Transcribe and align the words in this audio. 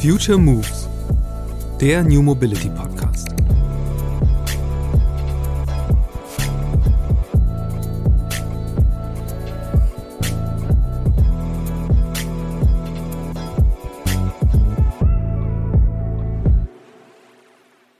Future 0.00 0.38
Moves, 0.38 0.88
der 1.78 2.02
New 2.02 2.22
Mobility 2.22 2.70
Podcast. 2.70 3.28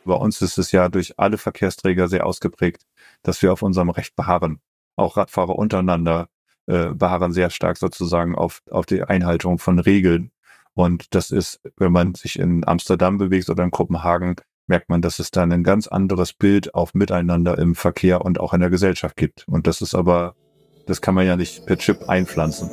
Bei 0.06 0.14
uns 0.14 0.40
ist 0.40 0.56
es 0.56 0.72
ja 0.72 0.88
durch 0.88 1.18
alle 1.18 1.36
Verkehrsträger 1.36 2.08
sehr 2.08 2.24
ausgeprägt, 2.24 2.86
dass 3.22 3.42
wir 3.42 3.52
auf 3.52 3.60
unserem 3.60 3.90
Recht 3.90 4.16
beharren. 4.16 4.62
Auch 4.96 5.18
Radfahrer 5.18 5.54
untereinander 5.54 6.30
äh, 6.64 6.94
beharren 6.94 7.34
sehr 7.34 7.50
stark 7.50 7.76
sozusagen 7.76 8.34
auf, 8.34 8.62
auf 8.70 8.86
die 8.86 9.02
Einhaltung 9.02 9.58
von 9.58 9.78
Regeln. 9.78 10.32
Und 10.80 11.14
das 11.14 11.30
ist, 11.30 11.60
wenn 11.76 11.92
man 11.92 12.14
sich 12.14 12.38
in 12.38 12.66
Amsterdam 12.66 13.18
bewegt 13.18 13.50
oder 13.50 13.62
in 13.64 13.70
Kopenhagen, 13.70 14.36
merkt 14.66 14.88
man, 14.88 15.02
dass 15.02 15.18
es 15.18 15.30
dann 15.30 15.52
ein 15.52 15.62
ganz 15.62 15.86
anderes 15.86 16.32
Bild 16.32 16.74
auf 16.74 16.94
Miteinander 16.94 17.58
im 17.58 17.74
Verkehr 17.74 18.24
und 18.24 18.40
auch 18.40 18.54
in 18.54 18.60
der 18.60 18.70
Gesellschaft 18.70 19.14
gibt. 19.16 19.46
Und 19.46 19.66
das 19.66 19.82
ist 19.82 19.94
aber, 19.94 20.36
das 20.86 21.02
kann 21.02 21.14
man 21.14 21.26
ja 21.26 21.36
nicht 21.36 21.66
per 21.66 21.76
Chip 21.76 22.08
einpflanzen. 22.08 22.70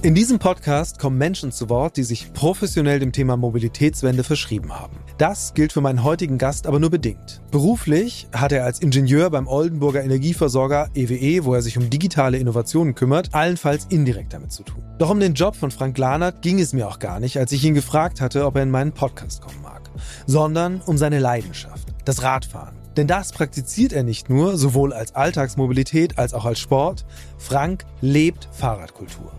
In 0.00 0.14
diesem 0.14 0.38
Podcast 0.38 1.00
kommen 1.00 1.18
Menschen 1.18 1.50
zu 1.50 1.68
Wort, 1.68 1.96
die 1.96 2.04
sich 2.04 2.32
professionell 2.32 3.00
dem 3.00 3.10
Thema 3.10 3.36
Mobilitätswende 3.36 4.22
verschrieben 4.22 4.72
haben. 4.72 4.96
Das 5.18 5.54
gilt 5.54 5.72
für 5.72 5.80
meinen 5.80 6.04
heutigen 6.04 6.38
Gast 6.38 6.68
aber 6.68 6.78
nur 6.78 6.90
bedingt. 6.90 7.42
Beruflich 7.50 8.28
hat 8.32 8.52
er 8.52 8.64
als 8.64 8.78
Ingenieur 8.78 9.28
beim 9.30 9.48
Oldenburger 9.48 10.04
Energieversorger 10.04 10.88
EWE, 10.94 11.16
e, 11.16 11.44
wo 11.44 11.52
er 11.52 11.62
sich 11.62 11.78
um 11.78 11.90
digitale 11.90 12.38
Innovationen 12.38 12.94
kümmert, 12.94 13.34
allenfalls 13.34 13.86
indirekt 13.86 14.32
damit 14.32 14.52
zu 14.52 14.62
tun. 14.62 14.84
Doch 14.98 15.10
um 15.10 15.18
den 15.18 15.34
Job 15.34 15.56
von 15.56 15.72
Frank 15.72 15.98
Lahnert 15.98 16.42
ging 16.42 16.60
es 16.60 16.72
mir 16.72 16.86
auch 16.86 17.00
gar 17.00 17.18
nicht, 17.18 17.36
als 17.36 17.50
ich 17.50 17.64
ihn 17.64 17.74
gefragt 17.74 18.20
hatte, 18.20 18.46
ob 18.46 18.54
er 18.54 18.62
in 18.62 18.70
meinen 18.70 18.92
Podcast 18.92 19.42
kommen 19.42 19.60
mag, 19.62 19.90
sondern 20.28 20.80
um 20.86 20.96
seine 20.96 21.18
Leidenschaft, 21.18 21.88
das 22.04 22.22
Radfahren. 22.22 22.76
Denn 22.96 23.08
das 23.08 23.32
praktiziert 23.32 23.92
er 23.92 24.04
nicht 24.04 24.30
nur, 24.30 24.58
sowohl 24.58 24.92
als 24.92 25.16
Alltagsmobilität 25.16 26.18
als 26.18 26.34
auch 26.34 26.44
als 26.44 26.60
Sport. 26.60 27.04
Frank 27.36 27.84
lebt 28.00 28.48
Fahrradkultur. 28.52 29.32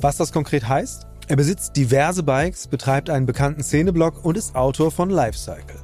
Was 0.00 0.16
das 0.16 0.32
konkret 0.32 0.68
heißt? 0.68 1.06
Er 1.26 1.36
besitzt 1.36 1.76
diverse 1.76 2.22
Bikes, 2.22 2.66
betreibt 2.66 3.08
einen 3.08 3.24
bekannten 3.24 3.62
Szeneblog 3.62 4.24
und 4.24 4.36
ist 4.36 4.54
Autor 4.54 4.90
von 4.90 5.08
Lifecycle. 5.08 5.76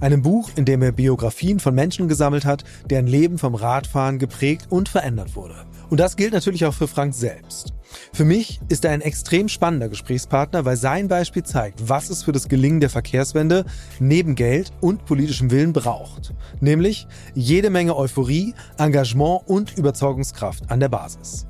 Einem 0.00 0.22
Buch, 0.22 0.50
in 0.56 0.64
dem 0.64 0.82
er 0.82 0.92
Biografien 0.92 1.60
von 1.60 1.74
Menschen 1.74 2.08
gesammelt 2.08 2.44
hat, 2.44 2.64
deren 2.90 3.06
Leben 3.06 3.38
vom 3.38 3.54
Radfahren 3.54 4.18
geprägt 4.18 4.66
und 4.70 4.88
verändert 4.88 5.36
wurde. 5.36 5.54
Und 5.90 6.00
das 6.00 6.16
gilt 6.16 6.32
natürlich 6.32 6.66
auch 6.66 6.74
für 6.74 6.88
Frank 6.88 7.14
selbst. 7.14 7.72
Für 8.12 8.24
mich 8.24 8.60
ist 8.68 8.84
er 8.84 8.90
ein 8.90 9.00
extrem 9.00 9.48
spannender 9.48 9.88
Gesprächspartner, 9.88 10.64
weil 10.64 10.76
sein 10.76 11.08
Beispiel 11.08 11.42
zeigt, 11.42 11.88
was 11.88 12.10
es 12.10 12.22
für 12.22 12.32
das 12.32 12.48
Gelingen 12.48 12.80
der 12.80 12.90
Verkehrswende 12.90 13.64
neben 13.98 14.34
Geld 14.34 14.72
und 14.80 15.04
politischem 15.06 15.50
Willen 15.50 15.72
braucht. 15.72 16.34
Nämlich 16.60 17.06
jede 17.34 17.70
Menge 17.70 17.96
Euphorie, 17.96 18.54
Engagement 18.76 19.42
und 19.46 19.78
Überzeugungskraft 19.78 20.70
an 20.70 20.80
der 20.80 20.90
Basis. 20.90 21.46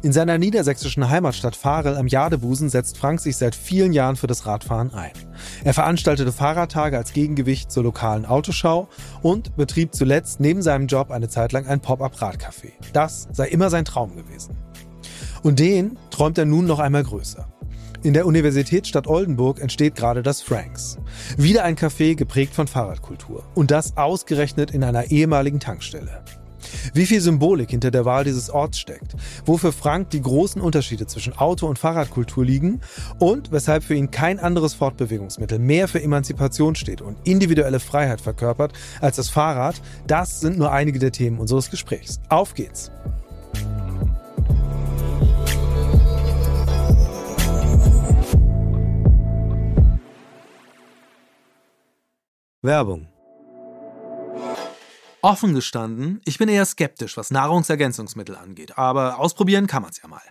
In 0.00 0.12
seiner 0.12 0.38
niedersächsischen 0.38 1.10
Heimatstadt 1.10 1.56
Farel 1.56 1.96
am 1.96 2.06
Jadebusen 2.06 2.68
setzt 2.68 2.98
Frank 2.98 3.20
sich 3.20 3.36
seit 3.36 3.56
vielen 3.56 3.92
Jahren 3.92 4.14
für 4.14 4.28
das 4.28 4.46
Radfahren 4.46 4.94
ein. 4.94 5.10
Er 5.64 5.74
veranstaltete 5.74 6.30
Fahrradtage 6.30 6.96
als 6.96 7.12
Gegengewicht 7.12 7.72
zur 7.72 7.82
lokalen 7.82 8.24
Autoschau 8.24 8.88
und 9.22 9.56
betrieb 9.56 9.94
zuletzt 9.94 10.38
neben 10.38 10.62
seinem 10.62 10.86
Job 10.86 11.10
eine 11.10 11.28
Zeit 11.28 11.50
lang 11.50 11.66
ein 11.66 11.80
Pop-up-Radcafé. 11.80 12.72
Das 12.92 13.26
sei 13.32 13.48
immer 13.48 13.70
sein 13.70 13.84
Traum 13.84 14.14
gewesen. 14.14 14.56
Und 15.42 15.58
den 15.58 15.98
träumt 16.10 16.38
er 16.38 16.44
nun 16.44 16.66
noch 16.66 16.78
einmal 16.78 17.02
größer. 17.02 17.48
In 18.04 18.14
der 18.14 18.26
Universitätsstadt 18.26 19.08
Oldenburg 19.08 19.60
entsteht 19.60 19.96
gerade 19.96 20.22
das 20.22 20.40
Franks. 20.40 20.98
Wieder 21.36 21.64
ein 21.64 21.74
Café 21.74 22.14
geprägt 22.14 22.54
von 22.54 22.68
Fahrradkultur. 22.68 23.44
Und 23.56 23.72
das 23.72 23.96
ausgerechnet 23.96 24.70
in 24.70 24.84
einer 24.84 25.10
ehemaligen 25.10 25.58
Tankstelle. 25.58 26.22
Wie 26.94 27.06
viel 27.06 27.20
Symbolik 27.20 27.70
hinter 27.70 27.90
der 27.90 28.04
Wahl 28.04 28.24
dieses 28.24 28.50
Orts 28.50 28.78
steckt, 28.78 29.14
wo 29.44 29.56
für 29.56 29.72
Frank 29.72 30.10
die 30.10 30.22
großen 30.22 30.60
Unterschiede 30.60 31.06
zwischen 31.06 31.36
Auto- 31.36 31.66
und 31.66 31.78
Fahrradkultur 31.78 32.44
liegen 32.44 32.80
und 33.18 33.52
weshalb 33.52 33.82
für 33.84 33.94
ihn 33.94 34.10
kein 34.10 34.38
anderes 34.38 34.74
Fortbewegungsmittel 34.74 35.58
mehr 35.58 35.88
für 35.88 36.02
Emanzipation 36.02 36.74
steht 36.74 37.02
und 37.02 37.16
individuelle 37.24 37.80
Freiheit 37.80 38.20
verkörpert 38.20 38.72
als 39.00 39.16
das 39.16 39.28
Fahrrad, 39.28 39.80
das 40.06 40.40
sind 40.40 40.58
nur 40.58 40.72
einige 40.72 40.98
der 40.98 41.12
Themen 41.12 41.38
unseres 41.38 41.70
Gesprächs. 41.70 42.20
Auf 42.28 42.54
geht's! 42.54 42.90
Werbung 52.60 53.06
Offen 55.20 55.52
gestanden, 55.52 56.20
ich 56.24 56.38
bin 56.38 56.48
eher 56.48 56.64
skeptisch, 56.64 57.16
was 57.16 57.32
Nahrungsergänzungsmittel 57.32 58.36
angeht, 58.36 58.78
aber 58.78 59.18
ausprobieren 59.18 59.66
kann 59.66 59.82
man 59.82 59.90
es 59.90 60.00
ja 60.00 60.08
mal. 60.08 60.22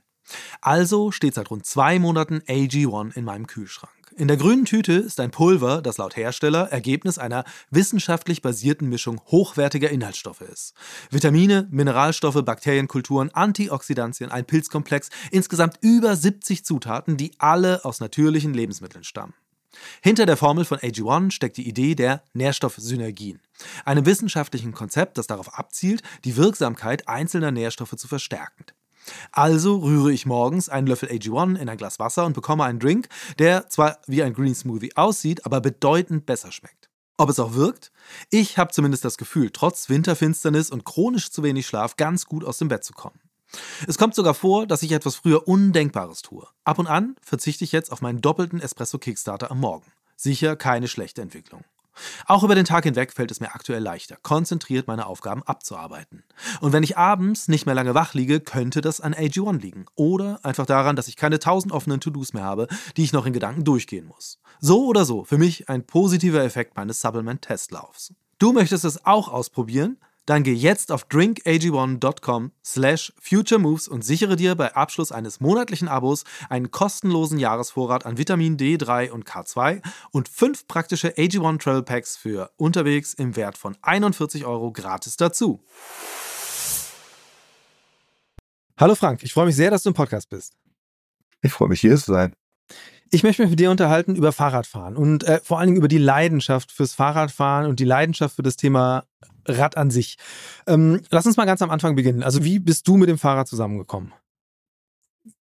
Also 0.61 1.11
steht 1.11 1.33
seit 1.33 1.49
rund 1.51 1.65
zwei 1.65 1.99
Monaten 1.99 2.39
AG1 2.47 3.15
in 3.15 3.25
meinem 3.25 3.47
Kühlschrank. 3.47 3.91
In 4.15 4.27
der 4.27 4.37
grünen 4.37 4.65
Tüte 4.65 4.93
ist 4.93 5.19
ein 5.19 5.29
Pulver, 5.29 5.81
das 5.81 5.97
laut 5.97 6.15
Hersteller 6.15 6.71
Ergebnis 6.71 7.17
einer 7.17 7.43
wissenschaftlich 7.69 8.41
basierten 8.41 8.89
Mischung 8.89 9.21
hochwertiger 9.27 9.89
Inhaltsstoffe 9.89 10.41
ist. 10.41 10.73
Vitamine, 11.11 11.67
Mineralstoffe, 11.69 12.43
Bakterienkulturen, 12.43 13.29
Antioxidantien, 13.31 14.31
ein 14.31 14.45
Pilzkomplex, 14.45 15.09
insgesamt 15.31 15.77
über 15.81 16.15
70 16.15 16.65
Zutaten, 16.65 17.17
die 17.17 17.33
alle 17.37 17.85
aus 17.85 17.99
natürlichen 17.99 18.53
Lebensmitteln 18.53 19.03
stammen. 19.03 19.33
Hinter 20.01 20.25
der 20.25 20.37
Formel 20.37 20.65
von 20.65 20.77
AG1 20.79 21.31
steckt 21.31 21.57
die 21.57 21.67
Idee 21.67 21.95
der 21.95 22.23
Nährstoffsynergien, 22.33 23.41
einem 23.85 24.05
wissenschaftlichen 24.05 24.73
Konzept, 24.73 25.17
das 25.17 25.27
darauf 25.27 25.57
abzielt, 25.57 26.01
die 26.23 26.37
Wirksamkeit 26.37 27.07
einzelner 27.07 27.51
Nährstoffe 27.51 27.95
zu 27.95 28.07
verstärken. 28.07 28.65
Also 29.31 29.77
rühre 29.77 30.11
ich 30.11 30.25
morgens 30.25 30.69
einen 30.69 30.87
Löffel 30.87 31.09
AG1 31.09 31.57
in 31.57 31.69
ein 31.69 31.77
Glas 31.77 31.99
Wasser 31.99 32.25
und 32.25 32.33
bekomme 32.33 32.65
einen 32.65 32.79
Drink, 32.79 33.07
der 33.39 33.69
zwar 33.69 33.99
wie 34.07 34.23
ein 34.23 34.33
Green 34.33 34.55
Smoothie 34.55 34.95
aussieht, 34.95 35.45
aber 35.45 35.61
bedeutend 35.61 36.25
besser 36.25 36.51
schmeckt. 36.51 36.89
Ob 37.17 37.29
es 37.29 37.39
auch 37.39 37.55
wirkt? 37.55 37.91
Ich 38.29 38.57
habe 38.57 38.71
zumindest 38.71 39.03
das 39.03 39.17
Gefühl, 39.17 39.49
trotz 39.51 39.89
Winterfinsternis 39.89 40.69
und 40.69 40.85
chronisch 40.85 41.31
zu 41.31 41.41
wenig 41.41 41.65
Schlaf 41.65 41.97
ganz 41.97 42.25
gut 42.25 42.43
aus 42.43 42.59
dem 42.59 42.67
Bett 42.67 42.83
zu 42.83 42.93
kommen. 42.93 43.19
Es 43.87 43.97
kommt 43.97 44.15
sogar 44.15 44.33
vor, 44.33 44.67
dass 44.67 44.83
ich 44.83 44.91
etwas 44.91 45.15
früher 45.15 45.47
Undenkbares 45.47 46.21
tue. 46.21 46.47
Ab 46.63 46.79
und 46.79 46.87
an 46.87 47.15
verzichte 47.21 47.63
ich 47.63 47.71
jetzt 47.71 47.91
auf 47.91 48.01
meinen 48.01 48.21
doppelten 48.21 48.61
Espresso 48.61 48.97
Kickstarter 48.97 49.51
am 49.51 49.59
Morgen. 49.59 49.91
Sicher 50.15 50.55
keine 50.55 50.87
schlechte 50.87 51.21
Entwicklung. 51.21 51.63
Auch 52.25 52.43
über 52.43 52.55
den 52.55 52.65
Tag 52.65 52.83
hinweg 52.83 53.13
fällt 53.13 53.31
es 53.31 53.39
mir 53.39 53.53
aktuell 53.53 53.81
leichter, 53.81 54.17
konzentriert 54.21 54.87
meine 54.87 55.07
Aufgaben 55.07 55.43
abzuarbeiten. 55.43 56.23
Und 56.61 56.73
wenn 56.73 56.83
ich 56.83 56.97
abends 56.97 57.47
nicht 57.47 57.65
mehr 57.65 57.75
lange 57.75 57.95
wach 57.95 58.13
liege, 58.13 58.39
könnte 58.39 58.81
das 58.81 59.01
an 59.01 59.13
AG1 59.13 59.59
liegen. 59.59 59.85
Oder 59.95 60.39
einfach 60.43 60.65
daran, 60.65 60.95
dass 60.95 61.07
ich 61.07 61.15
keine 61.15 61.39
tausend 61.39 61.73
offenen 61.73 61.99
To-Dos 61.99 62.33
mehr 62.33 62.43
habe, 62.43 62.67
die 62.95 63.03
ich 63.03 63.13
noch 63.13 63.25
in 63.25 63.33
Gedanken 63.33 63.63
durchgehen 63.63 64.05
muss. 64.05 64.39
So 64.59 64.85
oder 64.85 65.05
so, 65.05 65.23
für 65.23 65.37
mich 65.37 65.69
ein 65.69 65.85
positiver 65.85 66.43
Effekt 66.43 66.75
meines 66.75 67.01
Supplement-Testlaufs. 67.01 68.13
Du 68.39 68.53
möchtest 68.53 68.85
es 68.85 69.05
auch 69.05 69.29
ausprobieren? 69.29 69.97
Dann 70.27 70.43
geh 70.43 70.53
jetzt 70.53 70.91
auf 70.91 71.07
drinkag1.com 71.07 72.51
slash 72.63 73.13
futuremoves 73.19 73.87
und 73.87 74.03
sichere 74.03 74.35
dir 74.35 74.55
bei 74.55 74.75
Abschluss 74.75 75.13
eines 75.13 75.39
monatlichen 75.39 75.87
Abos 75.87 76.25
einen 76.49 76.69
kostenlosen 76.69 77.39
Jahresvorrat 77.39 78.05
an 78.05 78.17
Vitamin 78.17 78.57
D3 78.57 79.09
und 79.09 79.25
K2 79.25 79.81
und 80.11 80.27
fünf 80.27 80.67
praktische 80.67 81.11
AG1 81.15 81.59
Travel 81.59 81.83
Packs 81.83 82.17
für 82.17 82.51
unterwegs 82.57 83.13
im 83.13 83.37
Wert 83.37 83.57
von 83.57 83.77
41 83.81 84.45
Euro 84.45 84.73
gratis 84.73 85.15
dazu. 85.15 85.63
Hallo 88.77 88.95
Frank, 88.95 89.23
ich 89.23 89.31
freue 89.31 89.45
mich 89.45 89.55
sehr, 89.55 89.71
dass 89.71 89.83
du 89.83 89.89
im 89.89 89.95
Podcast 89.95 90.29
bist. 90.29 90.57
Ich 91.41 91.53
freue 91.53 91.69
mich, 91.69 91.79
hier 91.79 91.95
zu 91.95 92.11
sein. 92.11 92.35
Ich 93.11 93.23
möchte 93.23 93.41
mich 93.41 93.51
mit 93.51 93.59
dir 93.59 93.71
unterhalten 93.71 94.15
über 94.15 94.31
Fahrradfahren 94.31 94.97
und 94.97 95.23
äh, 95.23 95.39
vor 95.43 95.59
allen 95.59 95.67
Dingen 95.67 95.77
über 95.77 95.87
die 95.87 95.97
Leidenschaft 95.97 96.71
fürs 96.71 96.93
Fahrradfahren 96.93 97.67
und 97.67 97.79
die 97.79 97.85
Leidenschaft 97.85 98.35
für 98.35 98.43
das 98.43 98.57
Thema 98.57 99.05
Rad 99.45 99.77
an 99.77 99.89
sich. 99.89 100.17
Ähm, 100.65 101.01
lass 101.09 101.25
uns 101.25 101.37
mal 101.37 101.45
ganz 101.45 101.61
am 101.61 101.69
Anfang 101.69 101.95
beginnen. 101.95 102.23
Also 102.23 102.43
wie 102.43 102.59
bist 102.59 102.87
du 102.87 102.97
mit 102.97 103.09
dem 103.09 103.17
Fahrrad 103.17 103.47
zusammengekommen? 103.47 104.13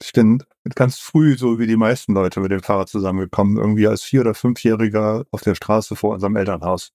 Ich 0.02 0.12
bin 0.12 0.42
ganz 0.74 0.98
früh, 0.98 1.36
so 1.36 1.58
wie 1.58 1.66
die 1.66 1.76
meisten 1.76 2.14
Leute, 2.14 2.40
mit 2.40 2.50
dem 2.50 2.62
Fahrrad 2.62 2.88
zusammengekommen. 2.88 3.58
Irgendwie 3.58 3.86
als 3.86 4.02
Vier- 4.02 4.22
oder 4.22 4.34
Fünfjähriger 4.34 5.24
auf 5.30 5.42
der 5.42 5.54
Straße 5.54 5.94
vor 5.94 6.14
unserem 6.14 6.36
Elternhaus. 6.36 6.92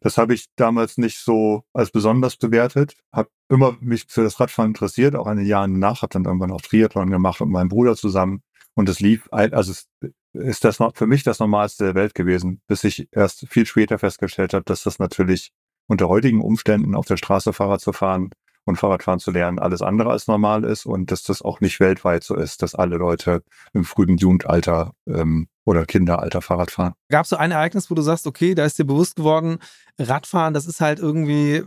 Das 0.00 0.18
habe 0.18 0.34
ich 0.34 0.46
damals 0.56 0.98
nicht 0.98 1.18
so 1.18 1.64
als 1.72 1.90
besonders 1.90 2.36
bewertet. 2.36 2.96
Habe 3.12 3.30
immer 3.48 3.76
mich 3.80 4.06
für 4.08 4.22
das 4.22 4.40
Radfahren 4.40 4.70
interessiert, 4.70 5.14
auch 5.14 5.28
in 5.28 5.36
den 5.36 5.46
Jahren 5.46 5.78
nach. 5.78 6.02
Habe 6.02 6.12
dann 6.12 6.24
irgendwann 6.24 6.50
auch 6.50 6.60
Triathlon 6.60 7.10
gemacht 7.10 7.40
mit 7.40 7.50
meinem 7.50 7.68
Bruder 7.68 7.94
zusammen. 7.94 8.42
Und 8.78 8.88
es 8.88 9.00
lief, 9.00 9.26
also 9.32 9.72
es 9.72 9.88
ist 10.34 10.62
das 10.62 10.78
für 10.94 11.08
mich 11.08 11.24
das 11.24 11.40
Normalste 11.40 11.86
der 11.86 11.94
Welt 11.96 12.14
gewesen, 12.14 12.60
bis 12.68 12.84
ich 12.84 13.08
erst 13.10 13.44
viel 13.48 13.66
später 13.66 13.98
festgestellt 13.98 14.54
habe, 14.54 14.62
dass 14.66 14.84
das 14.84 15.00
natürlich 15.00 15.50
unter 15.88 16.08
heutigen 16.08 16.40
Umständen 16.40 16.94
auf 16.94 17.04
der 17.04 17.16
Straße 17.16 17.52
Fahrrad 17.52 17.80
zu 17.80 17.92
fahren 17.92 18.30
und 18.66 18.76
Fahrradfahren 18.76 19.18
zu 19.18 19.32
lernen 19.32 19.58
alles 19.58 19.82
andere 19.82 20.10
als 20.10 20.28
normal 20.28 20.62
ist 20.62 20.86
und 20.86 21.10
dass 21.10 21.24
das 21.24 21.42
auch 21.42 21.60
nicht 21.60 21.80
weltweit 21.80 22.22
so 22.22 22.36
ist, 22.36 22.62
dass 22.62 22.76
alle 22.76 22.98
Leute 22.98 23.42
im 23.72 23.82
frühen 23.82 24.16
Jugendalter 24.16 24.92
ähm, 25.08 25.48
oder 25.64 25.84
Kinderalter 25.84 26.40
Fahrrad 26.40 26.70
fahren. 26.70 26.94
Gab 27.10 27.24
es 27.24 27.30
so 27.30 27.36
ein 27.36 27.50
Ereignis, 27.50 27.90
wo 27.90 27.96
du 27.96 28.02
sagst, 28.02 28.28
okay, 28.28 28.54
da 28.54 28.64
ist 28.64 28.78
dir 28.78 28.84
bewusst 28.84 29.16
geworden, 29.16 29.58
Radfahren, 29.98 30.54
das 30.54 30.66
ist 30.66 30.80
halt 30.80 31.00
irgendwie 31.00 31.64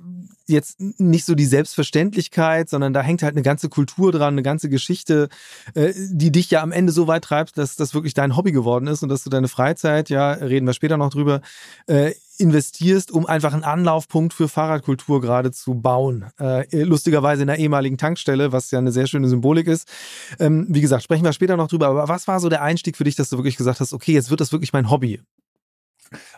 jetzt 0.52 0.80
nicht 0.80 1.26
so 1.26 1.36
die 1.36 1.46
Selbstverständlichkeit, 1.46 2.70
sondern 2.70 2.94
da 2.94 3.02
hängt 3.02 3.24
halt 3.24 3.36
eine 3.36 3.42
ganze 3.42 3.70
Kultur 3.70 4.12
dran, 4.12 4.34
eine 4.34 4.44
ganze 4.44 4.70
Geschichte, 4.70 5.30
äh, 5.74 5.94
die 5.96 6.32
dich 6.32 6.52
ja 6.52 6.62
am 6.62 6.72
Ende 6.72 6.92
so 6.92 7.08
weit 7.08 7.24
treibt, 7.24 7.58
dass 7.58 7.76
das 7.76 7.94
wirklich 7.94 8.14
dein 8.14 8.36
Hobby 8.36 8.52
geworden 8.52 8.88
ist 8.88 9.04
und 9.04 9.10
dass 9.10 9.24
du 9.24 9.30
deine 9.30 9.48
Freizeit, 9.48 10.10
ja, 10.10 10.32
reden 10.34 10.68
wir 10.68 10.74
später 10.74 10.98
noch 10.98 11.10
drüber, 11.10 11.42
äh, 11.88 12.14
investierst, 12.38 13.12
um 13.12 13.26
einfach 13.26 13.54
einen 13.54 13.64
Anlaufpunkt 13.64 14.34
für 14.34 14.50
Fahrradkultur 14.50 15.22
gerade 15.22 15.52
zu 15.52 15.76
bauen. 15.76 16.26
Äh, 16.40 16.84
lustigerweise 16.84 17.44
in 17.44 17.48
der 17.48 17.60
ehemaligen 17.60 17.98
Tankstelle, 17.98 18.52
was 18.52 18.72
ja 18.72 18.80
eine 18.80 18.92
sehr 18.92 19.08
schöne 19.08 19.30
Symbolik 19.30 19.68
ist. 19.68 19.88
Ähm, 20.40 20.66
wie 20.70 20.82
gesagt, 20.82 21.04
sprechen 21.04 21.24
wir 21.24 21.34
später 21.34 21.56
noch 21.56 21.68
drüber. 21.68 21.88
Aber 21.88 22.08
was 22.08 22.28
war 22.28 22.40
so 22.40 22.50
der 22.50 22.64
Einstieg 22.64 22.98
für 22.98 23.04
dich, 23.04 23.16
dass 23.16 23.30
du 23.30 23.38
wirklich 23.38 23.58
gesagt 23.58 23.80
hast, 23.80 23.94
okay, 23.94 24.14
jetzt 24.14 24.30
wird 24.30 24.42
das 24.42 24.52
wirklich 24.52 24.74
mein 24.74 24.90
Hobby? 24.90 25.22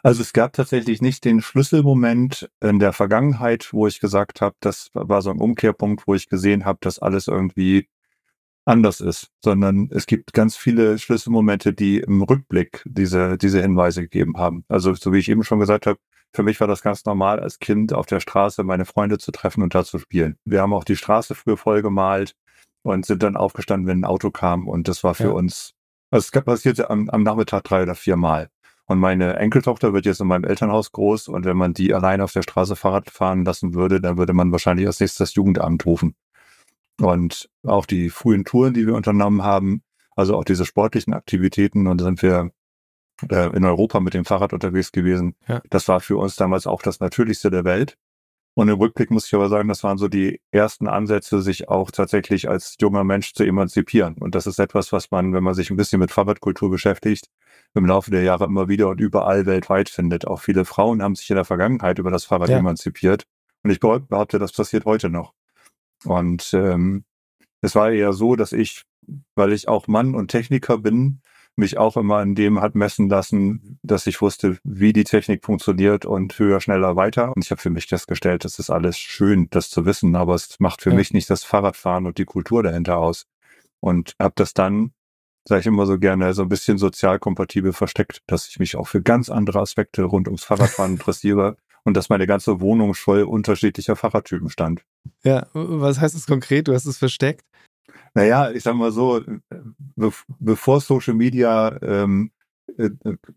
Also 0.03 0.21
es 0.21 0.33
gab 0.33 0.53
tatsächlich 0.53 1.01
nicht 1.01 1.25
den 1.25 1.41
Schlüsselmoment 1.41 2.49
in 2.61 2.79
der 2.79 2.93
Vergangenheit, 2.93 3.73
wo 3.73 3.87
ich 3.87 3.99
gesagt 3.99 4.41
habe, 4.41 4.55
das 4.59 4.89
war 4.93 5.21
so 5.21 5.29
ein 5.29 5.39
Umkehrpunkt, 5.39 6.07
wo 6.07 6.13
ich 6.13 6.29
gesehen 6.29 6.65
habe, 6.65 6.79
dass 6.81 6.99
alles 6.99 7.27
irgendwie 7.27 7.87
anders 8.65 9.01
ist, 9.01 9.29
sondern 9.43 9.89
es 9.91 10.05
gibt 10.05 10.33
ganz 10.33 10.55
viele 10.55 10.97
Schlüsselmomente, 10.97 11.73
die 11.73 11.99
im 11.99 12.21
Rückblick 12.21 12.81
diese, 12.85 13.37
diese 13.37 13.61
Hinweise 13.61 14.03
gegeben 14.03 14.37
haben. 14.37 14.63
Also 14.69 14.93
so 14.93 15.11
wie 15.11 15.19
ich 15.19 15.29
eben 15.29 15.43
schon 15.43 15.59
gesagt 15.59 15.85
habe, 15.85 15.99
für 16.33 16.43
mich 16.43 16.59
war 16.59 16.67
das 16.67 16.81
ganz 16.81 17.05
normal, 17.05 17.39
als 17.39 17.59
Kind 17.59 17.93
auf 17.93 18.05
der 18.05 18.19
Straße 18.19 18.63
meine 18.63 18.85
Freunde 18.85 19.17
zu 19.17 19.31
treffen 19.31 19.61
und 19.61 19.75
da 19.75 19.83
zu 19.83 19.99
spielen. 19.99 20.37
Wir 20.45 20.61
haben 20.61 20.73
auch 20.73 20.83
die 20.83 20.95
Straße 20.95 21.35
früher 21.35 21.57
voll 21.57 21.81
gemalt 21.81 22.35
und 22.81 23.05
sind 23.05 23.21
dann 23.21 23.37
aufgestanden, 23.37 23.87
wenn 23.87 23.99
ein 23.99 24.05
Auto 24.05 24.31
kam 24.31 24.67
und 24.67 24.87
das 24.87 25.03
war 25.03 25.13
für 25.13 25.25
ja. 25.25 25.29
uns, 25.31 25.73
also 26.09 26.29
es 26.31 26.43
passierte 26.43 26.89
am, 26.89 27.09
am 27.09 27.23
Nachmittag 27.23 27.63
drei 27.65 27.83
oder 27.83 27.95
vier 27.95 28.15
Mal. 28.15 28.49
Und 28.85 28.99
meine 28.99 29.37
Enkeltochter 29.37 29.93
wird 29.93 30.05
jetzt 30.05 30.19
in 30.19 30.27
meinem 30.27 30.43
Elternhaus 30.43 30.91
groß 30.91 31.29
und 31.29 31.45
wenn 31.45 31.55
man 31.55 31.73
die 31.73 31.93
alleine 31.93 32.23
auf 32.23 32.33
der 32.33 32.41
Straße 32.41 32.75
Fahrrad 32.75 33.09
fahren 33.09 33.45
lassen 33.45 33.73
würde, 33.73 34.01
dann 34.01 34.17
würde 34.17 34.33
man 34.33 34.51
wahrscheinlich 34.51 34.87
als 34.87 34.99
nächstes 34.99 35.29
das 35.29 35.35
Jugendamt 35.35 35.85
rufen. 35.85 36.15
Und 36.99 37.49
auch 37.63 37.85
die 37.85 38.09
frühen 38.09 38.43
Touren, 38.43 38.73
die 38.73 38.85
wir 38.85 38.95
unternommen 38.95 39.43
haben, 39.43 39.83
also 40.15 40.35
auch 40.35 40.43
diese 40.43 40.65
sportlichen 40.65 41.13
Aktivitäten, 41.13 41.87
und 41.87 42.01
da 42.01 42.05
sind 42.05 42.21
wir 42.21 42.51
äh, 43.29 43.55
in 43.55 43.63
Europa 43.63 43.99
mit 43.99 44.13
dem 44.13 44.25
Fahrrad 44.25 44.53
unterwegs 44.53 44.91
gewesen. 44.91 45.35
Ja. 45.47 45.61
Das 45.69 45.87
war 45.87 46.01
für 46.01 46.17
uns 46.17 46.35
damals 46.35 46.67
auch 46.67 46.81
das 46.81 46.99
Natürlichste 46.99 47.49
der 47.49 47.63
Welt. 47.63 47.97
Und 48.55 48.69
im 48.69 48.77
Rückblick 48.77 49.09
muss 49.09 49.25
ich 49.25 49.33
aber 49.33 49.49
sagen, 49.49 49.67
das 49.67 49.83
waren 49.83 49.97
so 49.97 50.07
die 50.07 50.39
ersten 50.51 50.87
Ansätze, 50.87 51.41
sich 51.41 51.69
auch 51.69 51.89
tatsächlich 51.89 52.49
als 52.49 52.75
junger 52.79 53.03
Mensch 53.03 53.33
zu 53.33 53.43
emanzipieren. 53.43 54.15
Und 54.15 54.35
das 54.35 54.45
ist 54.45 54.59
etwas, 54.59 54.91
was 54.91 55.09
man, 55.09 55.33
wenn 55.33 55.43
man 55.43 55.55
sich 55.55 55.71
ein 55.71 55.75
bisschen 55.75 55.99
mit 55.99 56.11
Fahrradkultur 56.11 56.69
beschäftigt, 56.69 57.29
im 57.73 57.87
Laufe 57.87 58.11
der 58.11 58.21
Jahre 58.21 58.45
immer 58.45 58.67
wieder 58.67 58.89
und 58.89 59.01
überall 59.01 59.47
weltweit 59.47 59.89
findet. 59.89 60.27
Auch 60.27 60.39
viele 60.39 60.65
Frauen 60.65 61.01
haben 61.01 61.15
sich 61.15 61.29
in 61.31 61.35
der 61.35 61.45
Vergangenheit 61.45 61.97
über 61.97 62.11
das 62.11 62.25
Fahrrad 62.25 62.49
ja. 62.49 62.59
emanzipiert. 62.59 63.25
Und 63.63 63.71
ich 63.71 63.79
behaupte, 63.79 64.37
das 64.37 64.51
passiert 64.51 64.85
heute 64.85 65.09
noch. 65.09 65.33
Und 66.05 66.53
ähm, 66.53 67.05
es 67.61 67.73
war 67.73 67.91
eher 67.91 68.13
so, 68.13 68.35
dass 68.35 68.51
ich, 68.51 68.83
weil 69.35 69.53
ich 69.53 69.67
auch 69.67 69.87
Mann 69.87 70.13
und 70.13 70.29
Techniker 70.29 70.77
bin, 70.77 71.21
mich 71.55 71.77
auch 71.77 71.97
immer 71.97 72.21
in 72.21 72.35
dem 72.35 72.61
hat 72.61 72.75
messen 72.75 73.09
lassen, 73.09 73.79
dass 73.83 74.07
ich 74.07 74.21
wusste, 74.21 74.57
wie 74.63 74.93
die 74.93 75.03
Technik 75.03 75.45
funktioniert 75.45 76.05
und 76.05 76.37
höher, 76.37 76.59
schneller, 76.61 76.95
weiter. 76.95 77.33
Und 77.35 77.43
ich 77.43 77.51
habe 77.51 77.61
für 77.61 77.69
mich 77.69 77.87
festgestellt, 77.87 78.45
das 78.45 78.59
ist 78.59 78.69
alles 78.69 78.97
schön, 78.97 79.47
das 79.51 79.69
zu 79.69 79.85
wissen, 79.85 80.15
aber 80.15 80.35
es 80.35 80.59
macht 80.59 80.81
für 80.81 80.89
ja. 80.89 80.95
mich 80.95 81.13
nicht 81.13 81.29
das 81.29 81.43
Fahrradfahren 81.43 82.05
und 82.05 82.17
die 82.17 82.25
Kultur 82.25 82.63
dahinter 82.63 82.97
aus. 82.97 83.25
Und 83.79 84.15
habe 84.19 84.33
das 84.35 84.53
dann, 84.53 84.93
sage 85.47 85.61
ich 85.61 85.67
immer 85.67 85.85
so 85.85 85.99
gerne, 85.99 86.33
so 86.33 86.41
ein 86.41 86.49
bisschen 86.49 86.77
sozial 86.77 87.19
kompatibel 87.19 87.73
versteckt, 87.73 88.21
dass 88.27 88.47
ich 88.47 88.59
mich 88.59 88.75
auch 88.75 88.87
für 88.87 89.01
ganz 89.01 89.29
andere 89.29 89.59
Aspekte 89.59 90.03
rund 90.03 90.27
ums 90.27 90.43
Fahrradfahren 90.43 90.91
interessiere 90.93 91.57
und 91.83 91.95
dass 91.95 92.09
meine 92.09 92.27
ganze 92.27 92.61
Wohnung 92.61 92.93
voll 92.93 93.23
unterschiedlicher 93.23 93.95
Fahrradtypen 93.95 94.49
stand. 94.49 94.83
Ja, 95.23 95.47
was 95.53 95.99
heißt 95.99 96.15
das 96.15 96.25
konkret? 96.25 96.67
Du 96.67 96.73
hast 96.73 96.85
es 96.85 96.97
versteckt? 96.97 97.45
Naja, 98.13 98.51
ich 98.51 98.63
sag 98.63 98.75
mal 98.75 98.91
so, 98.91 99.21
be 99.95 100.11
bevor 100.39 100.81
Social 100.81 101.13
Media 101.13 101.77
ähm, 101.81 102.31
äh, 102.77 102.89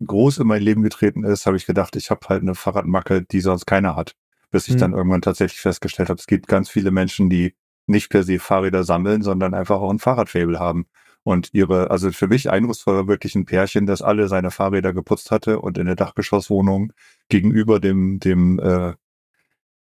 groß 0.05 0.39
in 0.39 0.47
mein 0.47 0.61
Leben 0.61 0.83
getreten 0.83 1.23
ist, 1.23 1.45
habe 1.45 1.57
ich 1.57 1.65
gedacht, 1.65 1.95
ich 1.95 2.09
habe 2.09 2.27
halt 2.29 2.41
eine 2.41 2.55
Fahrradmacke, 2.55 3.23
die 3.23 3.41
sonst 3.41 3.65
keiner 3.65 3.95
hat. 3.95 4.15
Bis 4.51 4.67
ich 4.67 4.75
mhm. 4.75 4.79
dann 4.79 4.93
irgendwann 4.93 5.21
tatsächlich 5.21 5.59
festgestellt 5.59 6.09
habe, 6.09 6.19
es 6.19 6.27
gibt 6.27 6.47
ganz 6.47 6.69
viele 6.69 6.91
Menschen, 6.91 7.29
die 7.29 7.53
nicht 7.85 8.09
per 8.09 8.23
se 8.23 8.39
Fahrräder 8.39 8.83
sammeln, 8.83 9.21
sondern 9.21 9.53
einfach 9.53 9.79
auch 9.79 9.89
ein 9.89 9.99
Fahrradfabel 9.99 10.59
haben. 10.59 10.87
Und 11.23 11.49
ihre, 11.53 11.91
also 11.91 12.11
für 12.11 12.27
mich 12.27 12.49
eindrucksvoll 12.49 12.95
war 12.95 13.07
wirklich 13.07 13.35
ein 13.35 13.45
Pärchen, 13.45 13.85
das 13.85 14.01
alle 14.01 14.29
seine 14.29 14.51
Fahrräder 14.51 14.93
geputzt 14.93 15.31
hatte 15.31 15.59
und 15.59 15.77
in 15.77 15.85
der 15.85 15.95
Dachgeschosswohnung 15.95 16.93
gegenüber 17.27 17.81
dem, 17.81 18.19
dem, 18.19 18.59
äh, 18.59 18.93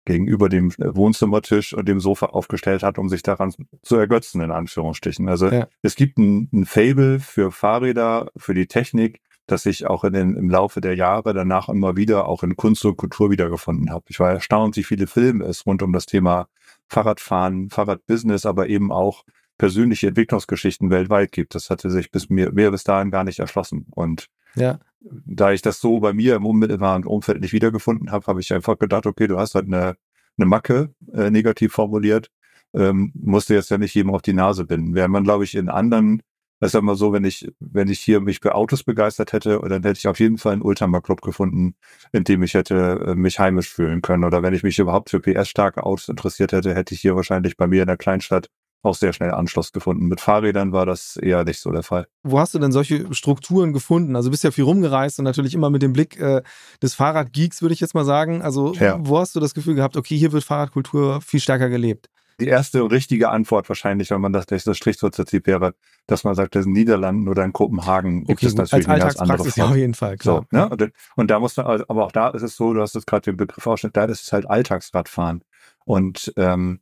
gegenüber 0.05 0.49
dem 0.49 0.71
Wohnzimmertisch 0.77 1.73
und 1.73 1.87
dem 1.87 1.99
Sofa 1.99 2.27
aufgestellt 2.27 2.83
hat, 2.83 2.97
um 2.97 3.09
sich 3.09 3.23
daran 3.23 3.53
zu 3.81 3.95
ergötzen, 3.95 4.41
in 4.41 4.51
Anführungsstrichen. 4.51 5.29
Also 5.29 5.49
ja. 5.49 5.67
es 5.81 5.95
gibt 5.95 6.17
ein, 6.17 6.49
ein 6.51 6.65
Fable 6.65 7.19
für 7.19 7.51
Fahrräder, 7.51 8.29
für 8.35 8.53
die 8.53 8.67
Technik, 8.67 9.21
das 9.45 9.65
ich 9.65 9.87
auch 9.87 10.03
in 10.03 10.13
den, 10.13 10.35
im 10.35 10.49
Laufe 10.49 10.81
der 10.81 10.95
Jahre 10.95 11.33
danach 11.33 11.69
immer 11.69 11.95
wieder 11.95 12.27
auch 12.27 12.43
in 12.43 12.55
Kunst 12.55 12.85
und 12.85 12.97
Kultur 12.97 13.29
wiedergefunden 13.31 13.91
habe. 13.91 14.05
Ich 14.09 14.19
war 14.19 14.31
erstaunt, 14.31 14.75
wie 14.77 14.83
viele 14.83 15.07
Filme 15.07 15.45
es 15.45 15.65
rund 15.65 15.81
um 15.81 15.91
das 15.93 16.05
Thema 16.05 16.47
Fahrradfahren, 16.87 17.69
Fahrradbusiness, 17.69 18.45
aber 18.45 18.67
eben 18.67 18.91
auch 18.91 19.23
persönliche 19.63 20.09
Entwicklungsgeschichten 20.09 20.89
weltweit 20.89 21.31
gibt. 21.31 21.55
Das 21.55 21.69
hatte 21.69 21.89
sich 21.89 22.11
bis 22.11 22.29
mir, 22.29 22.51
mir 22.51 22.69
bis 22.69 22.83
dahin 22.83 23.11
gar 23.11 23.23
nicht 23.23 23.39
erschlossen. 23.39 23.85
Und 23.91 24.27
ja. 24.55 24.77
da 24.99 25.53
ich 25.53 25.61
das 25.61 25.79
so 25.79 26.01
bei 26.01 26.11
mir 26.11 26.35
im 26.35 26.45
unmittelbaren 26.45 27.05
Umfeld 27.05 27.39
nicht 27.39 27.53
wiedergefunden 27.53 28.11
habe, 28.11 28.25
habe 28.27 28.41
ich 28.41 28.51
einfach 28.51 28.77
gedacht, 28.77 29.05
okay, 29.05 29.25
du 29.25 29.39
hast 29.39 29.55
halt 29.55 29.67
eine, 29.67 29.95
eine 30.37 30.47
Macke 30.47 30.93
äh, 31.13 31.31
negativ 31.31 31.71
formuliert, 31.71 32.29
ähm, 32.73 33.13
musst 33.15 33.49
du 33.49 33.53
jetzt 33.53 33.71
ja 33.71 33.77
nicht 33.77 33.95
jedem 33.95 34.13
auf 34.13 34.21
die 34.21 34.33
Nase 34.33 34.65
binden. 34.65 34.95
Während 34.95 35.13
man, 35.13 35.23
glaube 35.23 35.45
ich, 35.45 35.55
in 35.55 35.69
anderen, 35.69 36.21
das 36.59 36.71
ist 36.71 36.73
ja 36.73 36.81
immer 36.81 36.97
so, 36.97 37.13
wenn 37.13 37.23
ich, 37.23 37.49
wenn 37.61 37.87
ich 37.87 38.01
hier 38.01 38.19
mich 38.19 38.41
für 38.41 38.55
Autos 38.55 38.83
begeistert 38.83 39.31
hätte, 39.31 39.61
dann 39.63 39.83
hätte 39.83 39.97
ich 39.97 40.09
auf 40.09 40.19
jeden 40.19 40.39
Fall 40.39 40.51
einen 40.51 40.61
Ultramar-Club 40.61 41.21
gefunden, 41.21 41.75
in 42.11 42.25
dem 42.25 42.43
ich 42.43 42.53
hätte 42.53 43.05
äh, 43.07 43.15
mich 43.15 43.39
heimisch 43.39 43.69
fühlen 43.69 44.01
können. 44.01 44.25
Oder 44.25 44.43
wenn 44.43 44.53
ich 44.53 44.63
mich 44.63 44.77
überhaupt 44.77 45.09
für 45.09 45.21
PS-starke 45.21 45.85
Autos 45.85 46.09
interessiert 46.09 46.51
hätte, 46.51 46.75
hätte 46.75 46.93
ich 46.93 46.99
hier 46.99 47.15
wahrscheinlich 47.15 47.55
bei 47.55 47.67
mir 47.67 47.83
in 47.83 47.87
der 47.87 47.95
Kleinstadt 47.95 48.49
auch 48.83 48.95
sehr 48.95 49.13
schnell 49.13 49.31
Anschluss 49.31 49.71
gefunden. 49.71 50.07
Mit 50.07 50.21
Fahrrädern 50.21 50.73
war 50.73 50.85
das 50.85 51.17
eher 51.17 51.43
nicht 51.45 51.59
so 51.59 51.71
der 51.71 51.83
Fall. 51.83 52.07
Wo 52.21 52.39
hast 52.39 52.53
du 52.53 52.59
denn 52.59 52.71
solche 52.71 53.13
Strukturen 53.13 53.73
gefunden? 53.73 54.15
Also 54.15 54.29
bist 54.29 54.43
ja 54.43 54.51
viel 54.51 54.65
rumgereist 54.65 55.19
und 55.19 55.25
natürlich 55.25 55.53
immer 55.55 55.69
mit 55.69 55.81
dem 55.81 55.93
Blick 55.93 56.19
äh, 56.19 56.41
des 56.81 56.93
Fahrradgeeks, 56.93 57.61
würde 57.61 57.73
ich 57.73 57.79
jetzt 57.79 57.95
mal 57.95 58.05
sagen. 58.05 58.41
Also 58.41 58.73
ja. 58.73 58.97
wo 58.99 59.17
hast 59.17 59.35
du 59.35 59.39
das 59.39 59.53
Gefühl 59.53 59.75
gehabt, 59.75 59.95
okay, 59.97 60.17
hier 60.17 60.31
wird 60.33 60.43
Fahrradkultur 60.43 61.21
viel 61.21 61.39
stärker 61.39 61.69
gelebt? 61.69 62.09
Die 62.39 62.47
erste 62.47 62.81
richtige 62.89 63.29
Antwort 63.29 63.69
wahrscheinlich, 63.69 64.09
wenn 64.09 64.19
man 64.19 64.33
das 64.33 64.47
durch 64.47 64.63
das 64.63 64.75
Strichwurzelprinzip 64.77 65.45
wäre, 65.47 65.75
dass 66.07 66.23
man 66.23 66.35
sagt, 66.35 66.55
das 66.55 66.65
in 66.65 66.73
Niederlanden 66.73 67.29
oder 67.29 67.45
in 67.45 67.53
Kopenhagen 67.53 68.25
gibt 68.25 68.39
okay, 68.39 68.47
es 68.47 68.55
natürlich 68.55 68.89
als 68.89 69.17
andere 69.17 69.45
Form. 69.45 69.71
auf 69.71 69.77
jeden 69.77 69.93
Fall, 69.93 70.17
klar. 70.17 70.45
So, 70.51 70.57
ne? 70.57 70.67
und, 70.67 70.91
und, 71.15 71.31
da 71.31 71.39
muss 71.39 71.55
man, 71.55 71.83
aber 71.87 72.05
auch 72.05 72.11
da 72.11 72.29
ist 72.29 72.41
es 72.41 72.55
so, 72.55 72.73
du 72.73 72.81
hast 72.81 72.95
jetzt 72.95 73.05
gerade 73.05 73.21
den 73.21 73.37
Begriff 73.37 73.65
ausgestellt, 73.65 73.95
da 73.95 74.05
ist 74.05 74.23
es 74.23 74.33
halt 74.33 74.49
Alltagsradfahren. 74.49 75.43
Und 75.85 76.33
ähm, 76.35 76.79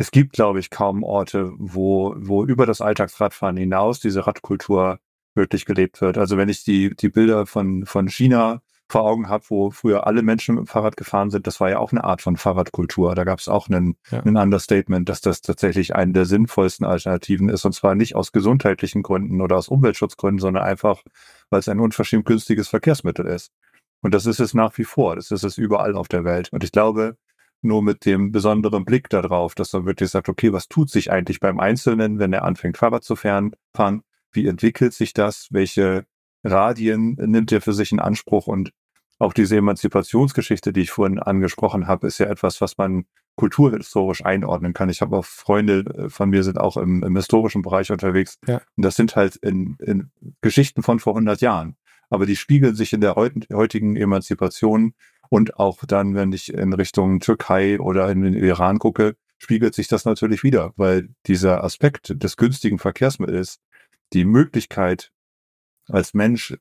es 0.00 0.10
gibt, 0.10 0.32
glaube 0.32 0.60
ich, 0.60 0.70
kaum 0.70 1.02
Orte, 1.02 1.52
wo, 1.58 2.14
wo 2.16 2.42
über 2.46 2.64
das 2.64 2.80
Alltagsradfahren 2.80 3.58
hinaus 3.58 4.00
diese 4.00 4.26
Radkultur 4.26 4.98
wirklich 5.34 5.66
gelebt 5.66 6.00
wird. 6.00 6.16
Also 6.16 6.38
wenn 6.38 6.48
ich 6.48 6.64
die, 6.64 6.96
die 6.96 7.10
Bilder 7.10 7.44
von, 7.44 7.84
von 7.84 8.08
China 8.08 8.62
vor 8.88 9.02
Augen 9.02 9.28
habe, 9.28 9.44
wo 9.48 9.70
früher 9.70 10.06
alle 10.06 10.22
Menschen 10.22 10.54
mit 10.54 10.64
dem 10.64 10.66
Fahrrad 10.68 10.96
gefahren 10.96 11.28
sind, 11.28 11.46
das 11.46 11.60
war 11.60 11.68
ja 11.68 11.80
auch 11.80 11.92
eine 11.92 12.02
Art 12.02 12.22
von 12.22 12.38
Fahrradkultur. 12.38 13.14
Da 13.14 13.24
gab 13.24 13.40
es 13.40 13.48
auch 13.48 13.68
einen, 13.68 13.98
ja. 14.10 14.20
einen 14.22 14.38
Understatement, 14.38 15.06
dass 15.06 15.20
das 15.20 15.42
tatsächlich 15.42 15.94
eine 15.94 16.14
der 16.14 16.24
sinnvollsten 16.24 16.86
Alternativen 16.86 17.50
ist. 17.50 17.66
Und 17.66 17.74
zwar 17.74 17.94
nicht 17.94 18.16
aus 18.16 18.32
gesundheitlichen 18.32 19.02
Gründen 19.02 19.42
oder 19.42 19.58
aus 19.58 19.68
Umweltschutzgründen, 19.68 20.40
sondern 20.40 20.64
einfach, 20.64 21.02
weil 21.50 21.60
es 21.60 21.68
ein 21.68 21.78
unverschämt 21.78 22.24
günstiges 22.24 22.68
Verkehrsmittel 22.68 23.26
ist. 23.26 23.52
Und 24.00 24.14
das 24.14 24.24
ist 24.24 24.40
es 24.40 24.54
nach 24.54 24.78
wie 24.78 24.84
vor. 24.84 25.16
Das 25.16 25.30
ist 25.30 25.44
es 25.44 25.58
überall 25.58 25.94
auf 25.94 26.08
der 26.08 26.24
Welt. 26.24 26.50
Und 26.54 26.64
ich 26.64 26.72
glaube, 26.72 27.18
nur 27.62 27.82
mit 27.82 28.04
dem 28.06 28.32
besonderen 28.32 28.84
Blick 28.84 29.08
darauf, 29.08 29.54
dass 29.54 29.72
man 29.72 29.86
wirklich 29.86 30.10
sagt, 30.10 30.28
okay, 30.28 30.52
was 30.52 30.68
tut 30.68 30.90
sich 30.90 31.10
eigentlich 31.10 31.40
beim 31.40 31.60
Einzelnen, 31.60 32.18
wenn 32.18 32.32
er 32.32 32.44
anfängt, 32.44 32.78
Fahrrad 32.78 33.04
zu 33.04 33.16
fahren? 33.16 33.52
Wie 34.32 34.46
entwickelt 34.46 34.94
sich 34.94 35.12
das? 35.12 35.48
Welche 35.50 36.06
Radien 36.44 37.16
nimmt 37.18 37.52
er 37.52 37.60
für 37.60 37.72
sich 37.72 37.92
in 37.92 38.00
Anspruch? 38.00 38.46
Und 38.46 38.72
auch 39.18 39.32
diese 39.32 39.56
Emanzipationsgeschichte, 39.56 40.72
die 40.72 40.80
ich 40.82 40.90
vorhin 40.90 41.18
angesprochen 41.18 41.86
habe, 41.86 42.06
ist 42.06 42.18
ja 42.18 42.26
etwas, 42.26 42.60
was 42.60 42.78
man 42.78 43.04
kulturhistorisch 43.36 44.24
einordnen 44.24 44.72
kann. 44.72 44.88
Ich 44.88 45.00
habe 45.00 45.16
auch 45.16 45.24
Freunde 45.24 45.80
äh, 45.80 46.08
von 46.08 46.30
mir 46.30 46.42
sind 46.42 46.58
auch 46.58 46.76
im, 46.76 47.02
im 47.02 47.16
historischen 47.16 47.62
Bereich 47.62 47.90
unterwegs. 47.90 48.38
Ja. 48.46 48.60
Und 48.76 48.84
das 48.84 48.96
sind 48.96 49.16
halt 49.16 49.36
in, 49.36 49.76
in 49.80 50.10
Geschichten 50.40 50.82
von 50.82 50.98
vor 50.98 51.14
100 51.14 51.40
Jahren. 51.40 51.76
Aber 52.10 52.26
die 52.26 52.36
spiegeln 52.36 52.74
sich 52.74 52.92
in 52.92 53.00
der 53.00 53.14
heutigen 53.14 53.96
Emanzipation 53.96 54.94
und 55.30 55.58
auch 55.58 55.84
dann, 55.86 56.14
wenn 56.14 56.32
ich 56.32 56.52
in 56.52 56.74
Richtung 56.74 57.20
Türkei 57.20 57.80
oder 57.80 58.10
in 58.10 58.22
den 58.22 58.34
Iran 58.34 58.78
gucke, 58.78 59.16
spiegelt 59.38 59.74
sich 59.74 59.88
das 59.88 60.04
natürlich 60.04 60.42
wieder, 60.42 60.72
weil 60.76 61.08
dieser 61.26 61.64
Aspekt 61.64 62.22
des 62.22 62.36
günstigen 62.36 62.78
Verkehrsmittels, 62.78 63.60
die 64.12 64.24
Möglichkeit 64.24 65.12
als 65.88 66.12
Mensch 66.14 66.56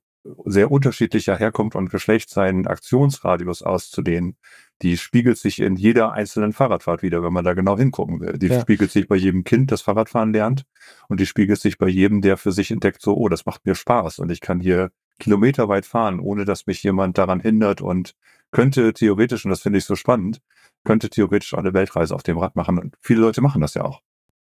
sehr 0.46 0.70
unterschiedlicher 0.70 1.36
Herkunft 1.36 1.76
und 1.76 1.90
Geschlecht 1.90 2.30
seinen 2.30 2.68
Aktionsradius 2.68 3.64
auszudehnen, 3.64 4.38
die 4.82 4.98
spiegelt 4.98 5.38
sich 5.38 5.60
in 5.60 5.76
jeder 5.76 6.12
einzelnen 6.12 6.54
Fahrradfahrt 6.54 7.02
wieder, 7.02 7.24
wenn 7.24 7.34
man 7.34 7.46
da 7.46 7.54
genau 7.54 7.78
hingucken 7.78 8.20
will. 8.20 8.38
Die 8.38 8.48
ja. 8.48 8.62
spiegelt 8.62 8.92
sich 8.92 9.08
bei 9.08 9.16
jedem 9.16 9.44
Kind, 9.44 9.72
das 9.72 9.82
Fahrradfahren 9.82 10.34
lernt 10.34 10.66
und 11.08 11.20
die 11.20 11.26
spiegelt 11.26 11.60
sich 11.60 11.78
bei 11.78 11.88
jedem, 11.88 12.22
der 12.22 12.38
für 12.38 12.52
sich 12.52 12.70
entdeckt, 12.70 13.02
so, 13.02 13.16
oh, 13.16 13.30
das 13.30 13.46
macht 13.46 13.66
mir 13.66 13.76
Spaß 13.76 14.20
und 14.20 14.32
ich 14.32 14.42
kann 14.42 14.60
hier 14.60 14.92
kilometerweit 15.20 15.86
fahren, 15.86 16.20
ohne 16.20 16.46
dass 16.46 16.68
mich 16.68 16.84
jemand 16.84 17.18
daran 17.18 17.40
hindert 17.40 17.82
und 17.82 18.16
könnte 18.52 18.94
theoretisch, 18.94 19.46
und 19.46 19.52
das 19.52 19.62
finde 19.62 19.80
ich 19.80 19.86
so 19.86 19.96
spannend, 19.96 20.42
könnte 20.84 21.10
theoretisch 21.10 21.54
eine 21.54 21.74
Weltreise 21.74 22.16
auf 22.16 22.24
dem 22.24 22.38
Rad 22.38 22.56
machen. 22.56 22.80
Und 22.80 22.96
viele 23.02 23.22
Leute 23.22 23.42
machen 23.42 23.62
das 23.62 23.74
ja 23.74 23.84
auch. 23.84 24.02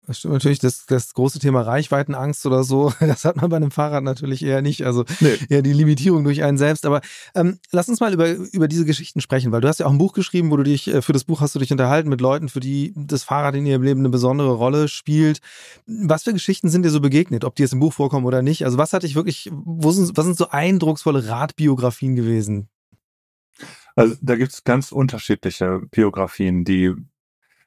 Das 0.06 0.18
stimmt 0.18 0.34
natürlich, 0.34 0.58
das, 0.58 0.84
das 0.84 1.14
große 1.14 1.38
Thema 1.38 1.62
Reichweitenangst 1.62 2.44
oder 2.44 2.62
so, 2.62 2.92
das 3.00 3.24
hat 3.24 3.36
man 3.36 3.48
bei 3.48 3.56
einem 3.56 3.70
Fahrrad 3.70 4.04
natürlich 4.04 4.44
eher 4.44 4.60
nicht. 4.60 4.84
Also 4.84 5.04
nee. 5.20 5.38
eher 5.48 5.62
die 5.62 5.72
Limitierung 5.72 6.24
durch 6.24 6.42
einen 6.42 6.58
selbst. 6.58 6.84
Aber 6.84 7.00
ähm, 7.34 7.58
lass 7.72 7.88
uns 7.88 8.00
mal 8.00 8.12
über, 8.12 8.28
über 8.28 8.68
diese 8.68 8.84
Geschichten 8.84 9.22
sprechen, 9.22 9.50
weil 9.50 9.62
du 9.62 9.68
hast 9.68 9.80
ja 9.80 9.86
auch 9.86 9.90
ein 9.90 9.98
Buch 9.98 10.12
geschrieben, 10.12 10.50
wo 10.50 10.58
du 10.58 10.62
dich, 10.62 10.88
äh, 10.88 11.00
für 11.00 11.14
das 11.14 11.24
Buch 11.24 11.40
hast 11.40 11.54
du 11.54 11.58
dich 11.58 11.72
unterhalten 11.72 12.10
mit 12.10 12.20
Leuten, 12.20 12.50
für 12.50 12.60
die 12.60 12.92
das 12.94 13.24
Fahrrad 13.24 13.54
in 13.54 13.64
ihrem 13.64 13.82
Leben 13.82 14.00
eine 14.00 14.10
besondere 14.10 14.52
Rolle 14.52 14.88
spielt. 14.88 15.38
Was 15.86 16.24
für 16.24 16.34
Geschichten 16.34 16.68
sind 16.68 16.82
dir 16.82 16.90
so 16.90 17.00
begegnet, 17.00 17.44
ob 17.44 17.54
die 17.54 17.62
jetzt 17.62 17.72
im 17.72 17.80
Buch 17.80 17.94
vorkommen 17.94 18.26
oder 18.26 18.42
nicht? 18.42 18.66
Also 18.66 18.76
was 18.76 18.92
hat 18.92 19.04
dich 19.04 19.14
wirklich, 19.14 19.50
wo 19.52 19.90
sind, 19.90 20.16
was 20.16 20.26
sind 20.26 20.36
so 20.36 20.48
eindrucksvolle 20.50 21.28
Radbiografien 21.28 22.14
gewesen? 22.14 22.68
Also 23.96 24.16
da 24.20 24.36
gibt 24.36 24.52
es 24.52 24.64
ganz 24.64 24.92
unterschiedliche 24.92 25.80
Biografien, 25.90 26.64
die 26.64 26.94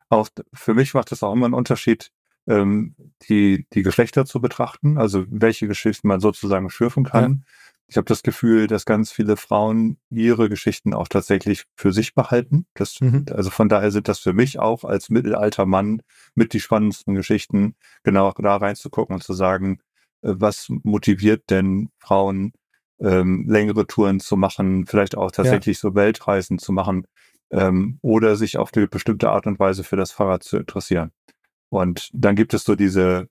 auch 0.09 0.29
für 0.53 0.73
mich 0.73 0.93
macht 0.93 1.11
es 1.11 1.23
auch 1.23 1.33
immer 1.33 1.45
einen 1.45 1.53
Unterschied, 1.53 2.11
ähm, 2.47 2.95
die, 3.29 3.67
die 3.73 3.83
Geschlechter 3.83 4.25
zu 4.25 4.39
betrachten, 4.39 4.97
also 4.97 5.25
welche 5.29 5.67
Geschichten 5.67 6.07
man 6.07 6.19
sozusagen 6.19 6.69
schürfen 6.69 7.03
kann. 7.03 7.31
Ja. 7.31 7.53
Ich 7.89 7.95
habe 7.95 8.05
das 8.05 8.21
Gefühl, 8.21 8.67
dass 8.67 8.85
ganz 8.85 9.11
viele 9.11 9.37
Frauen 9.37 9.97
ihre 10.09 10.49
Geschichten 10.49 10.93
auch 10.93 11.07
tatsächlich 11.07 11.63
für 11.75 11.93
sich 11.93 12.15
behalten. 12.15 12.65
Das, 12.73 12.99
mhm. 12.99 13.25
Also 13.31 13.49
von 13.49 13.69
daher 13.69 13.91
sind 13.91 14.09
das 14.09 14.19
für 14.19 14.33
mich 14.33 14.59
auch 14.59 14.83
als 14.83 15.09
mittelalter 15.09 15.65
Mann 15.65 16.01
mit 16.35 16.51
die 16.51 16.59
spannendsten 16.59 17.15
Geschichten, 17.15 17.75
genau 18.03 18.33
da 18.33 18.57
reinzugucken 18.57 19.15
und 19.15 19.23
zu 19.23 19.33
sagen, 19.33 19.79
äh, 20.21 20.33
was 20.35 20.67
motiviert 20.69 21.49
denn 21.49 21.89
Frauen, 21.97 22.53
ähm, 22.99 23.45
längere 23.47 23.87
Touren 23.87 24.19
zu 24.19 24.37
machen, 24.37 24.85
vielleicht 24.87 25.17
auch 25.17 25.31
tatsächlich 25.31 25.77
ja. 25.77 25.81
so 25.81 25.95
Weltreisen 25.95 26.57
zu 26.57 26.71
machen 26.71 27.07
ähm, 27.51 27.99
oder 28.01 28.35
sich 28.35 28.57
auf 28.57 28.71
eine 28.75 28.87
bestimmte 28.87 29.29
Art 29.29 29.47
und 29.47 29.59
Weise 29.59 29.83
für 29.83 29.95
das 29.95 30.11
Fahrrad 30.11 30.43
zu 30.43 30.57
interessieren. 30.57 31.11
Und 31.69 32.09
dann 32.13 32.35
gibt 32.35 32.53
es 32.53 32.63
so 32.63 32.75
diese, 32.75 33.27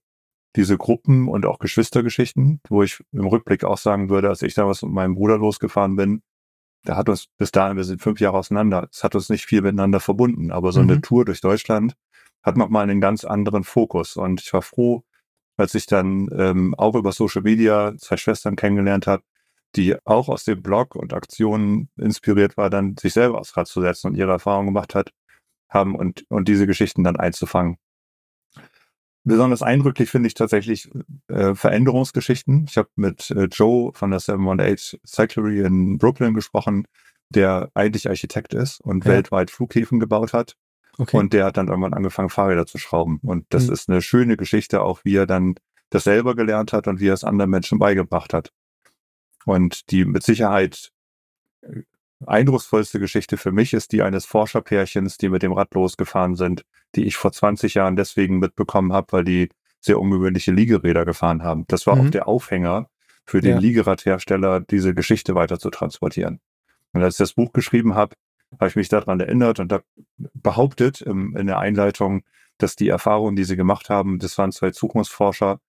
diese 0.56 0.76
Gruppen 0.76 1.28
und 1.28 1.46
auch 1.46 1.58
Geschwistergeschichten, 1.58 2.60
wo 2.68 2.82
ich 2.82 3.02
im 3.12 3.26
Rückblick 3.26 3.64
auch 3.64 3.78
sagen 3.78 4.08
würde, 4.08 4.28
als 4.28 4.42
ich 4.42 4.54
damals 4.54 4.82
mit 4.82 4.92
meinem 4.92 5.14
Bruder 5.14 5.38
losgefahren 5.38 5.96
bin, 5.96 6.22
da 6.84 6.96
hat 6.96 7.08
uns 7.08 7.26
bis 7.36 7.50
dahin, 7.50 7.76
wir 7.76 7.84
sind 7.84 8.00
fünf 8.00 8.20
Jahre 8.20 8.38
auseinander, 8.38 8.88
es 8.92 9.02
hat 9.02 9.14
uns 9.14 9.28
nicht 9.28 9.46
viel 9.46 9.60
miteinander 9.60 9.98
verbunden, 9.98 10.52
aber 10.52 10.70
so 10.72 10.82
mhm. 10.82 10.90
eine 10.90 11.00
Tour 11.00 11.24
durch 11.24 11.40
Deutschland 11.40 11.96
hat 12.42 12.56
nochmal 12.56 12.84
einen 12.84 13.00
ganz 13.00 13.24
anderen 13.24 13.64
Fokus. 13.64 14.16
Und 14.16 14.40
ich 14.40 14.52
war 14.52 14.62
froh, 14.62 15.02
als 15.56 15.74
ich 15.74 15.86
dann 15.86 16.28
ähm, 16.36 16.74
auch 16.76 16.94
über 16.94 17.10
Social 17.10 17.42
Media 17.42 17.94
zwei 17.98 18.16
Schwestern 18.16 18.54
kennengelernt 18.54 19.08
habe, 19.08 19.24
die 19.76 19.96
auch 20.04 20.28
aus 20.28 20.44
dem 20.44 20.62
Blog 20.62 20.96
und 20.96 21.12
Aktionen 21.12 21.88
inspiriert 21.96 22.56
war, 22.56 22.70
dann 22.70 22.96
sich 22.96 23.12
selber 23.12 23.38
aufs 23.38 23.56
Rad 23.56 23.68
zu 23.68 23.80
setzen 23.80 24.08
und 24.08 24.14
ihre 24.16 24.32
Erfahrungen 24.32 24.68
gemacht 24.68 24.94
hat, 24.94 25.12
haben 25.68 25.94
und, 25.94 26.24
und 26.28 26.48
diese 26.48 26.66
Geschichten 26.66 27.04
dann 27.04 27.16
einzufangen. 27.16 27.76
Besonders 29.24 29.62
eindrücklich 29.62 30.08
finde 30.08 30.28
ich 30.28 30.34
tatsächlich 30.34 30.88
äh, 31.26 31.54
Veränderungsgeschichten. 31.54 32.66
Ich 32.68 32.76
habe 32.76 32.88
mit 32.94 33.30
äh, 33.32 33.48
Joe 33.50 33.92
von 33.92 34.12
der 34.12 34.20
718 34.20 35.00
Cyclery 35.04 35.60
in 35.60 35.98
Brooklyn 35.98 36.32
gesprochen, 36.32 36.86
der 37.30 37.70
eigentlich 37.74 38.08
Architekt 38.08 38.54
ist 38.54 38.80
und 38.80 39.04
ja. 39.04 39.10
weltweit 39.10 39.50
Flughäfen 39.50 39.98
gebaut 39.98 40.32
hat. 40.32 40.54
Okay. 40.96 41.16
Und 41.16 41.32
der 41.32 41.46
hat 41.46 41.56
dann 41.56 41.68
irgendwann 41.68 41.92
angefangen, 41.92 42.30
Fahrräder 42.30 42.66
zu 42.66 42.78
schrauben. 42.78 43.18
Und 43.22 43.46
das 43.50 43.66
mhm. 43.66 43.72
ist 43.72 43.90
eine 43.90 44.00
schöne 44.00 44.36
Geschichte, 44.36 44.80
auch 44.80 45.00
wie 45.04 45.16
er 45.16 45.26
dann 45.26 45.56
das 45.90 46.04
selber 46.04 46.36
gelernt 46.36 46.72
hat 46.72 46.86
und 46.86 47.00
wie 47.00 47.08
er 47.08 47.14
es 47.14 47.24
anderen 47.24 47.50
Menschen 47.50 47.78
beigebracht 47.78 48.32
hat. 48.32 48.52
Und 49.46 49.90
die 49.90 50.04
mit 50.04 50.24
Sicherheit 50.24 50.92
äh, 51.62 51.82
eindrucksvollste 52.26 52.98
Geschichte 52.98 53.38
für 53.38 53.52
mich 53.52 53.72
ist 53.72 53.92
die 53.92 54.02
eines 54.02 54.26
Forscherpärchens, 54.26 55.16
die 55.16 55.30
mit 55.30 55.42
dem 55.42 55.52
Rad 55.52 55.72
losgefahren 55.72 56.34
sind, 56.34 56.66
die 56.94 57.04
ich 57.04 57.16
vor 57.16 57.32
20 57.32 57.74
Jahren 57.74 57.96
deswegen 57.96 58.38
mitbekommen 58.38 58.92
habe, 58.92 59.06
weil 59.12 59.24
die 59.24 59.48
sehr 59.80 60.00
ungewöhnliche 60.00 60.52
Liegeräder 60.52 61.04
gefahren 61.04 61.42
haben. 61.42 61.64
Das 61.68 61.86
war 61.86 61.96
mhm. 61.96 62.00
auch 62.02 62.10
der 62.10 62.28
Aufhänger 62.28 62.90
für 63.24 63.40
den 63.40 63.54
ja. 63.54 63.58
Liegeradhersteller, 63.58 64.60
diese 64.60 64.94
Geschichte 64.94 65.34
weiter 65.34 65.58
zu 65.58 65.70
transportieren. 65.70 66.40
Und 66.92 67.02
als 67.02 67.14
ich 67.14 67.18
das 67.18 67.34
Buch 67.34 67.52
geschrieben 67.52 67.94
habe, 67.94 68.16
habe 68.52 68.68
ich 68.68 68.76
mich 68.76 68.88
daran 68.88 69.20
erinnert 69.20 69.60
und 69.60 69.72
habe 69.72 69.84
behauptet 70.16 71.00
in 71.02 71.46
der 71.46 71.58
Einleitung, 71.58 72.22
dass 72.58 72.74
die 72.74 72.88
Erfahrungen, 72.88 73.36
die 73.36 73.44
sie 73.44 73.56
gemacht 73.56 73.90
haben, 73.90 74.18
das 74.18 74.38
waren 74.38 74.52
zwei 74.52 74.70
Zukunftsforscher, 74.70 75.60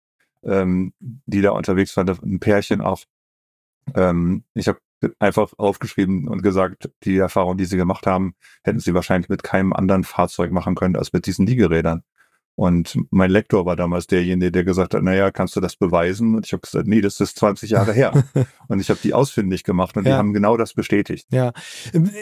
ähm, 0.43 0.93
die 0.99 1.41
da 1.41 1.51
unterwegs 1.51 1.95
waren, 1.97 2.09
ein 2.09 2.39
Pärchen 2.39 2.81
auch. 2.81 3.01
Ähm, 3.95 4.43
ich 4.53 4.67
habe 4.67 4.79
einfach 5.19 5.53
aufgeschrieben 5.57 6.27
und 6.27 6.41
gesagt, 6.41 6.89
die 7.03 7.17
Erfahrung, 7.17 7.57
die 7.57 7.65
sie 7.65 7.77
gemacht 7.77 8.07
haben, 8.07 8.33
hätten 8.63 8.79
sie 8.79 8.93
wahrscheinlich 8.93 9.29
mit 9.29 9.43
keinem 9.43 9.73
anderen 9.73 10.03
Fahrzeug 10.03 10.51
machen 10.51 10.75
können 10.75 10.95
als 10.95 11.13
mit 11.13 11.25
diesen 11.27 11.45
Liegerädern. 11.45 12.03
Und 12.57 12.97
mein 13.11 13.29
Lektor 13.29 13.67
war 13.67 13.75
damals 13.75 14.07
derjenige, 14.07 14.51
der 14.51 14.63
gesagt 14.63 14.95
hat, 14.95 15.03
naja, 15.03 15.29
kannst 15.29 15.55
du 15.55 15.59
das 15.59 15.75
beweisen? 15.75 16.33
Und 16.33 16.47
ich 16.47 16.53
habe 16.53 16.61
gesagt, 16.61 16.87
nee, 16.87 17.01
das 17.01 17.19
ist 17.19 17.37
20 17.37 17.69
Jahre 17.69 17.93
her. 17.93 18.23
und 18.67 18.79
ich 18.79 18.89
habe 18.89 18.99
die 19.03 19.13
ausfindig 19.13 19.63
gemacht 19.63 19.95
und 19.95 20.07
ja. 20.07 20.13
die 20.13 20.17
haben 20.17 20.33
genau 20.33 20.57
das 20.57 20.73
bestätigt. 20.73 21.27
Ja, 21.29 21.51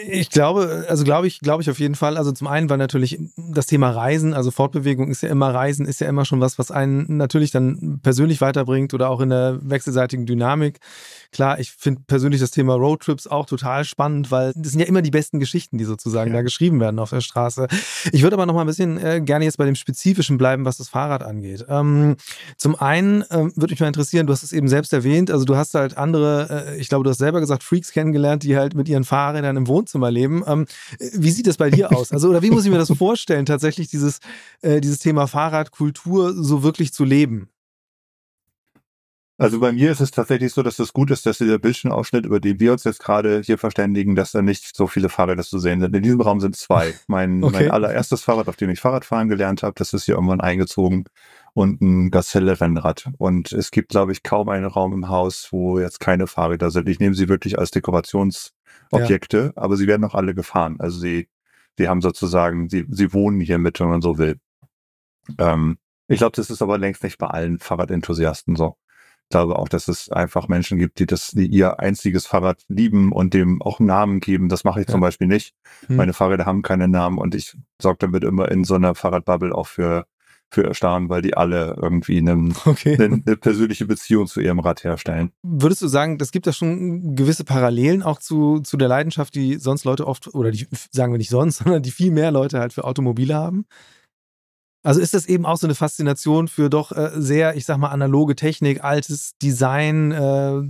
ich 0.06 0.28
glaube, 0.28 0.84
also 0.90 1.04
glaube 1.04 1.26
ich, 1.26 1.40
glaube 1.40 1.62
ich 1.62 1.70
auf 1.70 1.78
jeden 1.78 1.94
Fall. 1.94 2.18
Also 2.18 2.32
zum 2.32 2.48
einen 2.48 2.68
war 2.68 2.76
natürlich 2.76 3.18
das 3.48 3.64
Thema 3.64 3.88
Reisen, 3.88 4.34
also 4.34 4.50
Fortbewegung 4.50 5.08
ist 5.08 5.22
ja 5.22 5.30
immer 5.30 5.54
Reisen, 5.54 5.86
ist 5.86 6.02
ja 6.02 6.06
immer 6.06 6.26
schon 6.26 6.42
was, 6.42 6.58
was 6.58 6.70
einen 6.70 7.16
natürlich 7.16 7.50
dann 7.50 8.00
persönlich 8.02 8.42
weiterbringt 8.42 8.92
oder 8.92 9.08
auch 9.08 9.22
in 9.22 9.30
der 9.30 9.58
wechselseitigen 9.62 10.26
Dynamik. 10.26 10.80
Klar, 11.32 11.60
ich 11.60 11.72
finde 11.72 12.02
persönlich 12.06 12.42
das 12.42 12.50
Thema 12.50 12.74
Roadtrips 12.74 13.26
auch 13.26 13.46
total 13.46 13.86
spannend, 13.86 14.30
weil 14.30 14.52
das 14.54 14.72
sind 14.72 14.80
ja 14.80 14.86
immer 14.86 15.00
die 15.00 15.10
besten 15.10 15.40
Geschichten, 15.40 15.78
die 15.78 15.84
sozusagen 15.84 16.32
ja. 16.32 16.36
da 16.36 16.42
geschrieben 16.42 16.78
werden 16.78 16.98
auf 16.98 17.08
der 17.08 17.22
Straße. 17.22 17.68
Ich 18.12 18.22
würde 18.22 18.36
aber 18.36 18.44
noch 18.44 18.54
mal 18.54 18.60
ein 18.60 18.66
bisschen 18.66 18.98
äh, 18.98 19.22
gerne 19.22 19.46
jetzt 19.46 19.56
bei 19.56 19.64
dem 19.64 19.76
Spezifischen 19.76 20.25
bleiben, 20.38 20.64
was 20.64 20.76
das 20.76 20.88
Fahrrad 20.88 21.22
angeht. 21.22 21.64
Ähm, 21.68 22.16
zum 22.56 22.74
einen 22.76 23.24
ähm, 23.30 23.52
würde 23.56 23.72
mich 23.72 23.80
mal 23.80 23.86
interessieren, 23.86 24.26
du 24.26 24.32
hast 24.32 24.42
es 24.42 24.52
eben 24.52 24.68
selbst 24.68 24.92
erwähnt, 24.92 25.30
also 25.30 25.44
du 25.44 25.56
hast 25.56 25.74
halt 25.74 25.96
andere, 25.96 26.66
äh, 26.68 26.80
ich 26.80 26.88
glaube, 26.88 27.04
du 27.04 27.10
hast 27.10 27.18
selber 27.18 27.40
gesagt, 27.40 27.62
Freaks 27.62 27.92
kennengelernt, 27.92 28.42
die 28.42 28.56
halt 28.56 28.74
mit 28.74 28.88
ihren 28.88 29.04
Fahrrädern 29.04 29.56
im 29.56 29.66
Wohnzimmer 29.68 30.10
leben. 30.10 30.42
Ähm, 30.46 30.66
wie 30.98 31.30
sieht 31.30 31.46
das 31.46 31.56
bei 31.56 31.70
dir 31.70 31.92
aus? 31.96 32.12
Also, 32.12 32.28
oder 32.28 32.42
wie 32.42 32.50
muss 32.50 32.64
ich 32.64 32.70
mir 32.70 32.78
das 32.78 32.92
vorstellen, 32.96 33.46
tatsächlich 33.46 33.88
dieses, 33.88 34.18
äh, 34.62 34.80
dieses 34.80 34.98
Thema 34.98 35.26
Fahrradkultur 35.26 36.34
so 36.34 36.62
wirklich 36.62 36.92
zu 36.92 37.04
leben? 37.04 37.48
Also 39.38 39.60
bei 39.60 39.70
mir 39.70 39.90
ist 39.90 40.00
es 40.00 40.10
tatsächlich 40.12 40.54
so, 40.54 40.62
dass 40.62 40.78
es 40.78 40.94
gut 40.94 41.10
ist, 41.10 41.26
dass 41.26 41.36
dieser 41.38 41.58
Bildschirmausschnitt, 41.58 42.24
über 42.24 42.40
den 42.40 42.58
wir 42.58 42.72
uns 42.72 42.84
jetzt 42.84 43.00
gerade 43.00 43.42
hier 43.44 43.58
verständigen, 43.58 44.14
dass 44.14 44.32
da 44.32 44.40
nicht 44.40 44.74
so 44.74 44.86
viele 44.86 45.10
Fahrräder 45.10 45.42
zu 45.42 45.58
sehen 45.58 45.80
sind. 45.80 45.94
In 45.94 46.02
diesem 46.02 46.22
Raum 46.22 46.40
sind 46.40 46.56
zwei. 46.56 46.94
Mein, 47.06 47.44
okay. 47.44 47.64
mein 47.64 47.70
allererstes 47.70 48.22
Fahrrad, 48.22 48.48
auf 48.48 48.56
dem 48.56 48.70
ich 48.70 48.80
Fahrradfahren 48.80 49.28
gelernt 49.28 49.62
habe, 49.62 49.74
das 49.76 49.92
ist 49.92 50.06
hier 50.06 50.14
irgendwann 50.14 50.40
eingezogen 50.40 51.04
und 51.52 51.82
ein 51.82 52.10
Gazelle-Rennrad. 52.10 53.10
Und 53.18 53.52
es 53.52 53.70
gibt, 53.70 53.90
glaube 53.90 54.12
ich, 54.12 54.22
kaum 54.22 54.48
einen 54.48 54.64
Raum 54.64 54.94
im 54.94 55.08
Haus, 55.10 55.48
wo 55.50 55.78
jetzt 55.78 56.00
keine 56.00 56.26
Fahrräder 56.26 56.70
sind. 56.70 56.88
Ich 56.88 56.98
nehme 56.98 57.14
sie 57.14 57.28
wirklich 57.28 57.58
als 57.58 57.70
Dekorationsobjekte, 57.72 59.52
ja. 59.54 59.62
aber 59.62 59.76
sie 59.76 59.86
werden 59.86 60.04
auch 60.04 60.14
alle 60.14 60.34
gefahren. 60.34 60.76
Also 60.78 60.98
sie, 60.98 61.28
sie 61.76 61.88
haben 61.88 62.00
sozusagen, 62.00 62.70
sie, 62.70 62.86
sie 62.88 63.12
wohnen 63.12 63.42
hier 63.42 63.58
mit, 63.58 63.80
wenn 63.80 63.88
man 63.88 64.00
so 64.00 64.16
will. 64.16 64.38
Ähm, 65.36 65.76
ich 66.08 66.18
glaube, 66.18 66.36
das 66.36 66.48
ist 66.48 66.62
aber 66.62 66.78
längst 66.78 67.02
nicht 67.02 67.18
bei 67.18 67.26
allen 67.26 67.58
Fahrradenthusiasten 67.58 68.56
so 68.56 68.76
glaube 69.30 69.58
auch, 69.58 69.68
dass 69.68 69.88
es 69.88 70.10
einfach 70.10 70.48
Menschen 70.48 70.78
gibt, 70.78 70.98
die 70.98 71.06
das, 71.06 71.32
die 71.32 71.46
ihr 71.46 71.80
einziges 71.80 72.26
Fahrrad 72.26 72.62
lieben 72.68 73.12
und 73.12 73.34
dem 73.34 73.60
auch 73.62 73.80
einen 73.80 73.88
Namen 73.88 74.20
geben. 74.20 74.48
Das 74.48 74.64
mache 74.64 74.80
ich 74.80 74.86
ja. 74.86 74.92
zum 74.92 75.00
Beispiel 75.00 75.26
nicht. 75.26 75.54
Hm. 75.86 75.96
Meine 75.96 76.12
Fahrräder 76.12 76.46
haben 76.46 76.62
keine 76.62 76.88
Namen 76.88 77.18
und 77.18 77.34
ich 77.34 77.56
sorge 77.80 77.98
damit 78.00 78.24
immer 78.24 78.50
in 78.50 78.64
so 78.64 78.74
einer 78.74 78.94
Fahrradbubble 78.94 79.54
auch 79.54 79.66
für 79.66 80.06
für 80.50 80.64
Erstaunen, 80.64 81.08
weil 81.08 81.22
die 81.22 81.36
alle 81.36 81.76
irgendwie 81.80 82.18
eine, 82.18 82.52
okay. 82.64 82.94
eine, 82.94 83.22
eine, 83.26 83.36
persönliche 83.36 83.86
Beziehung 83.86 84.26
zu 84.26 84.40
ihrem 84.40 84.60
Rad 84.60 84.84
herstellen. 84.84 85.32
Würdest 85.42 85.82
du 85.82 85.88
sagen, 85.88 86.18
das 86.18 86.30
gibt 86.30 86.46
da 86.46 86.52
schon 86.52 87.16
gewisse 87.16 87.44
Parallelen 87.44 88.02
auch 88.02 88.18
zu, 88.18 88.60
zu 88.60 88.76
der 88.76 88.88
Leidenschaft, 88.88 89.34
die 89.34 89.56
sonst 89.56 89.84
Leute 89.84 90.06
oft, 90.06 90.32
oder 90.34 90.50
die 90.50 90.68
sagen 90.92 91.12
wir 91.12 91.18
nicht 91.18 91.30
sonst, 91.30 91.58
sondern 91.64 91.82
die 91.82 91.90
viel 91.90 92.12
mehr 92.12 92.30
Leute 92.30 92.60
halt 92.60 92.72
für 92.72 92.84
Automobile 92.84 93.34
haben? 93.34 93.66
Also 94.86 95.00
ist 95.00 95.14
das 95.14 95.26
eben 95.26 95.44
auch 95.46 95.56
so 95.56 95.66
eine 95.66 95.74
Faszination 95.74 96.46
für 96.46 96.70
doch 96.70 96.92
äh, 96.92 97.10
sehr, 97.16 97.56
ich 97.56 97.66
sag 97.66 97.78
mal, 97.78 97.88
analoge 97.88 98.36
Technik, 98.36 98.84
altes 98.84 99.36
Design, 99.42 100.12
äh, 100.12 100.62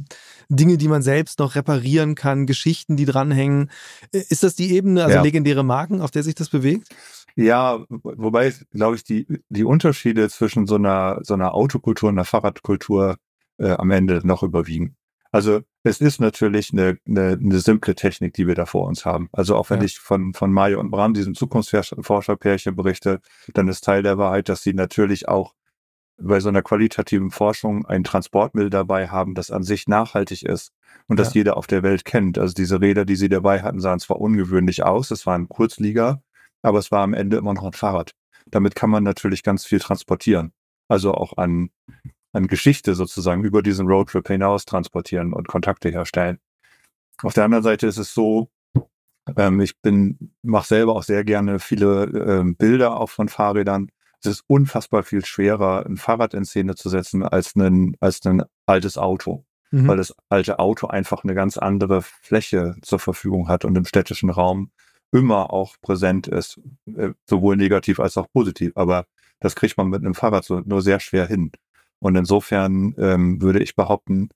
Dinge, 0.48 0.78
die 0.78 0.88
man 0.88 1.02
selbst 1.02 1.38
noch 1.38 1.54
reparieren 1.54 2.14
kann, 2.14 2.46
Geschichten, 2.46 2.96
die 2.96 3.04
dranhängen. 3.04 3.70
Äh, 4.12 4.22
ist 4.30 4.42
das 4.42 4.54
die 4.54 4.72
Ebene, 4.72 5.04
also 5.04 5.16
ja. 5.16 5.22
legendäre 5.22 5.64
Marken, 5.64 6.00
auf 6.00 6.10
der 6.10 6.22
sich 6.22 6.34
das 6.34 6.48
bewegt? 6.48 6.88
Ja, 7.34 7.84
wobei, 7.90 8.54
glaube 8.70 8.96
ich, 8.96 9.04
die, 9.04 9.26
die 9.50 9.64
Unterschiede 9.64 10.30
zwischen 10.30 10.66
so 10.66 10.76
einer, 10.76 11.20
so 11.22 11.34
einer 11.34 11.52
Autokultur 11.52 12.08
und 12.08 12.14
einer 12.14 12.24
Fahrradkultur 12.24 13.16
äh, 13.58 13.72
am 13.72 13.90
Ende 13.90 14.26
noch 14.26 14.42
überwiegen. 14.42 14.96
Also 15.32 15.60
es 15.82 16.00
ist 16.00 16.20
natürlich 16.20 16.72
eine, 16.72 16.98
eine, 17.06 17.38
eine 17.40 17.58
simple 17.58 17.94
Technik, 17.94 18.34
die 18.34 18.46
wir 18.46 18.54
da 18.54 18.66
vor 18.66 18.86
uns 18.86 19.04
haben. 19.04 19.28
Also 19.32 19.56
auch 19.56 19.70
wenn 19.70 19.80
ja. 19.80 19.84
ich 19.84 19.98
von, 19.98 20.34
von 20.34 20.52
Mario 20.52 20.80
und 20.80 20.90
Bram, 20.90 21.14
diesem 21.14 21.34
Zukunftsforscherpärchen 21.34 22.74
berichte, 22.74 23.20
dann 23.54 23.68
ist 23.68 23.84
Teil 23.84 24.02
der 24.02 24.18
Wahrheit, 24.18 24.48
dass 24.48 24.62
sie 24.62 24.74
natürlich 24.74 25.28
auch 25.28 25.54
bei 26.18 26.40
so 26.40 26.48
einer 26.48 26.62
qualitativen 26.62 27.30
Forschung 27.30 27.84
ein 27.86 28.04
Transportmittel 28.04 28.70
dabei 28.70 29.08
haben, 29.08 29.34
das 29.34 29.50
an 29.50 29.62
sich 29.62 29.86
nachhaltig 29.86 30.44
ist 30.44 30.72
und 31.08 31.18
ja. 31.18 31.24
das 31.24 31.34
jeder 31.34 31.56
auf 31.56 31.66
der 31.66 31.82
Welt 31.82 32.04
kennt. 32.04 32.38
Also 32.38 32.54
diese 32.54 32.80
Räder, 32.80 33.04
die 33.04 33.16
sie 33.16 33.28
dabei 33.28 33.62
hatten, 33.62 33.80
sahen 33.80 33.98
zwar 33.98 34.20
ungewöhnlich 34.20 34.82
aus, 34.82 35.10
es 35.10 35.26
war 35.26 35.36
ein 35.36 35.48
Kurzlieger, 35.48 36.22
aber 36.62 36.78
es 36.78 36.90
war 36.90 37.02
am 37.02 37.14
Ende 37.14 37.36
immer 37.36 37.54
noch 37.54 37.64
ein 37.64 37.72
Fahrrad. 37.72 38.12
Damit 38.46 38.74
kann 38.74 38.90
man 38.90 39.02
natürlich 39.02 39.42
ganz 39.42 39.66
viel 39.66 39.80
transportieren. 39.80 40.52
Also 40.88 41.12
auch 41.12 41.36
an, 41.36 41.70
an 42.36 42.46
Geschichte 42.46 42.94
sozusagen 42.94 43.44
über 43.44 43.62
diesen 43.62 43.86
Roadtrip 43.86 44.28
hinaus 44.28 44.64
transportieren 44.64 45.32
und 45.32 45.48
Kontakte 45.48 45.88
herstellen. 45.88 46.38
Auf 47.22 47.34
der 47.34 47.44
anderen 47.44 47.64
Seite 47.64 47.86
ist 47.86 47.96
es 47.96 48.12
so, 48.14 48.50
ähm, 49.36 49.60
ich 49.60 49.80
bin, 49.80 50.32
mache 50.42 50.68
selber 50.68 50.94
auch 50.94 51.02
sehr 51.02 51.24
gerne 51.24 51.58
viele 51.58 52.04
ähm, 52.04 52.56
Bilder 52.56 53.00
auch 53.00 53.10
von 53.10 53.28
Fahrrädern. 53.28 53.88
Es 54.20 54.26
ist 54.26 54.44
unfassbar 54.46 55.02
viel 55.02 55.24
schwerer, 55.24 55.84
ein 55.86 55.96
Fahrrad 55.96 56.34
in 56.34 56.44
Szene 56.44 56.74
zu 56.74 56.88
setzen 56.88 57.22
als 57.22 57.56
ein, 57.56 57.96
als 58.00 58.24
ein 58.26 58.42
altes 58.66 58.98
Auto. 58.98 59.44
Mhm. 59.70 59.88
Weil 59.88 59.96
das 59.96 60.14
alte 60.28 60.58
Auto 60.58 60.86
einfach 60.86 61.24
eine 61.24 61.34
ganz 61.34 61.58
andere 61.58 62.02
Fläche 62.02 62.76
zur 62.82 62.98
Verfügung 62.98 63.48
hat 63.48 63.64
und 63.64 63.76
im 63.76 63.84
städtischen 63.84 64.30
Raum 64.30 64.70
immer 65.12 65.52
auch 65.52 65.76
präsent 65.80 66.28
ist, 66.28 66.60
äh, 66.96 67.10
sowohl 67.28 67.56
negativ 67.56 67.98
als 67.98 68.16
auch 68.16 68.26
positiv. 68.32 68.72
Aber 68.76 69.06
das 69.40 69.56
kriegt 69.56 69.76
man 69.76 69.88
mit 69.88 70.02
einem 70.02 70.14
Fahrrad 70.14 70.44
so 70.44 70.60
nur 70.60 70.82
sehr 70.82 71.00
schwer 71.00 71.26
hin. 71.26 71.50
Und 72.06 72.14
insofern 72.14 72.94
ähm, 72.98 73.42
würde 73.42 73.60
ich 73.60 73.74
behaupten, 73.74 74.28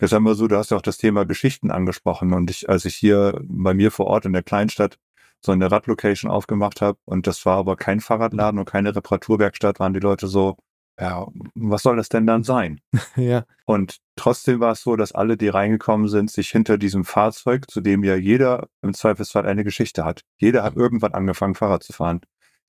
jetzt 0.00 0.12
haben 0.12 0.24
wir 0.24 0.34
so, 0.34 0.48
du 0.48 0.56
hast 0.56 0.72
ja 0.72 0.76
auch 0.76 0.82
das 0.82 0.98
Thema 0.98 1.24
Geschichten 1.24 1.70
angesprochen. 1.70 2.32
Und 2.32 2.50
ich, 2.50 2.68
als 2.68 2.84
ich 2.84 2.96
hier 2.96 3.40
bei 3.44 3.74
mir 3.74 3.92
vor 3.92 4.08
Ort 4.08 4.24
in 4.24 4.32
der 4.32 4.42
Kleinstadt 4.42 4.98
so 5.40 5.52
eine 5.52 5.70
Radlocation 5.70 6.28
aufgemacht 6.28 6.80
habe 6.80 6.98
und 7.04 7.28
das 7.28 7.46
war 7.46 7.58
aber 7.58 7.76
kein 7.76 8.00
Fahrradladen 8.00 8.58
und 8.58 8.64
keine 8.64 8.96
Reparaturwerkstatt, 8.96 9.78
waren 9.78 9.94
die 9.94 10.00
Leute 10.00 10.26
so, 10.26 10.56
ja, 10.98 11.28
was 11.54 11.84
soll 11.84 11.94
das 11.94 12.08
denn 12.08 12.26
dann 12.26 12.42
sein? 12.42 12.80
ja. 13.14 13.44
Und 13.66 13.98
trotzdem 14.16 14.58
war 14.58 14.72
es 14.72 14.82
so, 14.82 14.96
dass 14.96 15.12
alle, 15.12 15.36
die 15.36 15.46
reingekommen 15.46 16.08
sind, 16.08 16.32
sich 16.32 16.50
hinter 16.50 16.76
diesem 16.76 17.04
Fahrzeug, 17.04 17.70
zu 17.70 17.80
dem 17.80 18.02
ja 18.02 18.16
jeder 18.16 18.66
im 18.82 18.94
Zweifelsfall 18.94 19.46
eine 19.46 19.62
Geschichte 19.62 20.04
hat. 20.04 20.22
Jeder 20.38 20.64
hat 20.64 20.74
irgendwann 20.74 21.14
angefangen, 21.14 21.54
Fahrrad 21.54 21.84
zu 21.84 21.92
fahren. 21.92 22.22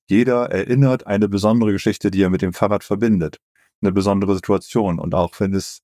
Jeder 0.08 0.52
erinnert 0.52 1.08
eine 1.08 1.28
besondere 1.28 1.72
Geschichte, 1.72 2.12
die 2.12 2.22
er 2.22 2.30
mit 2.30 2.42
dem 2.42 2.52
Fahrrad 2.52 2.84
verbindet. 2.84 3.40
Eine 3.80 3.92
besondere 3.92 4.34
Situation. 4.34 4.98
Und 4.98 5.14
auch 5.14 5.38
wenn 5.38 5.54
es 5.54 5.82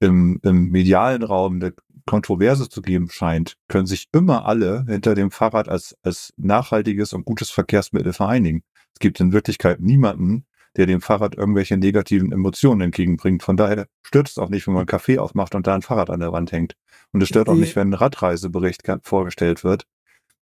im, 0.00 0.40
im 0.42 0.70
medialen 0.70 1.22
Raum 1.22 1.56
eine 1.56 1.74
Kontroverse 2.06 2.68
zu 2.68 2.82
geben 2.82 3.10
scheint, 3.10 3.56
können 3.68 3.86
sich 3.86 4.08
immer 4.12 4.46
alle 4.46 4.84
hinter 4.88 5.14
dem 5.14 5.30
Fahrrad 5.30 5.68
als, 5.68 5.96
als 6.02 6.32
nachhaltiges 6.36 7.12
und 7.12 7.24
gutes 7.24 7.50
Verkehrsmittel 7.50 8.12
vereinigen. 8.12 8.62
Es 8.94 8.98
gibt 8.98 9.20
in 9.20 9.32
Wirklichkeit 9.32 9.80
niemanden, 9.80 10.46
der 10.76 10.86
dem 10.86 11.00
Fahrrad 11.00 11.36
irgendwelche 11.36 11.76
negativen 11.76 12.32
Emotionen 12.32 12.80
entgegenbringt. 12.80 13.42
Von 13.42 13.56
daher 13.56 13.86
stört 14.02 14.28
es 14.28 14.38
auch 14.38 14.48
nicht, 14.48 14.66
wenn 14.66 14.74
man 14.74 14.82
einen 14.82 14.86
Kaffee 14.86 15.18
aufmacht 15.18 15.54
und 15.54 15.66
da 15.66 15.74
ein 15.74 15.82
Fahrrad 15.82 16.10
an 16.10 16.20
der 16.20 16.32
Wand 16.32 16.52
hängt. 16.52 16.76
Und 17.12 17.22
es 17.22 17.28
stört 17.28 17.48
auch 17.48 17.54
nicht, 17.54 17.76
wenn 17.76 17.90
ein 17.90 17.94
Radreisebericht 17.94 18.82
vorgestellt 19.02 19.64
wird, 19.64 19.86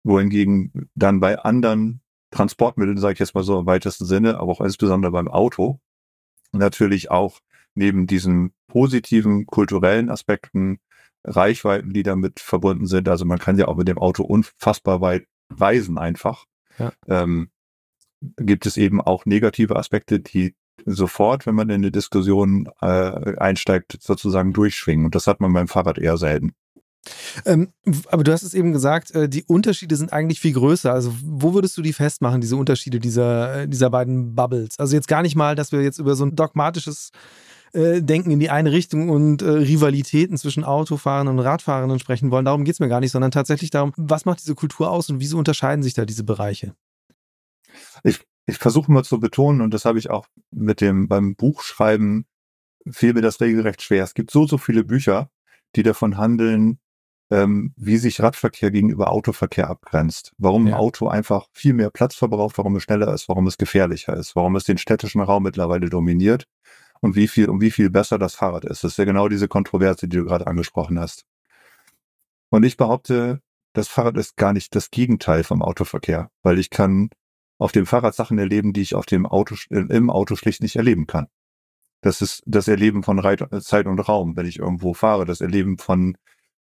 wohingegen 0.04 0.89
dann 0.96 1.20
bei 1.20 1.39
anderen 1.39 2.01
Transportmitteln, 2.32 2.98
sage 2.98 3.13
ich 3.13 3.20
jetzt 3.20 3.36
mal 3.36 3.44
so 3.44 3.60
im 3.60 3.66
weitesten 3.66 4.06
Sinne, 4.06 4.39
aber 4.39 4.51
auch 4.51 4.62
insbesondere 4.62 5.12
beim 5.12 5.30
Auto, 5.30 5.80
natürlich 6.51 7.12
auch 7.12 7.39
neben 7.75 8.08
diesen 8.08 8.54
positiven 8.68 9.46
kulturellen 9.46 10.10
Aspekten 10.10 10.80
Reichweiten, 11.24 11.93
die 11.93 12.04
damit 12.04 12.39
verbunden 12.39 12.86
sind. 12.86 13.10
Also 13.10 13.26
man 13.26 13.39
kann 13.39 13.58
ja 13.58 13.67
auch 13.67 13.76
mit 13.76 13.88
dem 13.88 13.98
Auto 13.98 14.24
unfassbar 14.24 15.02
weit 15.02 15.26
reisen 15.50 15.98
einfach. 15.98 16.45
Ja. 16.80 16.91
Ähm, 17.08 17.50
gibt 18.38 18.65
es 18.65 18.78
eben 18.78 19.02
auch 19.02 19.26
negative 19.26 19.76
Aspekte, 19.76 20.19
die 20.19 20.56
sofort, 20.86 21.45
wenn 21.45 21.56
man 21.56 21.69
in 21.69 21.76
eine 21.76 21.91
Diskussion 21.91 22.69
äh, 22.82 23.38
einsteigt, 23.38 23.98
sozusagen 24.02 24.54
durchschwingen. 24.54 25.06
Und 25.06 25.15
das 25.15 25.28
hat 25.28 25.39
man 25.39 25.54
beim 25.54 25.67
Fahrrad 25.67 25.98
eher 25.98 26.17
selten. 26.17 26.54
Ähm, 27.46 27.70
aber 28.08 28.24
du 28.24 28.32
hast 28.32 28.43
es 28.43 28.54
eben 28.54 28.74
gesagt, 28.74 29.12
äh, 29.12 29.30
die 29.30 29.43
Unterschiede 29.43 29.96
sind 29.96 30.13
eigentlich 30.13 30.39
viel 30.39 30.54
größer. 30.54 30.91
Also 30.91 31.13
wo 31.24 31.54
würdest 31.54 31.78
du 31.78 31.82
die 31.82 31.93
festmachen, 31.93 32.41
diese 32.41 32.56
Unterschiede 32.56 33.00
dieser, 33.00 33.62
äh, 33.62 33.67
dieser 33.67 33.89
beiden 33.89 34.36
Bubbles? 34.36 34.80
Also 34.80 34.96
jetzt 34.96 35.08
gar 35.08 35.22
nicht 35.22 35.36
mal, 35.36 35.56
dass 35.56 35.72
wir 35.72 35.82
jetzt 35.82 36.00
über 36.00 36.15
so 36.15 36.26
ein 36.26 36.36
dogmatisches 36.36 37.12
äh, 37.74 38.02
Denken 38.02 38.32
in 38.32 38.39
die 38.39 38.50
eine 38.50 38.72
Richtung 38.72 39.10
und 39.10 39.41
äh, 39.41 39.50
Rivalitäten 39.50 40.38
zwischen 40.38 40.63
Autofahrern 40.63 41.28
und 41.28 41.39
Radfahrern 41.39 42.00
sprechen 42.00 42.32
wollen. 42.32 42.46
Darum 42.46 42.63
geht 42.63 42.74
es 42.74 42.80
mir 42.80 42.89
gar 42.89 43.00
nicht, 43.00 43.12
sondern 43.12 43.32
tatsächlich 43.32 43.70
darum, 43.70 43.93
was 43.98 44.26
macht 44.26 44.41
diese 44.41 44.56
Kultur 44.56 44.89
aus 44.89 45.10
und 45.10 45.20
wieso 45.20 45.38
unterscheiden 45.38 45.84
sich 45.84 45.93
da 45.93 46.06
diese 46.06 46.24
Bereiche? 46.24 46.74
Ich, 48.04 48.22
ich 48.46 48.58
versuche 48.58 48.91
mal 48.91 49.04
zu 49.04 49.20
betonen, 49.20 49.62
und 49.62 49.74
das 49.74 49.86
habe 49.86 50.00
ich 50.00 50.10
auch 50.10 50.28
mit 50.52 50.82
dem 50.82 51.08
beim 51.08 51.36
Buchschreiben 51.36 52.26
fiel 52.89 53.13
mir 53.13 53.22
das 53.22 53.41
regelrecht 53.41 53.82
schwer. 53.82 54.04
Es 54.04 54.13
gibt 54.13 54.32
so, 54.32 54.48
so 54.48 54.58
viele 54.58 54.84
Bücher, 54.84 55.30
die 55.76 55.84
davon 55.84 56.17
handeln, 56.17 56.80
ähm, 57.30 57.74
wie 57.76 57.98
sich 57.98 58.22
Radverkehr 58.22 58.72
gegenüber 58.72 59.12
Autoverkehr 59.12 59.70
abgrenzt. 59.70 60.34
Warum 60.38 60.68
ja. 60.68 60.74
ein 60.74 60.80
Auto 60.80 61.08
einfach 61.08 61.48
viel 61.52 61.74
mehr 61.74 61.90
Platz 61.90 62.16
verbraucht, 62.16 62.58
warum 62.58 62.76
es 62.76 62.84
schneller 62.84 63.13
ist, 63.13 63.28
warum 63.28 63.48
es 63.48 63.58
gefährlicher 63.58 64.16
ist, 64.16 64.36
warum 64.36 64.56
es 64.56 64.63
den 64.63 64.78
städtischen 64.78 65.22
Raum 65.22 65.44
mittlerweile 65.44 65.90
dominiert 65.90 66.48
und 67.02 67.16
wie 67.16 67.28
viel, 67.28 67.50
und 67.50 67.62
wie 67.62 67.72
viel 67.72 67.90
besser 67.90 68.18
das 68.18 68.36
Fahrrad 68.36 68.66
ist. 68.66 68.84
Das 68.84 68.92
ist 68.92 68.98
ja 68.98 69.06
genau 69.06 69.28
diese 69.28 69.48
Kontroverse, 69.48 70.08
die 70.08 70.18
du 70.18 70.26
gerade 70.26 70.48
angesprochen 70.48 71.00
hast. 71.00 71.26
Und 72.50 72.63
ich 72.63 72.78
behaupte, 72.78 73.42
das 73.74 73.88
Fahrrad 73.88 74.18
ist 74.18 74.38
gar 74.38 74.54
nicht 74.54 74.74
das 74.74 74.90
Gegenteil 74.90 75.44
vom 75.44 75.62
Autoverkehr, 75.62 76.32
weil 76.44 76.60
ich 76.60 76.70
kann 76.70 77.10
auf 77.60 77.72
dem 77.72 77.86
Fahrrad 77.86 78.16
Sachen 78.16 78.38
erleben, 78.38 78.72
die 78.72 78.82
ich 78.82 78.96
auf 78.96 79.06
dem 79.06 79.26
Auto, 79.26 79.56
äh, 79.70 79.80
im 79.80 80.10
Auto 80.10 80.36
schlicht 80.36 80.62
nicht 80.62 80.76
erleben 80.76 81.08
kann. 81.08 81.28
Das 82.02 82.22
ist 82.22 82.44
das 82.46 82.68
Erleben 82.68 83.04
von 83.04 83.22
Zeit 83.62 83.88
und 83.88 84.00
Raum, 84.00 84.38
wenn 84.38 84.46
ich 84.46 84.60
irgendwo 84.60 84.94
fahre, 84.94 85.26
das 85.26 85.42
Erleben 85.42 85.78
von 85.78 86.16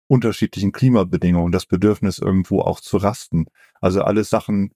unterschiedlichen 0.09 0.73
Klimabedingungen, 0.73 1.53
das 1.53 1.67
Bedürfnis 1.67 2.19
irgendwo 2.19 2.61
auch 2.61 2.81
zu 2.81 2.97
rasten. 2.97 3.47
Also 3.81 4.03
alles 4.03 4.31
Sachen, 4.31 4.71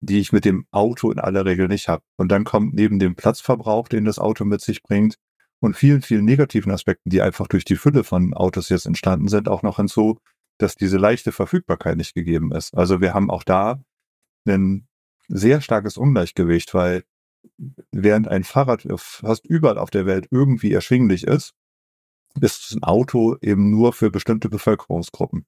die 0.00 0.20
ich 0.20 0.32
mit 0.32 0.44
dem 0.44 0.66
Auto 0.70 1.10
in 1.10 1.18
aller 1.18 1.44
Regel 1.44 1.68
nicht 1.68 1.88
habe. 1.88 2.02
Und 2.16 2.30
dann 2.30 2.44
kommt 2.44 2.74
neben 2.74 2.98
dem 2.98 3.14
Platzverbrauch, 3.14 3.88
den 3.88 4.04
das 4.04 4.18
Auto 4.18 4.44
mit 4.44 4.60
sich 4.60 4.82
bringt, 4.82 5.16
und 5.60 5.74
vielen, 5.74 6.02
vielen 6.02 6.24
negativen 6.24 6.70
Aspekten, 6.72 7.10
die 7.10 7.20
einfach 7.20 7.48
durch 7.48 7.64
die 7.64 7.76
Fülle 7.76 8.04
von 8.04 8.32
Autos 8.34 8.68
jetzt 8.68 8.86
entstanden 8.86 9.28
sind, 9.28 9.48
auch 9.48 9.62
noch 9.62 9.76
hinzu, 9.76 10.18
dass 10.58 10.76
diese 10.76 10.98
leichte 10.98 11.32
Verfügbarkeit 11.32 11.96
nicht 11.96 12.14
gegeben 12.14 12.52
ist. 12.52 12.76
Also 12.76 13.00
wir 13.00 13.14
haben 13.14 13.30
auch 13.30 13.42
da 13.42 13.82
einen 14.46 14.86
sehr 15.28 15.60
starkes 15.60 15.96
Ungleichgewicht, 15.96 16.74
weil 16.74 17.04
während 17.90 18.28
ein 18.28 18.44
Fahrrad 18.44 18.86
fast 18.96 19.46
überall 19.46 19.78
auf 19.78 19.90
der 19.90 20.06
Welt 20.06 20.28
irgendwie 20.30 20.72
erschwinglich 20.72 21.24
ist, 21.24 21.54
ist 22.40 22.74
ein 22.74 22.82
Auto 22.82 23.36
eben 23.40 23.70
nur 23.70 23.92
für 23.92 24.10
bestimmte 24.10 24.48
Bevölkerungsgruppen. 24.48 25.46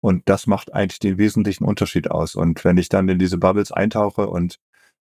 Und 0.00 0.28
das 0.28 0.46
macht 0.46 0.74
eigentlich 0.74 0.98
den 0.98 1.18
wesentlichen 1.18 1.64
Unterschied 1.64 2.10
aus. 2.10 2.34
Und 2.34 2.64
wenn 2.64 2.76
ich 2.76 2.88
dann 2.88 3.08
in 3.08 3.18
diese 3.18 3.38
Bubbles 3.38 3.72
eintauche 3.72 4.28
und 4.28 4.58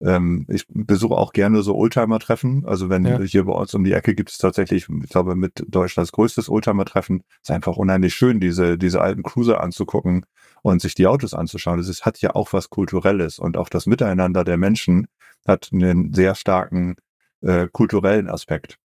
ähm, 0.01 0.45
ich 0.49 0.65
besuche 0.69 1.15
auch 1.15 1.33
gerne 1.33 1.63
so 1.63 1.75
Oldtimer-Treffen. 1.75 2.65
Also 2.65 2.89
wenn 2.89 3.05
ja. 3.05 3.19
hier 3.21 3.45
bei 3.45 3.53
uns 3.53 3.73
um 3.73 3.83
die 3.83 3.93
Ecke 3.93 4.13
gibt 4.13 4.29
es 4.29 4.37
tatsächlich, 4.37 4.87
ich 5.03 5.09
glaube, 5.09 5.35
mit 5.35 5.63
Deutschlands 5.67 6.11
größtes 6.11 6.49
Oldtimer-Treffen. 6.49 7.23
Ist 7.41 7.51
einfach 7.51 7.77
unheimlich 7.77 8.13
schön, 8.13 8.39
diese, 8.39 8.77
diese 8.77 9.01
alten 9.01 9.23
Cruiser 9.23 9.61
anzugucken 9.61 10.25
und 10.61 10.81
sich 10.81 10.95
die 10.95 11.07
Autos 11.07 11.33
anzuschauen. 11.33 11.77
Das 11.77 11.87
ist, 11.87 12.05
hat 12.05 12.19
ja 12.21 12.35
auch 12.35 12.53
was 12.53 12.69
Kulturelles 12.69 13.39
und 13.39 13.57
auch 13.57 13.69
das 13.69 13.85
Miteinander 13.85 14.43
der 14.43 14.57
Menschen 14.57 15.07
hat 15.47 15.69
einen 15.71 16.13
sehr 16.13 16.35
starken 16.35 16.95
äh, 17.41 17.67
kulturellen 17.71 18.29
Aspekt. 18.29 18.77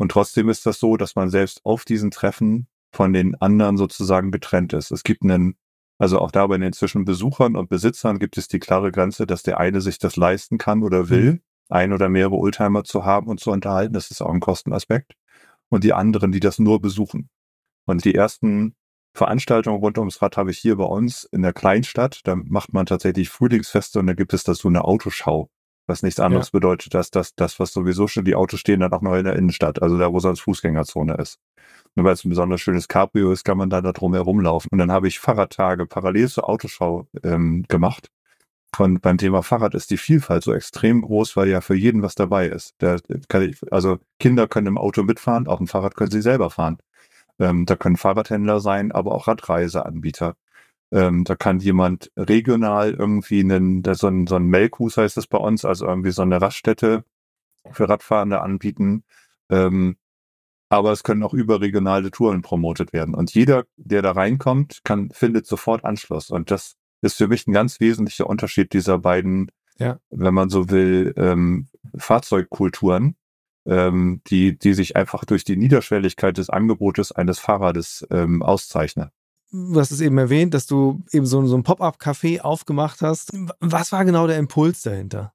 Und 0.00 0.12
trotzdem 0.12 0.48
ist 0.48 0.64
das 0.64 0.80
so, 0.80 0.96
dass 0.96 1.14
man 1.14 1.28
selbst 1.28 1.60
auf 1.62 1.84
diesen 1.84 2.10
Treffen 2.10 2.68
von 2.90 3.12
den 3.12 3.34
anderen 3.34 3.76
sozusagen 3.76 4.30
getrennt 4.30 4.72
ist. 4.72 4.90
Es 4.92 5.02
gibt 5.02 5.22
einen, 5.22 5.56
also 5.98 6.20
auch 6.20 6.30
da 6.30 6.46
bei 6.46 6.56
den 6.56 6.72
zwischen 6.72 7.04
Besuchern 7.04 7.54
und 7.54 7.68
Besitzern 7.68 8.18
gibt 8.18 8.38
es 8.38 8.48
die 8.48 8.60
klare 8.60 8.92
Grenze, 8.92 9.26
dass 9.26 9.42
der 9.42 9.60
eine 9.60 9.82
sich 9.82 9.98
das 9.98 10.16
leisten 10.16 10.56
kann 10.56 10.84
oder 10.84 11.10
will, 11.10 11.32
mhm. 11.32 11.40
ein 11.68 11.92
oder 11.92 12.08
mehrere 12.08 12.36
Oldtimer 12.36 12.82
zu 12.82 13.04
haben 13.04 13.26
und 13.26 13.40
zu 13.40 13.50
unterhalten. 13.50 13.92
Das 13.92 14.10
ist 14.10 14.22
auch 14.22 14.32
ein 14.32 14.40
Kostenaspekt. 14.40 15.16
Und 15.68 15.84
die 15.84 15.92
anderen, 15.92 16.32
die 16.32 16.40
das 16.40 16.58
nur 16.58 16.80
besuchen. 16.80 17.28
Und 17.84 18.06
die 18.06 18.14
ersten 18.14 18.74
Veranstaltungen 19.12 19.80
rund 19.80 19.98
ums 19.98 20.22
Rad 20.22 20.38
habe 20.38 20.50
ich 20.50 20.58
hier 20.58 20.76
bei 20.76 20.84
uns 20.84 21.24
in 21.24 21.42
der 21.42 21.52
Kleinstadt. 21.52 22.22
Da 22.24 22.36
macht 22.36 22.72
man 22.72 22.86
tatsächlich 22.86 23.28
Frühlingsfeste 23.28 23.98
und 23.98 24.06
da 24.06 24.14
gibt 24.14 24.32
es 24.32 24.44
dazu 24.44 24.68
eine 24.68 24.82
Autoschau. 24.82 25.50
Was 25.90 26.04
nichts 26.04 26.20
anderes 26.20 26.46
ja. 26.48 26.50
bedeutet, 26.52 26.94
dass 26.94 27.10
das, 27.10 27.34
das, 27.34 27.58
was 27.58 27.72
sowieso 27.72 28.06
schon 28.06 28.24
die 28.24 28.36
Autos 28.36 28.60
stehen, 28.60 28.78
dann 28.78 28.92
auch 28.92 29.02
noch 29.02 29.16
in 29.16 29.24
der 29.24 29.34
Innenstadt, 29.34 29.82
also 29.82 29.98
da, 29.98 30.12
wo 30.12 30.20
sonst 30.20 30.38
Fußgängerzone 30.38 31.14
ist. 31.14 31.40
Und 31.96 32.04
weil 32.04 32.12
es 32.12 32.24
ein 32.24 32.28
besonders 32.28 32.60
schönes 32.60 32.86
Cabrio 32.86 33.32
ist, 33.32 33.42
kann 33.42 33.58
man 33.58 33.70
da, 33.70 33.80
da 33.80 33.90
drum 33.90 34.14
herumlaufen. 34.14 34.68
Und 34.70 34.78
dann 34.78 34.92
habe 34.92 35.08
ich 35.08 35.18
Fahrradtage 35.18 35.86
parallel 35.86 36.28
zur 36.28 36.48
Autoschau 36.48 37.08
ähm, 37.24 37.64
gemacht. 37.66 38.08
Und 38.78 39.02
beim 39.02 39.18
Thema 39.18 39.42
Fahrrad 39.42 39.74
ist 39.74 39.90
die 39.90 39.96
Vielfalt 39.96 40.44
so 40.44 40.54
extrem 40.54 41.02
groß, 41.02 41.36
weil 41.36 41.48
ja 41.48 41.60
für 41.60 41.74
jeden 41.74 42.02
was 42.02 42.14
dabei 42.14 42.46
ist. 42.46 42.80
Der, 42.80 43.00
ich, 43.42 43.58
also 43.72 43.98
Kinder 44.20 44.46
können 44.46 44.68
im 44.68 44.78
Auto 44.78 45.02
mitfahren, 45.02 45.48
auf 45.48 45.58
dem 45.58 45.66
Fahrrad 45.66 45.96
können 45.96 46.12
sie 46.12 46.22
selber 46.22 46.50
fahren. 46.50 46.78
Ähm, 47.40 47.66
da 47.66 47.74
können 47.74 47.96
Fahrradhändler 47.96 48.60
sein, 48.60 48.92
aber 48.92 49.10
auch 49.10 49.26
Radreiseanbieter. 49.26 50.36
Ähm, 50.92 51.24
da 51.24 51.36
kann 51.36 51.60
jemand 51.60 52.10
regional 52.16 52.92
irgendwie 52.92 53.40
einen, 53.40 53.82
so 53.94 54.08
ein, 54.08 54.26
so 54.26 54.36
ein 54.36 54.46
Melkhus 54.46 54.96
heißt 54.96 55.16
das 55.16 55.26
bei 55.26 55.38
uns, 55.38 55.64
also 55.64 55.86
irgendwie 55.86 56.10
so 56.10 56.22
eine 56.22 56.40
Raststätte 56.40 57.04
für 57.70 57.88
Radfahrende 57.88 58.40
anbieten. 58.40 59.04
Ähm, 59.50 59.96
aber 60.68 60.92
es 60.92 61.02
können 61.02 61.24
auch 61.24 61.34
überregionale 61.34 62.10
Touren 62.10 62.42
promotet 62.42 62.92
werden. 62.92 63.14
Und 63.14 63.34
jeder, 63.34 63.64
der 63.76 64.02
da 64.02 64.12
reinkommt, 64.12 64.80
kann, 64.84 65.10
findet 65.10 65.46
sofort 65.46 65.84
Anschluss. 65.84 66.30
Und 66.30 66.50
das 66.50 66.76
ist 67.02 67.16
für 67.16 67.26
mich 67.26 67.46
ein 67.46 67.52
ganz 67.52 67.80
wesentlicher 67.80 68.28
Unterschied 68.28 68.72
dieser 68.72 68.98
beiden, 68.98 69.50
ja. 69.78 69.98
wenn 70.10 70.34
man 70.34 70.48
so 70.48 70.70
will, 70.70 71.12
ähm, 71.16 71.68
Fahrzeugkulturen, 71.96 73.16
ähm, 73.66 74.22
die, 74.28 74.58
die 74.58 74.74
sich 74.74 74.96
einfach 74.96 75.24
durch 75.24 75.44
die 75.44 75.56
Niederschwelligkeit 75.56 76.38
des 76.38 76.50
Angebotes 76.50 77.10
eines 77.10 77.40
Fahrrades 77.40 78.06
ähm, 78.10 78.42
auszeichnen. 78.42 79.10
Du 79.52 79.80
hast 79.80 79.90
es 79.90 80.00
eben 80.00 80.16
erwähnt, 80.18 80.54
dass 80.54 80.66
du 80.66 81.02
eben 81.12 81.26
so, 81.26 81.44
so 81.46 81.56
ein 81.56 81.64
Pop-up-Café 81.64 82.40
aufgemacht 82.40 83.00
hast. 83.02 83.32
Was 83.58 83.90
war 83.90 84.04
genau 84.04 84.26
der 84.26 84.38
Impuls 84.38 84.82
dahinter? 84.82 85.32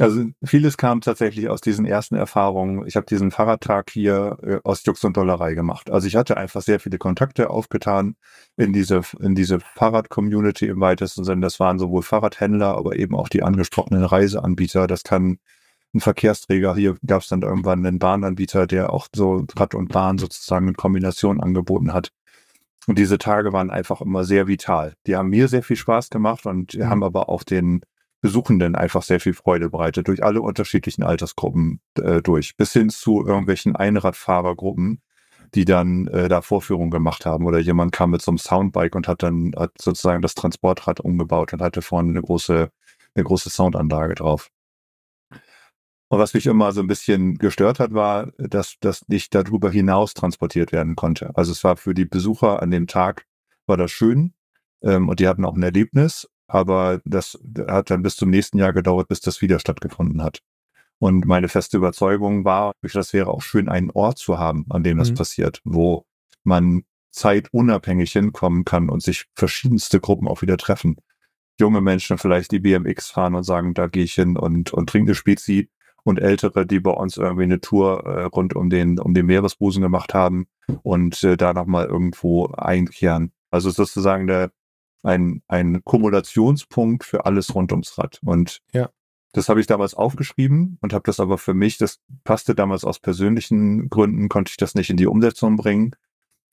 Also 0.00 0.26
vieles 0.44 0.76
kam 0.76 1.00
tatsächlich 1.00 1.48
aus 1.48 1.60
diesen 1.60 1.84
ersten 1.84 2.14
Erfahrungen. 2.14 2.86
Ich 2.86 2.94
habe 2.94 3.06
diesen 3.06 3.32
Fahrradtag 3.32 3.90
hier 3.90 4.38
äh, 4.42 4.58
aus 4.62 4.84
Jux 4.84 5.02
und 5.04 5.16
Dollerei 5.16 5.54
gemacht. 5.54 5.90
Also 5.90 6.06
ich 6.06 6.14
hatte 6.14 6.36
einfach 6.36 6.62
sehr 6.62 6.78
viele 6.78 6.98
Kontakte 6.98 7.50
aufgetan 7.50 8.14
in 8.56 8.72
diese, 8.72 9.02
in 9.20 9.34
diese 9.34 9.58
Fahrrad-Community 9.58 10.66
im 10.66 10.80
weitesten 10.80 11.24
Sinne. 11.24 11.40
Das 11.40 11.58
waren 11.58 11.80
sowohl 11.80 12.02
Fahrradhändler, 12.02 12.76
aber 12.76 12.96
eben 12.96 13.16
auch 13.16 13.28
die 13.28 13.42
angesprochenen 13.42 14.04
Reiseanbieter. 14.04 14.86
Das 14.86 15.02
kann 15.02 15.38
ein 15.94 16.00
Verkehrsträger. 16.00 16.76
Hier 16.76 16.96
gab 17.04 17.22
es 17.22 17.28
dann 17.28 17.42
irgendwann 17.42 17.84
einen 17.84 17.98
Bahnanbieter, 17.98 18.68
der 18.68 18.92
auch 18.92 19.08
so 19.14 19.46
Rad 19.56 19.74
und 19.74 19.90
Bahn 19.90 20.18
sozusagen 20.18 20.68
in 20.68 20.74
Kombination 20.74 21.40
angeboten 21.40 21.92
hat. 21.92 22.12
Und 22.88 22.98
diese 22.98 23.18
Tage 23.18 23.52
waren 23.52 23.70
einfach 23.70 24.00
immer 24.00 24.24
sehr 24.24 24.48
vital. 24.48 24.94
Die 25.06 25.14
haben 25.14 25.28
mir 25.28 25.48
sehr 25.48 25.62
viel 25.62 25.76
Spaß 25.76 26.08
gemacht 26.08 26.46
und 26.46 26.74
mhm. 26.74 26.88
haben 26.88 27.04
aber 27.04 27.28
auch 27.28 27.44
den 27.44 27.82
Besuchenden 28.22 28.74
einfach 28.74 29.02
sehr 29.02 29.20
viel 29.20 29.34
Freude 29.34 29.68
bereitet, 29.68 30.08
durch 30.08 30.24
alle 30.24 30.40
unterschiedlichen 30.40 31.02
Altersgruppen 31.04 31.80
äh, 32.00 32.22
durch, 32.22 32.56
bis 32.56 32.72
hin 32.72 32.88
zu 32.88 33.26
irgendwelchen 33.26 33.76
Einradfahrergruppen, 33.76 35.02
die 35.54 35.66
dann 35.66 36.06
äh, 36.08 36.28
da 36.28 36.40
Vorführungen 36.40 36.90
gemacht 36.90 37.26
haben. 37.26 37.44
Oder 37.44 37.58
jemand 37.58 37.92
kam 37.92 38.10
mit 38.10 38.22
so 38.22 38.30
einem 38.30 38.38
Soundbike 38.38 38.94
und 38.96 39.06
hat 39.06 39.22
dann 39.22 39.52
hat 39.54 39.72
sozusagen 39.78 40.22
das 40.22 40.34
Transportrad 40.34 40.98
umgebaut 40.98 41.52
und 41.52 41.60
hatte 41.60 41.82
vorne 41.82 42.08
eine 42.08 42.22
große, 42.22 42.70
eine 43.14 43.24
große 43.24 43.50
Soundanlage 43.50 44.14
drauf. 44.14 44.48
Und 46.08 46.18
was 46.18 46.32
mich 46.32 46.46
immer 46.46 46.72
so 46.72 46.80
ein 46.80 46.86
bisschen 46.86 47.36
gestört 47.36 47.78
hat, 47.78 47.92
war, 47.92 48.32
dass 48.38 48.76
das 48.80 49.06
nicht 49.08 49.34
darüber 49.34 49.70
hinaus 49.70 50.14
transportiert 50.14 50.72
werden 50.72 50.96
konnte. 50.96 51.36
Also 51.36 51.52
es 51.52 51.62
war 51.64 51.76
für 51.76 51.92
die 51.92 52.06
Besucher 52.06 52.62
an 52.62 52.70
dem 52.70 52.86
Tag, 52.86 53.26
war 53.66 53.76
das 53.76 53.90
schön 53.90 54.32
ähm, 54.82 55.08
und 55.08 55.20
die 55.20 55.28
hatten 55.28 55.44
auch 55.44 55.54
ein 55.54 55.62
Erlebnis, 55.62 56.26
aber 56.46 57.02
das 57.04 57.38
hat 57.68 57.90
dann 57.90 58.02
bis 58.02 58.16
zum 58.16 58.30
nächsten 58.30 58.56
Jahr 58.56 58.72
gedauert, 58.72 59.08
bis 59.08 59.20
das 59.20 59.42
wieder 59.42 59.58
stattgefunden 59.58 60.22
hat. 60.22 60.40
Und 60.98 61.26
meine 61.26 61.48
feste 61.48 61.76
Überzeugung 61.76 62.44
war, 62.44 62.72
das 62.82 63.12
wäre 63.12 63.28
auch 63.28 63.42
schön, 63.42 63.68
einen 63.68 63.90
Ort 63.90 64.18
zu 64.18 64.38
haben, 64.38 64.64
an 64.70 64.82
dem 64.82 64.98
das 64.98 65.10
mhm. 65.10 65.16
passiert, 65.16 65.60
wo 65.64 66.06
man 66.42 66.84
zeitunabhängig 67.10 68.12
hinkommen 68.12 68.64
kann 68.64 68.88
und 68.88 69.02
sich 69.02 69.26
verschiedenste 69.34 70.00
Gruppen 70.00 70.26
auch 70.26 70.42
wieder 70.42 70.56
treffen. 70.56 70.96
Junge 71.60 71.80
Menschen 71.80 72.18
vielleicht 72.18 72.50
die 72.52 72.60
BMX 72.60 73.10
fahren 73.10 73.34
und 73.34 73.44
sagen, 73.44 73.74
da 73.74 73.88
gehe 73.88 74.04
ich 74.04 74.14
hin 74.14 74.36
und, 74.36 74.72
und 74.72 74.88
trinke 74.88 75.10
eine 75.10 75.14
Spezi 75.14 75.68
und 76.08 76.18
Ältere, 76.18 76.66
die 76.66 76.80
bei 76.80 76.90
uns 76.90 77.16
irgendwie 77.16 77.44
eine 77.44 77.60
Tour 77.60 78.04
äh, 78.06 78.24
rund 78.24 78.54
um 78.54 78.70
den, 78.70 78.98
um 78.98 79.14
den 79.14 79.26
Meeresbusen 79.26 79.82
gemacht 79.82 80.14
haben 80.14 80.46
und 80.82 81.22
äh, 81.22 81.36
da 81.36 81.52
nochmal 81.52 81.86
irgendwo 81.86 82.46
einkehren. 82.46 83.32
Also 83.50 83.70
sozusagen 83.70 84.26
der, 84.26 84.50
ein, 85.02 85.42
ein 85.48 85.82
Kumulationspunkt 85.84 87.04
für 87.04 87.26
alles 87.26 87.54
rund 87.54 87.72
ums 87.72 87.96
Rad. 87.98 88.18
Und 88.24 88.60
ja. 88.72 88.90
das 89.32 89.48
habe 89.48 89.60
ich 89.60 89.66
damals 89.66 89.94
aufgeschrieben 89.94 90.78
und 90.80 90.92
habe 90.92 91.04
das 91.04 91.20
aber 91.20 91.38
für 91.38 91.54
mich, 91.54 91.78
das 91.78 92.00
passte 92.24 92.54
damals 92.54 92.84
aus 92.84 92.98
persönlichen 92.98 93.88
Gründen, 93.88 94.28
konnte 94.28 94.50
ich 94.50 94.56
das 94.56 94.74
nicht 94.74 94.90
in 94.90 94.96
die 94.96 95.06
Umsetzung 95.06 95.56
bringen. 95.56 95.92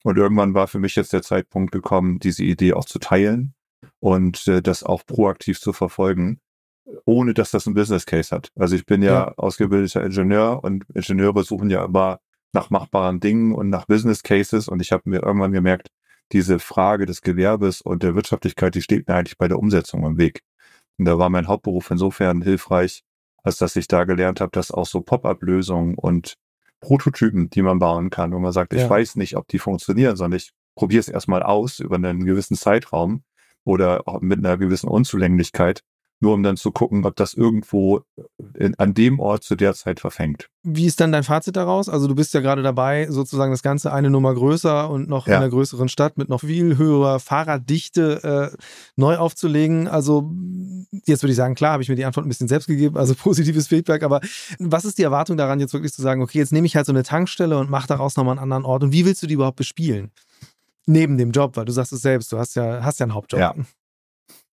Und 0.04 0.16
irgendwann 0.18 0.54
war 0.54 0.68
für 0.68 0.78
mich 0.78 0.94
jetzt 0.94 1.12
der 1.12 1.22
Zeitpunkt 1.22 1.72
gekommen, 1.72 2.20
diese 2.20 2.44
Idee 2.44 2.74
auch 2.74 2.84
zu 2.84 2.98
teilen 2.98 3.54
und 3.98 4.46
äh, 4.46 4.62
das 4.62 4.84
auch 4.84 5.04
proaktiv 5.04 5.60
zu 5.60 5.72
verfolgen, 5.72 6.40
ohne 7.04 7.34
dass 7.34 7.50
das 7.50 7.66
ein 7.66 7.74
Business 7.74 8.06
Case 8.06 8.34
hat. 8.34 8.50
Also 8.56 8.76
ich 8.76 8.86
bin 8.86 9.02
ja, 9.02 9.12
ja. 9.12 9.34
ausgebildeter 9.36 10.04
Ingenieur 10.04 10.62
und 10.62 10.84
Ingenieure 10.94 11.42
suchen 11.42 11.70
ja 11.70 11.84
immer 11.84 12.20
nach 12.52 12.70
machbaren 12.70 13.20
Dingen 13.20 13.54
und 13.54 13.68
nach 13.68 13.86
Business 13.86 14.22
Cases 14.22 14.68
und 14.68 14.80
ich 14.80 14.92
habe 14.92 15.02
mir 15.06 15.22
irgendwann 15.22 15.52
gemerkt, 15.52 15.90
diese 16.32 16.58
Frage 16.58 17.06
des 17.06 17.22
Gewerbes 17.22 17.80
und 17.80 18.02
der 18.02 18.14
Wirtschaftlichkeit, 18.14 18.74
die 18.74 18.82
steht 18.82 19.06
mir 19.08 19.14
eigentlich 19.14 19.38
bei 19.38 19.48
der 19.48 19.58
Umsetzung 19.58 20.04
im 20.04 20.18
Weg. 20.18 20.42
Und 20.98 21.04
da 21.04 21.18
war 21.18 21.28
mein 21.28 21.46
Hauptberuf 21.46 21.90
insofern 21.90 22.42
hilfreich, 22.42 23.04
als 23.42 23.58
dass 23.58 23.76
ich 23.76 23.86
da 23.86 24.04
gelernt 24.04 24.40
habe, 24.40 24.50
dass 24.50 24.70
auch 24.70 24.86
so 24.86 25.02
Pop-up-Lösungen 25.02 25.94
und 25.94 26.34
Prototypen, 26.80 27.48
die 27.50 27.62
man 27.62 27.78
bauen 27.78 28.10
kann, 28.10 28.32
wo 28.32 28.38
man 28.38 28.52
sagt, 28.52 28.72
ja. 28.72 28.82
ich 28.82 28.90
weiß 28.90 29.16
nicht, 29.16 29.36
ob 29.36 29.46
die 29.48 29.58
funktionieren, 29.58 30.16
sondern 30.16 30.38
ich 30.38 30.52
probiere 30.74 31.00
es 31.00 31.08
erstmal 31.08 31.42
aus 31.42 31.78
über 31.78 31.96
einen 31.96 32.24
gewissen 32.24 32.56
Zeitraum 32.56 33.22
oder 33.64 34.06
auch 34.06 34.20
mit 34.20 34.38
einer 34.38 34.56
gewissen 34.56 34.88
Unzulänglichkeit 34.88 35.82
nur 36.20 36.32
um 36.32 36.42
dann 36.42 36.56
zu 36.56 36.70
gucken, 36.70 37.04
ob 37.04 37.14
das 37.16 37.34
irgendwo 37.34 38.00
in, 38.54 38.74
an 38.78 38.94
dem 38.94 39.20
Ort 39.20 39.44
zu 39.44 39.54
der 39.54 39.74
Zeit 39.74 40.00
verfängt. 40.00 40.48
Wie 40.62 40.86
ist 40.86 41.00
dann 41.00 41.12
dein 41.12 41.22
Fazit 41.22 41.56
daraus? 41.56 41.88
Also 41.88 42.08
du 42.08 42.14
bist 42.14 42.32
ja 42.32 42.40
gerade 42.40 42.62
dabei, 42.62 43.06
sozusagen 43.10 43.52
das 43.52 43.62
Ganze 43.62 43.92
eine 43.92 44.10
Nummer 44.10 44.34
größer 44.34 44.88
und 44.88 45.08
noch 45.08 45.26
ja. 45.26 45.34
in 45.34 45.42
einer 45.42 45.50
größeren 45.50 45.88
Stadt 45.88 46.16
mit 46.16 46.28
noch 46.28 46.40
viel 46.40 46.76
höherer 46.76 47.20
Fahrraddichte 47.20 48.52
äh, 48.52 48.56
neu 48.96 49.16
aufzulegen. 49.16 49.88
Also 49.88 50.32
jetzt 51.04 51.22
würde 51.22 51.32
ich 51.32 51.36
sagen, 51.36 51.54
klar, 51.54 51.72
habe 51.72 51.82
ich 51.82 51.88
mir 51.88 51.96
die 51.96 52.04
Antwort 52.04 52.26
ein 52.26 52.30
bisschen 52.30 52.48
selbst 52.48 52.66
gegeben, 52.66 52.96
also 52.96 53.14
positives 53.18 53.68
Feedback, 53.68 54.02
aber 54.02 54.20
was 54.58 54.84
ist 54.84 54.98
die 54.98 55.02
Erwartung 55.02 55.36
daran, 55.36 55.60
jetzt 55.60 55.74
wirklich 55.74 55.92
zu 55.92 56.02
sagen, 56.02 56.22
okay, 56.22 56.38
jetzt 56.38 56.52
nehme 56.52 56.66
ich 56.66 56.76
halt 56.76 56.86
so 56.86 56.92
eine 56.92 57.02
Tankstelle 57.02 57.58
und 57.58 57.70
mache 57.70 57.88
daraus 57.88 58.16
nochmal 58.16 58.32
einen 58.32 58.42
anderen 58.42 58.64
Ort 58.64 58.82
und 58.82 58.92
wie 58.92 59.04
willst 59.04 59.22
du 59.22 59.26
die 59.26 59.34
überhaupt 59.34 59.56
bespielen? 59.56 60.10
Neben 60.86 61.18
dem 61.18 61.32
Job, 61.32 61.56
weil 61.56 61.64
du 61.64 61.72
sagst 61.72 61.92
es 61.92 62.00
selbst, 62.00 62.32
du 62.32 62.38
hast 62.38 62.54
ja, 62.54 62.82
hast 62.82 63.00
ja 63.00 63.04
einen 63.04 63.14
Hauptjob. 63.14 63.40
Ja. 63.40 63.54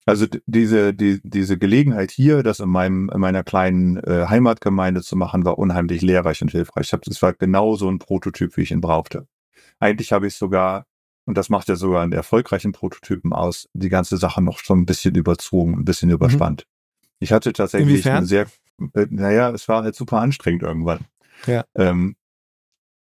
Also 0.06 0.26
diese, 0.46 0.94
die, 0.94 1.22
diese 1.24 1.58
Gelegenheit 1.58 2.12
hier, 2.12 2.44
das 2.44 2.60
in 2.60 2.70
meinem, 2.70 3.10
in 3.14 3.20
meiner 3.22 3.44
kleinen 3.44 3.98
äh, 3.98 4.26
Heimatgemeinde 4.28 5.02
zu 5.02 5.16
machen, 5.16 5.46
war 5.46 5.58
unheimlich 5.58 6.02
lehrreich 6.02 6.42
und 6.42 6.52
hilfreich. 6.52 6.88
Ich 6.88 6.94
hab, 6.94 7.04
das 7.04 7.22
war 7.22 7.34
genau 7.34 7.76
so 7.76 7.90
ein 7.90 8.00
Prototyp, 8.00 8.58
wie 8.58 8.62
ich 8.62 8.72
ihn 8.72 8.82
brauchte. 8.82 9.28
Eigentlich 9.80 10.12
habe 10.12 10.28
ich 10.28 10.36
sogar, 10.36 10.86
und 11.26 11.38
das 11.38 11.50
macht 11.50 11.70
ja 11.70 11.76
sogar 11.76 12.04
einen 12.04 12.12
erfolgreichen 12.12 12.74
Prototypen 12.74 13.32
aus, 13.32 13.70
die 13.74 13.90
ganze 13.90 14.18
Sache 14.18 14.42
noch 14.42 14.60
schon 14.60 14.82
ein 14.82 14.86
bisschen 14.86 15.16
überzogen, 15.16 15.74
ein 15.74 15.86
bisschen 15.86 16.10
mhm. 16.10 16.16
überspannt. 16.16 16.66
Mhm. 16.68 17.06
Ich 17.20 17.32
hatte 17.32 17.54
tatsächlich 17.54 17.90
Inwiefern? 17.90 18.18
eine 18.18 18.26
sehr, 18.26 18.48
äh, 18.94 19.08
naja, 19.10 19.52
es 19.52 19.70
war 19.70 19.84
halt 19.84 19.96
super 19.96 20.20
anstrengend 20.20 20.64
irgendwann. 20.64 21.00
Ja. 21.48 21.64
Ähm, 21.76 22.16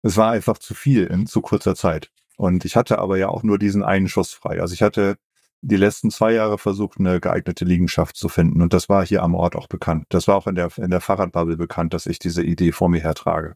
es 0.01 0.17
war 0.17 0.31
einfach 0.31 0.57
zu 0.57 0.73
viel 0.73 1.05
in 1.05 1.27
zu 1.27 1.41
kurzer 1.41 1.75
Zeit. 1.75 2.11
Und 2.37 2.65
ich 2.65 2.75
hatte 2.75 2.99
aber 2.99 3.17
ja 3.17 3.27
auch 3.27 3.43
nur 3.43 3.59
diesen 3.59 3.83
einen 3.83 4.07
Schuss 4.07 4.33
frei. 4.33 4.61
Also 4.61 4.73
ich 4.73 4.81
hatte 4.81 5.17
die 5.61 5.75
letzten 5.75 6.09
zwei 6.09 6.33
Jahre 6.33 6.57
versucht, 6.57 6.99
eine 6.99 7.19
geeignete 7.19 7.65
Liegenschaft 7.65 8.15
zu 8.15 8.29
finden. 8.29 8.61
Und 8.61 8.73
das 8.73 8.87
war 8.89 9.05
hier 9.05 9.23
am 9.23 9.35
Ort 9.35 9.55
auch 9.55 9.67
bekannt. 9.67 10.05
Das 10.09 10.27
war 10.27 10.35
auch 10.35 10.47
in 10.47 10.55
der, 10.55 10.69
in 10.77 10.89
der 10.89 11.01
Fahrradbubble 11.01 11.57
bekannt, 11.57 11.93
dass 11.93 12.05
ich 12.05 12.19
diese 12.19 12.43
Idee 12.43 12.71
vor 12.71 12.89
mir 12.89 13.01
hertrage. 13.01 13.55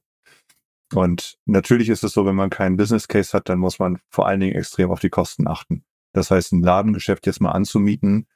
Und 0.94 1.38
natürlich 1.46 1.89
ist 1.89 2.04
es 2.04 2.13
so, 2.13 2.26
wenn 2.26 2.36
man 2.36 2.50
keinen 2.50 2.78
Business 2.78 3.08
Case 3.08 3.36
hat, 3.36 3.50
dann 3.50 3.60
muss 3.60 3.80
man 3.80 4.00
vor 4.10 4.28
allen 4.28 4.39
Dingen 4.39 4.56
extrem 4.56 4.92
auf 4.92 5.00
die 5.00 5.10
Kosten 5.10 5.48
achten. 5.48 5.84
Das 6.13 6.30
heißt, 6.30 6.52
ein 6.52 6.62
Ladengeschäft 6.62 7.26
jetzt 7.26 7.42
mal 7.42 7.52
anzumieten, 7.52 8.28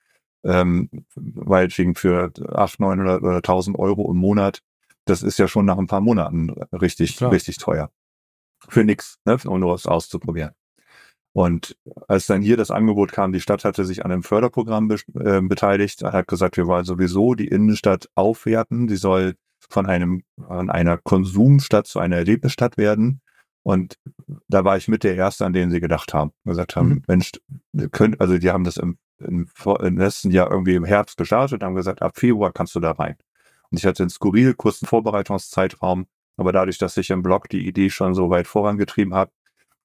ähm, 0.43 0.89
weil 1.15 1.69
wegen 1.77 1.95
für 1.95 2.31
800, 2.53 2.79
900 2.79 3.21
oder 3.21 3.35
1000 3.37 3.77
Euro 3.77 4.09
im 4.11 4.17
Monat, 4.17 4.63
das 5.05 5.23
ist 5.23 5.37
ja 5.37 5.47
schon 5.47 5.65
nach 5.65 5.77
ein 5.77 5.87
paar 5.87 6.01
Monaten 6.01 6.49
richtig, 6.73 7.17
Klar. 7.17 7.31
richtig 7.31 7.57
teuer. 7.57 7.91
Für 8.67 8.83
nix, 8.83 9.19
ne, 9.25 9.37
um 9.45 9.59
nur 9.59 9.73
was 9.73 9.85
auszuprobieren. 9.85 10.53
Und 11.37 11.77
als 12.07 12.25
dann 12.25 12.41
hier 12.41 12.57
das 12.57 12.71
Angebot 12.71 13.11
kam, 13.11 13.31
die 13.31 13.41
Stadt 13.41 13.63
hatte 13.63 13.85
sich 13.85 14.03
an 14.03 14.11
einem 14.11 14.23
Förderprogramm 14.23 14.87
be 14.87 14.97
äh, 15.23 15.39
beteiligt, 15.39 16.01
hat 16.01 16.27
gesagt, 16.27 16.57
wir 16.57 16.65
wollen 16.65 16.83
sowieso 16.83 17.35
die 17.35 17.47
Innenstadt 17.47 18.09
aufwerten. 18.15 18.87
Die 18.87 18.95
soll 18.95 19.35
von 19.69 19.85
einem, 19.85 20.23
von 20.35 20.71
einer 20.71 20.97
Konsumstadt 20.97 21.85
zu 21.85 21.99
einer 21.99 22.15
Erlebnisstadt 22.15 22.77
werden. 22.77 23.21
Und 23.61 23.99
da 24.47 24.65
war 24.65 24.77
ich 24.77 24.87
mit 24.87 25.03
der 25.03 25.15
Erste, 25.15 25.45
an 25.45 25.53
den 25.53 25.69
sie 25.69 25.79
gedacht 25.79 26.11
haben. 26.11 26.31
Gesagt 26.43 26.75
haben, 26.75 26.89
mhm. 26.89 27.03
Mensch, 27.07 27.33
könnt, 27.91 28.19
also 28.19 28.39
die 28.39 28.49
haben 28.49 28.63
das 28.63 28.77
im, 28.77 28.97
im, 29.19 29.47
im, 29.79 29.97
letzten 29.99 30.31
Jahr 30.31 30.49
irgendwie 30.49 30.73
im 30.73 30.85
Herbst 30.85 31.17
gestartet 31.17 31.61
und 31.61 31.67
haben 31.67 31.75
gesagt, 31.75 32.01
ab 32.01 32.17
Februar 32.17 32.51
kannst 32.51 32.73
du 32.73 32.79
da 32.79 32.93
rein. 32.93 33.15
Und 33.69 33.77
ich 33.77 33.85
hatte 33.85 34.01
einen 34.01 34.09
skurril 34.09 34.55
kurzen 34.55 34.87
Vorbereitungszeitraum 34.87 36.07
Aber 36.35 36.51
dadurch, 36.51 36.79
dass 36.79 36.97
ich 36.97 37.11
im 37.11 37.21
Blog 37.21 37.47
die 37.47 37.67
Idee 37.67 37.91
schon 37.91 38.15
so 38.15 38.31
weit 38.31 38.47
vorangetrieben 38.47 39.13
habe, 39.13 39.29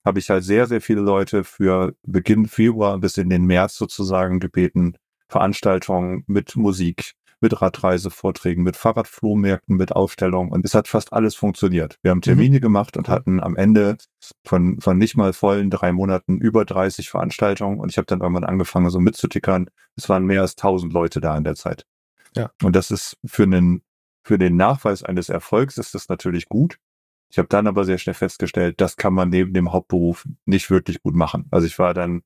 habe 0.04 0.18
ich 0.18 0.30
halt 0.30 0.44
sehr, 0.44 0.66
sehr 0.66 0.80
viele 0.80 1.00
Leute 1.00 1.44
für 1.44 1.94
Beginn 2.02 2.46
Februar 2.46 2.98
bis 2.98 3.16
in 3.16 3.30
den 3.30 3.44
März 3.44 3.76
sozusagen 3.76 4.40
gebeten, 4.40 4.96
Veranstaltungen 5.28 6.24
mit 6.26 6.56
Musik, 6.56 7.14
mit 7.40 7.60
Radreisevorträgen, 7.60 8.62
mit 8.62 8.76
Fahrradflohmärkten, 8.76 9.76
mit 9.76 9.92
Ausstellungen 9.92 10.52
und 10.52 10.64
es 10.64 10.74
hat 10.74 10.88
fast 10.88 11.12
alles 11.12 11.34
funktioniert. 11.34 11.98
Wir 12.02 12.12
haben 12.12 12.18
mhm. 12.18 12.22
Termine 12.22 12.56
mhm. 12.58 12.62
gemacht 12.62 12.96
und 12.96 13.08
hatten 13.08 13.40
am 13.40 13.56
Ende 13.56 13.96
von, 14.44 14.80
von 14.80 14.96
nicht 14.96 15.16
mal 15.16 15.32
vollen 15.32 15.68
drei 15.68 15.92
Monaten 15.92 16.38
über 16.38 16.64
30 16.64 17.10
Veranstaltungen 17.10 17.80
und 17.80 17.90
ich 17.90 17.98
habe 17.98 18.06
dann 18.06 18.20
irgendwann 18.20 18.44
angefangen 18.44 18.90
so 18.90 19.00
mitzutickern. 19.00 19.68
Es 19.96 20.08
waren 20.08 20.24
mehr 20.24 20.42
als 20.42 20.56
1000 20.56 20.92
Leute 20.92 21.20
da 21.20 21.36
in 21.36 21.44
der 21.44 21.56
Zeit. 21.56 21.84
Ja. 22.36 22.50
Und 22.62 22.76
das 22.76 22.90
ist 22.90 23.18
für 23.24 23.42
einen, 23.42 23.82
für 24.22 24.38
den 24.38 24.56
Nachweis 24.56 25.02
eines 25.02 25.28
Erfolgs 25.28 25.78
ist 25.78 25.94
das 25.94 26.08
natürlich 26.08 26.48
gut. 26.48 26.78
Ich 27.32 27.38
habe 27.38 27.48
dann 27.48 27.66
aber 27.66 27.84
sehr 27.84 27.96
schnell 27.96 28.14
festgestellt, 28.14 28.80
das 28.82 28.98
kann 28.98 29.14
man 29.14 29.30
neben 29.30 29.54
dem 29.54 29.72
Hauptberuf 29.72 30.28
nicht 30.44 30.70
wirklich 30.70 31.02
gut 31.02 31.14
machen. 31.14 31.46
Also 31.50 31.66
ich 31.66 31.78
war 31.78 31.94
dann 31.94 32.22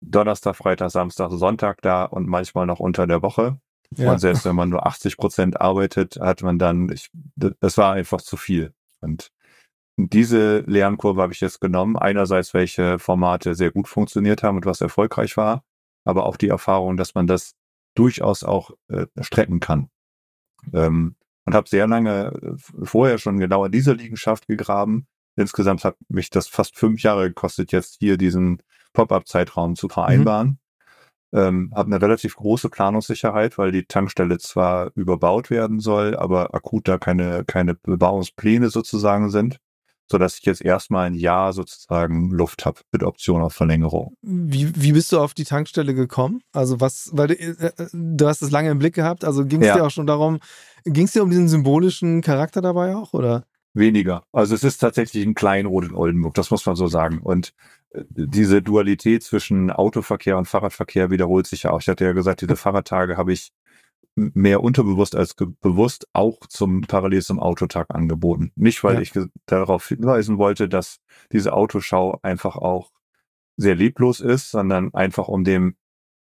Donnerstag, 0.00 0.56
Freitag, 0.56 0.90
Samstag, 0.90 1.30
Sonntag 1.30 1.80
da 1.80 2.04
und 2.04 2.26
manchmal 2.26 2.66
noch 2.66 2.80
unter 2.80 3.06
der 3.06 3.22
Woche. 3.22 3.60
Ja. 3.96 4.12
Und 4.12 4.18
selbst 4.18 4.44
wenn 4.44 4.56
man 4.56 4.68
nur 4.68 4.84
80 4.84 5.16
Prozent 5.16 5.60
arbeitet, 5.60 6.18
hat 6.20 6.42
man 6.42 6.58
dann, 6.58 6.90
ich, 6.90 7.08
das 7.36 7.78
war 7.78 7.92
einfach 7.92 8.20
zu 8.20 8.36
viel. 8.36 8.74
Und 9.00 9.30
diese 9.96 10.60
Lernkurve 10.66 11.22
habe 11.22 11.32
ich 11.32 11.40
jetzt 11.40 11.60
genommen. 11.60 11.96
Einerseits, 11.96 12.52
welche 12.52 12.98
Formate 12.98 13.54
sehr 13.54 13.70
gut 13.70 13.86
funktioniert 13.86 14.42
haben 14.42 14.56
und 14.56 14.66
was 14.66 14.80
erfolgreich 14.80 15.36
war, 15.36 15.64
aber 16.04 16.26
auch 16.26 16.36
die 16.36 16.48
Erfahrung, 16.48 16.96
dass 16.96 17.14
man 17.14 17.28
das 17.28 17.54
durchaus 17.94 18.42
auch 18.42 18.72
äh, 18.88 19.06
strecken 19.20 19.60
kann. 19.60 19.88
Ähm, 20.72 21.14
und 21.48 21.54
habe 21.54 21.68
sehr 21.68 21.86
lange 21.86 22.26
äh, 22.42 22.84
vorher 22.84 23.16
schon 23.16 23.38
genau 23.38 23.64
in 23.64 23.72
dieser 23.72 23.94
Liegenschaft 23.94 24.46
gegraben. 24.46 25.06
Insgesamt 25.34 25.82
hat 25.82 25.96
mich 26.08 26.28
das 26.28 26.46
fast 26.46 26.76
fünf 26.76 27.02
Jahre 27.02 27.28
gekostet, 27.28 27.72
jetzt 27.72 27.96
hier 28.00 28.18
diesen 28.18 28.62
Pop-up-Zeitraum 28.92 29.74
zu 29.74 29.88
vereinbaren. 29.88 30.58
Mhm. 31.32 31.38
Ähm, 31.38 31.72
habe 31.74 31.86
eine 31.86 32.02
relativ 32.02 32.36
große 32.36 32.68
Planungssicherheit, 32.68 33.56
weil 33.56 33.72
die 33.72 33.84
Tankstelle 33.84 34.38
zwar 34.38 34.90
überbaut 34.94 35.48
werden 35.48 35.80
soll, 35.80 36.16
aber 36.16 36.54
akut 36.54 36.86
da 36.86 36.98
keine, 36.98 37.44
keine 37.46 37.74
Bebauungspläne 37.74 38.68
sozusagen 38.68 39.30
sind, 39.30 39.58
so 40.10 40.18
dass 40.18 40.38
ich 40.38 40.44
jetzt 40.44 40.62
erstmal 40.62 41.06
ein 41.06 41.14
Jahr 41.14 41.52
sozusagen 41.52 42.30
Luft 42.30 42.64
habe 42.64 42.80
mit 42.92 43.02
Option 43.02 43.42
auf 43.42 43.52
Verlängerung. 43.52 44.14
Wie, 44.22 44.72
wie 44.74 44.92
bist 44.92 45.12
du 45.12 45.20
auf 45.20 45.34
die 45.34 45.44
Tankstelle 45.44 45.94
gekommen? 45.94 46.40
Also 46.52 46.80
was, 46.80 47.10
weil 47.12 47.28
du, 47.28 47.34
äh, 47.34 47.72
äh 47.76 47.86
du 47.92 48.26
hast 48.26 48.42
es 48.42 48.50
lange 48.50 48.70
im 48.70 48.78
Blick 48.78 48.94
gehabt, 48.94 49.24
also 49.24 49.44
ging 49.44 49.60
es 49.60 49.68
ja. 49.68 49.76
dir 49.76 49.84
auch 49.84 49.90
schon 49.90 50.06
darum, 50.06 50.38
ging 50.84 51.04
es 51.04 51.12
dir 51.12 51.22
um 51.22 51.30
diesen 51.30 51.48
symbolischen 51.48 52.22
Charakter 52.22 52.62
dabei 52.62 52.96
auch, 52.96 53.12
oder? 53.12 53.44
Weniger. 53.74 54.24
Also 54.32 54.54
es 54.54 54.64
ist 54.64 54.78
tatsächlich 54.78 55.24
ein 55.26 55.34
Kleinod 55.34 55.84
in 55.84 55.94
Oldenburg, 55.94 56.34
das 56.34 56.50
muss 56.50 56.64
man 56.66 56.74
so 56.74 56.86
sagen. 56.88 57.20
Und 57.22 57.52
äh, 57.90 58.02
diese 58.08 58.62
Dualität 58.62 59.22
zwischen 59.22 59.70
Autoverkehr 59.70 60.38
und 60.38 60.46
Fahrradverkehr 60.46 61.10
wiederholt 61.10 61.46
sich 61.46 61.64
ja 61.64 61.70
auch. 61.70 61.80
Ich 61.80 61.88
hatte 61.88 62.04
ja 62.04 62.12
gesagt, 62.12 62.40
diese 62.40 62.56
Fahrradtage 62.56 63.16
habe 63.16 63.32
ich 63.32 63.52
mehr 64.14 64.62
unterbewusst 64.62 65.14
als 65.14 65.34
bewusst 65.34 66.08
auch 66.12 66.40
zum 66.48 66.82
parallel 66.82 67.22
zum 67.22 67.38
Autotag 67.38 67.94
angeboten. 67.94 68.52
Nicht, 68.56 68.82
weil 68.82 68.96
ja. 68.96 69.00
ich 69.00 69.12
darauf 69.46 69.88
hinweisen 69.88 70.38
wollte, 70.38 70.68
dass 70.68 70.98
diese 71.32 71.52
Autoschau 71.52 72.18
einfach 72.22 72.56
auch 72.56 72.90
sehr 73.56 73.74
leblos 73.74 74.20
ist, 74.20 74.50
sondern 74.50 74.92
einfach 74.94 75.28
um 75.28 75.44
dem 75.44 75.76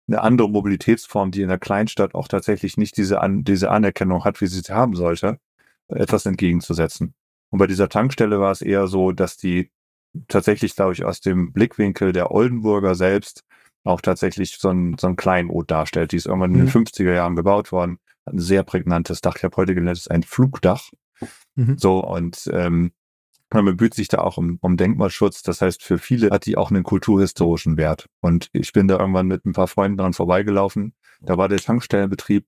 eine 0.07 0.21
andere 0.21 0.49
Mobilitätsform, 0.49 1.31
die 1.31 1.41
in 1.41 1.49
der 1.49 1.59
Kleinstadt 1.59 2.15
auch 2.15 2.27
tatsächlich 2.27 2.77
nicht 2.77 2.97
diese, 2.97 3.21
An 3.21 3.43
diese 3.43 3.71
Anerkennung 3.71 4.23
hat, 4.23 4.39
wie 4.41 4.47
sie 4.47 4.61
sie 4.61 4.73
haben 4.73 4.95
sollte, 4.95 5.39
etwas 5.89 6.25
entgegenzusetzen. 6.25 7.13
Und 7.49 7.59
bei 7.59 7.67
dieser 7.67 7.89
Tankstelle 7.89 8.39
war 8.39 8.51
es 8.51 8.61
eher 8.61 8.87
so, 8.87 9.11
dass 9.11 9.37
die 9.37 9.71
tatsächlich, 10.27 10.75
glaube 10.75 10.93
ich, 10.93 11.03
aus 11.03 11.21
dem 11.21 11.53
Blickwinkel 11.53 12.13
der 12.13 12.31
Oldenburger 12.31 12.95
selbst 12.95 13.43
auch 13.87 14.01
tatsächlich 14.01 14.57
so 14.57 14.69
ein, 14.69 14.97
so 14.99 15.07
ein 15.07 15.15
Kleinod 15.15 15.71
darstellt. 15.71 16.11
Die 16.11 16.17
ist 16.17 16.25
irgendwann 16.25 16.51
mhm. 16.51 16.59
in 16.59 16.65
den 16.65 16.71
50er 16.71 17.03
mhm. 17.03 17.15
Jahren 17.15 17.35
gebaut 17.35 17.71
worden. 17.71 17.99
Hat 18.25 18.33
ein 18.33 18.39
sehr 18.39 18.63
prägnantes 18.63 19.21
Dach. 19.21 19.35
Ich 19.37 19.43
habe 19.43 19.55
heute 19.57 19.75
gelernt, 19.75 19.97
es 19.97 20.05
ist 20.05 20.11
ein 20.11 20.23
Flugdach. 20.23 20.89
Mhm. 21.55 21.77
So, 21.77 22.03
und 22.03 22.49
ähm, 22.53 22.91
man 23.51 23.65
bemüht 23.65 23.93
sich 23.93 24.07
da 24.07 24.19
auch 24.19 24.37
um, 24.37 24.57
um 24.61 24.77
Denkmalschutz. 24.77 25.41
Das 25.41 25.61
heißt, 25.61 25.83
für 25.83 25.97
viele 25.97 26.31
hat 26.31 26.45
die 26.45 26.57
auch 26.57 26.69
einen 26.69 26.83
kulturhistorischen 26.83 27.77
Wert. 27.77 28.07
Und 28.19 28.49
ich 28.51 28.73
bin 28.73 28.87
da 28.87 28.99
irgendwann 28.99 29.27
mit 29.27 29.45
ein 29.45 29.53
paar 29.53 29.67
Freunden 29.67 29.97
dran 29.97 30.13
vorbeigelaufen. 30.13 30.93
Da 31.21 31.37
war 31.37 31.47
der 31.47 31.59
Tankstellenbetrieb 31.59 32.45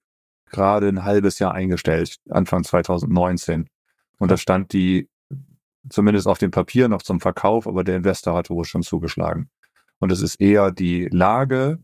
gerade 0.52 0.88
ein 0.88 1.04
halbes 1.04 1.40
Jahr 1.40 1.54
eingestellt, 1.54 2.18
Anfang 2.30 2.64
2019. 2.64 3.70
Und 4.18 4.32
da 4.32 4.38
stand 4.38 4.74
die 4.74 5.10
zumindest 5.90 6.28
auf 6.28 6.38
dem 6.38 6.52
Papier 6.52 6.90
noch 6.90 7.02
zum 7.02 7.22
Verkauf, 7.22 7.68
aber 7.68 7.84
der 7.84 7.96
Investor 7.96 8.36
hatte 8.36 8.54
wohl 8.54 8.66
schon 8.66 8.84
zugeschlagen. 8.84 9.50
Und 10.00 10.12
es 10.12 10.22
ist 10.22 10.40
eher 10.42 10.72
die 10.72 11.08
Lage 11.12 11.80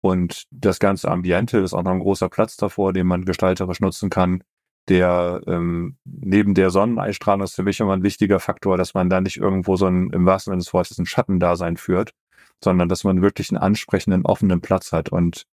und 0.00 0.44
das 0.50 0.78
ganze 0.78 1.10
Ambiente, 1.10 1.58
ist 1.58 1.74
auch 1.74 1.82
noch 1.82 1.92
ein 1.92 2.00
großer 2.00 2.28
Platz 2.28 2.56
davor, 2.56 2.92
den 2.92 3.06
man 3.06 3.24
gestalterisch 3.24 3.80
nutzen 3.80 4.10
kann. 4.10 4.42
Der 4.88 5.42
ähm, 5.48 5.96
neben 6.04 6.54
der 6.54 6.70
Sonneneinstrahlung 6.70 7.42
ist 7.42 7.56
für 7.56 7.64
mich 7.64 7.80
immer 7.80 7.94
ein 7.94 8.04
wichtiger 8.04 8.38
Faktor, 8.38 8.76
dass 8.76 8.94
man 8.94 9.10
da 9.10 9.20
nicht 9.20 9.36
irgendwo 9.36 9.76
so 9.76 9.86
ein, 9.86 10.10
im 10.10 10.26
wahrsten 10.26 10.52
Sinne 10.52 10.62
des 10.62 10.72
Wortes, 10.72 10.98
ein 10.98 11.06
Schattendasein 11.06 11.76
führt, 11.76 12.12
sondern 12.62 12.88
dass 12.88 13.02
man 13.02 13.20
wirklich 13.20 13.50
einen 13.50 13.58
ansprechenden, 13.58 14.24
offenen 14.24 14.60
Platz 14.60 14.92
hat. 14.92 15.08
Und 15.08 15.44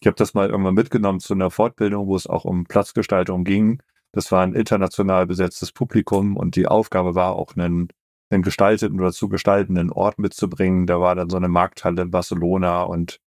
ich 0.00 0.06
habe 0.06 0.16
das 0.16 0.34
mal 0.34 0.48
irgendwann 0.48 0.74
mitgenommen 0.74 1.20
zu 1.20 1.34
einer 1.34 1.50
Fortbildung, 1.50 2.06
wo 2.06 2.16
es 2.16 2.26
auch 2.26 2.44
um 2.44 2.64
Platzgestaltung 2.64 3.44
ging. 3.44 3.82
Das 4.12 4.32
war 4.32 4.42
ein 4.42 4.54
international 4.54 5.26
besetztes 5.26 5.70
Publikum 5.70 6.36
und 6.36 6.56
die 6.56 6.66
Aufgabe 6.66 7.14
war 7.14 7.34
auch 7.34 7.56
einen, 7.56 7.88
einen 8.32 8.42
gestalteten 8.42 9.00
oder 9.00 9.12
zu 9.12 9.28
gestaltenden 9.28 9.90
Ort 9.90 10.18
mitzubringen. 10.18 10.86
Da 10.86 11.00
war 11.00 11.14
dann 11.14 11.30
so 11.30 11.36
eine 11.36 11.48
Markthalle 11.48 12.02
in 12.02 12.10
Barcelona 12.10 12.82
und 12.82 13.20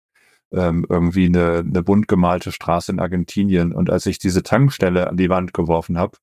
ähm, 0.51 0.85
irgendwie 0.89 1.25
eine, 1.25 1.59
eine 1.59 1.83
bunt 1.83 2.07
gemalte 2.07 2.51
Straße 2.51 2.91
in 2.91 2.99
Argentinien. 2.99 3.73
Und 3.73 3.89
als 3.89 4.05
ich 4.05 4.19
diese 4.19 4.43
Tankstelle 4.43 5.09
an 5.09 5.17
die 5.17 5.29
Wand 5.29 5.53
geworfen 5.53 5.97
habe, 5.97 6.17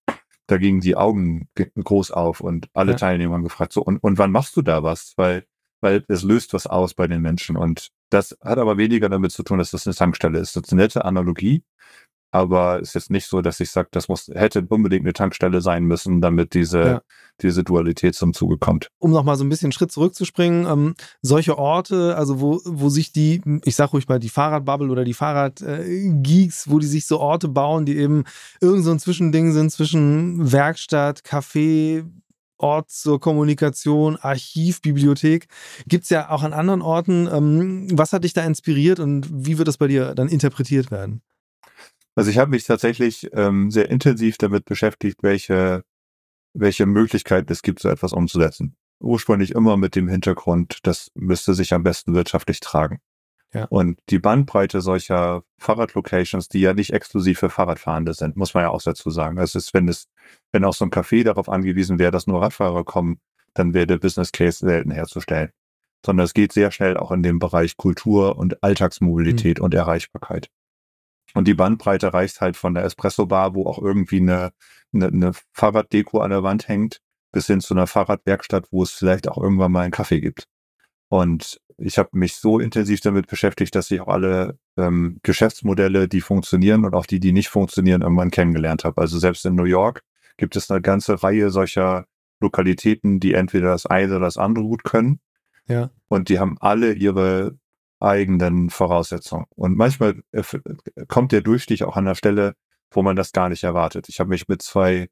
da 0.46 0.58
gingen 0.58 0.80
die 0.80 0.96
Augen 0.96 1.48
groß 1.54 2.10
auf 2.10 2.40
und 2.40 2.68
alle 2.74 2.92
ja. 2.92 2.98
Teilnehmer 2.98 3.34
haben 3.34 3.44
gefragt, 3.44 3.72
so, 3.72 3.82
und, 3.82 3.98
und 3.98 4.18
wann 4.18 4.32
machst 4.32 4.56
du 4.56 4.62
da 4.62 4.82
was? 4.82 5.14
Weil, 5.16 5.44
weil 5.80 6.04
es 6.08 6.22
löst 6.22 6.52
was 6.52 6.66
aus 6.66 6.94
bei 6.94 7.06
den 7.06 7.22
Menschen. 7.22 7.56
Und 7.56 7.88
das 8.10 8.36
hat 8.42 8.58
aber 8.58 8.76
weniger 8.76 9.08
damit 9.08 9.32
zu 9.32 9.42
tun, 9.42 9.58
dass 9.58 9.70
das 9.70 9.86
eine 9.86 9.94
Tankstelle 9.94 10.38
ist. 10.38 10.56
Das 10.56 10.64
ist 10.64 10.72
eine 10.72 10.82
nette 10.82 11.04
Analogie, 11.04 11.64
aber 12.32 12.80
ist 12.80 12.94
jetzt 12.94 13.10
nicht 13.10 13.26
so, 13.26 13.42
dass 13.42 13.60
ich 13.60 13.70
sage, 13.70 13.88
das 13.92 14.08
muss, 14.08 14.28
hätte 14.32 14.64
unbedingt 14.68 15.04
eine 15.04 15.12
Tankstelle 15.12 15.60
sein 15.60 15.84
müssen, 15.84 16.22
damit 16.22 16.54
diese, 16.54 16.80
ja. 16.80 17.02
diese 17.42 17.62
Dualität 17.62 18.14
zum 18.14 18.32
Zuge 18.32 18.56
kommt. 18.56 18.88
Um 18.98 19.10
nochmal 19.10 19.36
so 19.36 19.44
ein 19.44 19.50
bisschen 19.50 19.70
Schritt 19.70 19.92
zurückzuspringen, 19.92 20.66
ähm, 20.66 20.94
solche 21.20 21.58
Orte, 21.58 22.16
also 22.16 22.40
wo, 22.40 22.60
wo 22.64 22.88
sich 22.88 23.12
die, 23.12 23.42
ich 23.64 23.76
sag 23.76 23.92
ruhig 23.92 24.08
mal, 24.08 24.18
die 24.18 24.30
Fahrradbubble 24.30 24.90
oder 24.90 25.04
die 25.04 25.12
Fahrradgeeks, 25.12 26.70
wo 26.70 26.78
die 26.78 26.86
sich 26.86 27.06
so 27.06 27.20
Orte 27.20 27.48
bauen, 27.48 27.84
die 27.84 27.98
eben 27.98 28.24
irgend 28.62 28.84
so 28.84 28.92
ein 28.92 28.98
Zwischending 28.98 29.52
sind 29.52 29.70
zwischen 29.70 30.50
Werkstatt, 30.50 31.20
Café, 31.20 32.06
Ort 32.56 32.90
zur 32.90 33.20
Kommunikation, 33.20 34.16
Archiv, 34.16 34.80
Bibliothek. 34.80 35.48
Gibt 35.86 36.04
es 36.04 36.10
ja 36.10 36.30
auch 36.30 36.44
an 36.44 36.54
anderen 36.54 36.80
Orten. 36.80 37.28
Ähm, 37.30 37.88
was 37.92 38.14
hat 38.14 38.24
dich 38.24 38.32
da 38.32 38.42
inspiriert 38.42 39.00
und 39.00 39.28
wie 39.30 39.58
wird 39.58 39.68
das 39.68 39.76
bei 39.76 39.88
dir 39.88 40.14
dann 40.14 40.28
interpretiert 40.28 40.90
werden? 40.90 41.22
Also 42.14 42.30
ich 42.30 42.38
habe 42.38 42.50
mich 42.50 42.64
tatsächlich 42.64 43.30
ähm, 43.32 43.70
sehr 43.70 43.88
intensiv 43.90 44.36
damit 44.36 44.64
beschäftigt, 44.64 45.22
welche, 45.22 45.82
welche 46.52 46.86
Möglichkeiten 46.86 47.50
es 47.52 47.62
gibt, 47.62 47.80
so 47.80 47.88
etwas 47.88 48.12
umzusetzen. 48.12 48.76
Ursprünglich 49.00 49.52
immer 49.52 49.76
mit 49.76 49.96
dem 49.96 50.08
Hintergrund, 50.08 50.78
das 50.82 51.10
müsste 51.14 51.54
sich 51.54 51.72
am 51.72 51.82
besten 51.82 52.14
wirtschaftlich 52.14 52.60
tragen. 52.60 53.00
Ja. 53.54 53.66
Und 53.66 53.98
die 54.08 54.18
Bandbreite 54.18 54.80
solcher 54.80 55.42
Fahrradlocations, 55.58 56.48
die 56.48 56.60
ja 56.60 56.72
nicht 56.72 56.92
exklusiv 56.92 57.38
für 57.38 57.50
Fahrradfahrende 57.50 58.14
sind, 58.14 58.36
muss 58.36 58.54
man 58.54 58.62
ja 58.62 58.70
auch 58.70 58.80
dazu 58.82 59.10
sagen. 59.10 59.36
Es 59.38 59.54
ist, 59.54 59.74
wenn 59.74 59.88
es, 59.88 60.08
wenn 60.52 60.64
auch 60.64 60.72
so 60.72 60.86
ein 60.86 60.90
Café 60.90 61.22
darauf 61.22 61.48
angewiesen 61.48 61.98
wäre, 61.98 62.10
dass 62.10 62.26
nur 62.26 62.40
Radfahrer 62.40 62.84
kommen, 62.84 63.20
dann 63.52 63.74
wäre 63.74 63.86
der 63.86 63.98
Business 63.98 64.32
Case 64.32 64.64
selten 64.64 64.90
herzustellen. 64.90 65.50
Sondern 66.04 66.24
es 66.24 66.32
geht 66.32 66.52
sehr 66.52 66.70
schnell 66.70 66.96
auch 66.96 67.10
in 67.10 67.22
dem 67.22 67.38
Bereich 67.38 67.76
Kultur 67.76 68.38
und 68.38 68.62
Alltagsmobilität 68.62 69.58
mhm. 69.58 69.64
und 69.64 69.74
Erreichbarkeit. 69.74 70.48
Und 71.34 71.48
die 71.48 71.54
Bandbreite 71.54 72.12
reicht 72.12 72.40
halt 72.40 72.56
von 72.56 72.74
der 72.74 72.84
Espresso-Bar, 72.84 73.54
wo 73.54 73.66
auch 73.66 73.80
irgendwie 73.80 74.20
eine, 74.20 74.52
eine, 74.92 75.06
eine 75.06 75.32
Fahrraddeko 75.52 76.20
an 76.20 76.30
der 76.30 76.42
Wand 76.42 76.68
hängt, 76.68 77.00
bis 77.32 77.46
hin 77.46 77.60
zu 77.60 77.74
einer 77.74 77.86
Fahrradwerkstatt, 77.86 78.66
wo 78.70 78.82
es 78.82 78.90
vielleicht 78.90 79.28
auch 79.28 79.38
irgendwann 79.38 79.72
mal 79.72 79.80
einen 79.80 79.92
Kaffee 79.92 80.20
gibt. 80.20 80.46
Und 81.08 81.60
ich 81.78 81.98
habe 81.98 82.10
mich 82.12 82.36
so 82.36 82.58
intensiv 82.58 83.00
damit 83.00 83.26
beschäftigt, 83.26 83.74
dass 83.74 83.90
ich 83.90 84.00
auch 84.00 84.08
alle 84.08 84.58
ähm, 84.76 85.18
Geschäftsmodelle, 85.22 86.08
die 86.08 86.20
funktionieren 86.20 86.84
und 86.84 86.94
auch 86.94 87.06
die, 87.06 87.20
die 87.20 87.32
nicht 87.32 87.48
funktionieren, 87.48 88.02
irgendwann 88.02 88.30
kennengelernt 88.30 88.84
habe. 88.84 89.00
Also 89.00 89.18
selbst 89.18 89.44
in 89.44 89.54
New 89.54 89.64
York 89.64 90.02
gibt 90.36 90.56
es 90.56 90.70
eine 90.70 90.80
ganze 90.80 91.22
Reihe 91.22 91.50
solcher 91.50 92.06
Lokalitäten, 92.40 93.20
die 93.20 93.34
entweder 93.34 93.68
das 93.68 93.86
eine 93.86 94.16
oder 94.16 94.26
das 94.26 94.36
andere 94.36 94.64
gut 94.64 94.84
können. 94.84 95.20
Ja. 95.68 95.90
Und 96.08 96.28
die 96.28 96.38
haben 96.38 96.56
alle 96.60 96.92
ihre 96.92 97.56
eigenen 98.02 98.70
Voraussetzungen. 98.70 99.46
Und 99.54 99.76
manchmal 99.76 100.22
äh, 100.32 100.42
kommt 101.08 101.32
der 101.32 101.40
Durchstich 101.40 101.84
auch 101.84 101.96
an 101.96 102.04
der 102.04 102.14
Stelle, 102.14 102.54
wo 102.90 103.02
man 103.02 103.16
das 103.16 103.32
gar 103.32 103.48
nicht 103.48 103.64
erwartet. 103.64 104.08
Ich 104.08 104.20
habe 104.20 104.30
mich 104.30 104.48
mit 104.48 104.62
zwei 104.62 105.08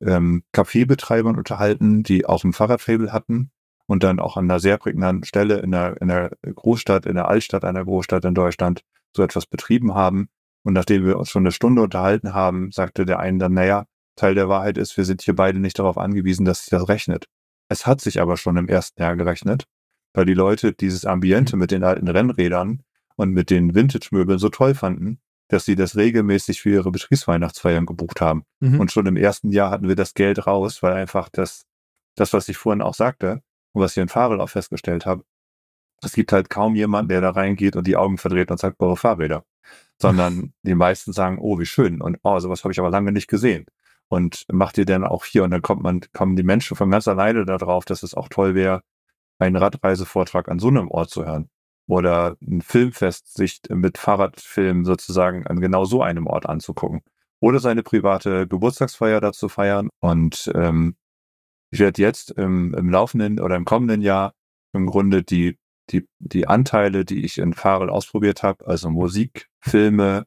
ähm, 0.00 0.44
Kaffeebetreibern 0.52 1.36
unterhalten, 1.36 2.02
die 2.02 2.26
auch 2.26 2.44
ein 2.44 2.52
Fahrradfabel 2.52 3.12
hatten 3.12 3.50
und 3.86 4.02
dann 4.02 4.20
auch 4.20 4.36
an 4.36 4.44
einer 4.44 4.60
sehr 4.60 4.78
prägnanten 4.78 5.24
Stelle 5.24 5.58
in 5.58 5.70
der, 5.70 6.00
in 6.00 6.08
der 6.08 6.30
Großstadt, 6.42 7.06
in 7.06 7.14
der 7.14 7.28
Altstadt 7.28 7.64
einer 7.64 7.84
Großstadt 7.84 8.24
in 8.24 8.34
Deutschland 8.34 8.82
so 9.14 9.22
etwas 9.22 9.46
betrieben 9.46 9.94
haben. 9.94 10.28
Und 10.64 10.74
nachdem 10.74 11.04
wir 11.04 11.18
uns 11.18 11.30
schon 11.30 11.42
eine 11.42 11.52
Stunde 11.52 11.82
unterhalten 11.82 12.34
haben, 12.34 12.70
sagte 12.70 13.04
der 13.04 13.18
eine 13.18 13.38
dann, 13.38 13.54
naja, 13.54 13.84
Teil 14.16 14.34
der 14.34 14.48
Wahrheit 14.48 14.78
ist, 14.78 14.96
wir 14.96 15.04
sind 15.04 15.22
hier 15.22 15.34
beide 15.34 15.58
nicht 15.58 15.78
darauf 15.78 15.98
angewiesen, 15.98 16.44
dass 16.44 16.60
sich 16.60 16.70
das 16.70 16.88
rechnet. 16.88 17.26
Es 17.68 17.86
hat 17.86 18.00
sich 18.00 18.20
aber 18.20 18.36
schon 18.36 18.56
im 18.56 18.68
ersten 18.68 19.00
Jahr 19.00 19.16
gerechnet, 19.16 19.64
weil 20.14 20.26
die 20.26 20.34
Leute 20.34 20.72
dieses 20.72 21.04
Ambiente 21.04 21.56
mit 21.56 21.70
den 21.70 21.84
alten 21.84 22.08
Rennrädern 22.08 22.82
und 23.16 23.30
mit 23.30 23.50
den 23.50 23.74
Vintage-Möbeln 23.74 24.38
so 24.38 24.48
toll 24.48 24.74
fanden, 24.74 25.20
dass 25.48 25.64
sie 25.64 25.76
das 25.76 25.96
regelmäßig 25.96 26.62
für 26.62 26.70
ihre 26.70 26.90
Betriebsweihnachtsfeiern 26.90 27.86
gebucht 27.86 28.20
haben. 28.20 28.44
Mhm. 28.60 28.80
Und 28.80 28.90
schon 28.90 29.06
im 29.06 29.16
ersten 29.16 29.50
Jahr 29.50 29.70
hatten 29.70 29.88
wir 29.88 29.96
das 29.96 30.14
Geld 30.14 30.46
raus, 30.46 30.82
weil 30.82 30.94
einfach 30.94 31.28
das, 31.28 31.66
das, 32.14 32.32
was 32.32 32.48
ich 32.48 32.56
vorhin 32.56 32.82
auch 32.82 32.94
sagte 32.94 33.42
und 33.72 33.82
was 33.82 33.96
ich 33.96 34.02
in 34.02 34.08
Fahrrad 34.08 34.40
auch 34.40 34.48
festgestellt 34.48 35.04
habe, 35.04 35.24
es 36.02 36.12
gibt 36.12 36.32
halt 36.32 36.50
kaum 36.50 36.74
jemanden, 36.74 37.10
der 37.10 37.20
da 37.20 37.30
reingeht 37.30 37.76
und 37.76 37.86
die 37.86 37.96
Augen 37.96 38.18
verdreht 38.18 38.50
und 38.50 38.58
sagt, 38.58 38.80
eure 38.80 38.96
Fahrräder. 38.96 39.44
Sondern 40.00 40.52
die 40.62 40.74
meisten 40.74 41.12
sagen, 41.12 41.38
oh, 41.38 41.60
wie 41.60 41.66
schön. 41.66 42.00
Und 42.00 42.18
oh, 42.22 42.38
sowas 42.40 42.64
habe 42.64 42.72
ich 42.72 42.80
aber 42.80 42.90
lange 42.90 43.12
nicht 43.12 43.28
gesehen. 43.28 43.66
Und 44.08 44.44
macht 44.50 44.76
ihr 44.78 44.84
denn 44.84 45.04
auch 45.04 45.24
hier? 45.24 45.44
Und 45.44 45.52
dann 45.52 45.62
kommt 45.62 45.82
man, 45.82 46.00
kommen 46.12 46.34
die 46.34 46.42
Menschen 46.42 46.76
von 46.76 46.90
ganz 46.90 47.06
alleine 47.06 47.44
darauf, 47.44 47.84
dass 47.84 48.02
es 48.02 48.14
auch 48.14 48.28
toll 48.28 48.54
wäre, 48.54 48.82
einen 49.42 49.56
Radreisevortrag 49.56 50.48
an 50.48 50.58
so 50.58 50.68
einem 50.68 50.88
Ort 50.88 51.10
zu 51.10 51.24
hören. 51.24 51.48
Oder 51.88 52.36
ein 52.40 52.62
Filmfest 52.62 53.34
sich 53.34 53.60
mit 53.68 53.98
Fahrradfilm 53.98 54.84
sozusagen 54.84 55.46
an 55.46 55.60
genau 55.60 55.84
so 55.84 56.02
einem 56.02 56.26
Ort 56.26 56.46
anzugucken. 56.46 57.02
Oder 57.40 57.58
seine 57.58 57.82
private 57.82 58.46
Geburtstagsfeier 58.46 59.20
dazu 59.20 59.48
feiern. 59.48 59.88
Und 60.00 60.50
ähm, 60.54 60.96
ich 61.70 61.80
werde 61.80 62.00
jetzt 62.00 62.30
im, 62.32 62.74
im 62.74 62.88
laufenden 62.90 63.40
oder 63.40 63.56
im 63.56 63.64
kommenden 63.64 64.00
Jahr 64.00 64.34
im 64.72 64.86
Grunde 64.86 65.22
die 65.22 65.58
die, 65.90 66.08
die 66.18 66.46
Anteile, 66.46 67.04
die 67.04 67.24
ich 67.24 67.38
in 67.38 67.54
Fahrrad 67.54 67.90
ausprobiert 67.90 68.42
habe, 68.42 68.66
also 68.66 68.90
Musik, 68.90 69.48
Filme, 69.60 70.24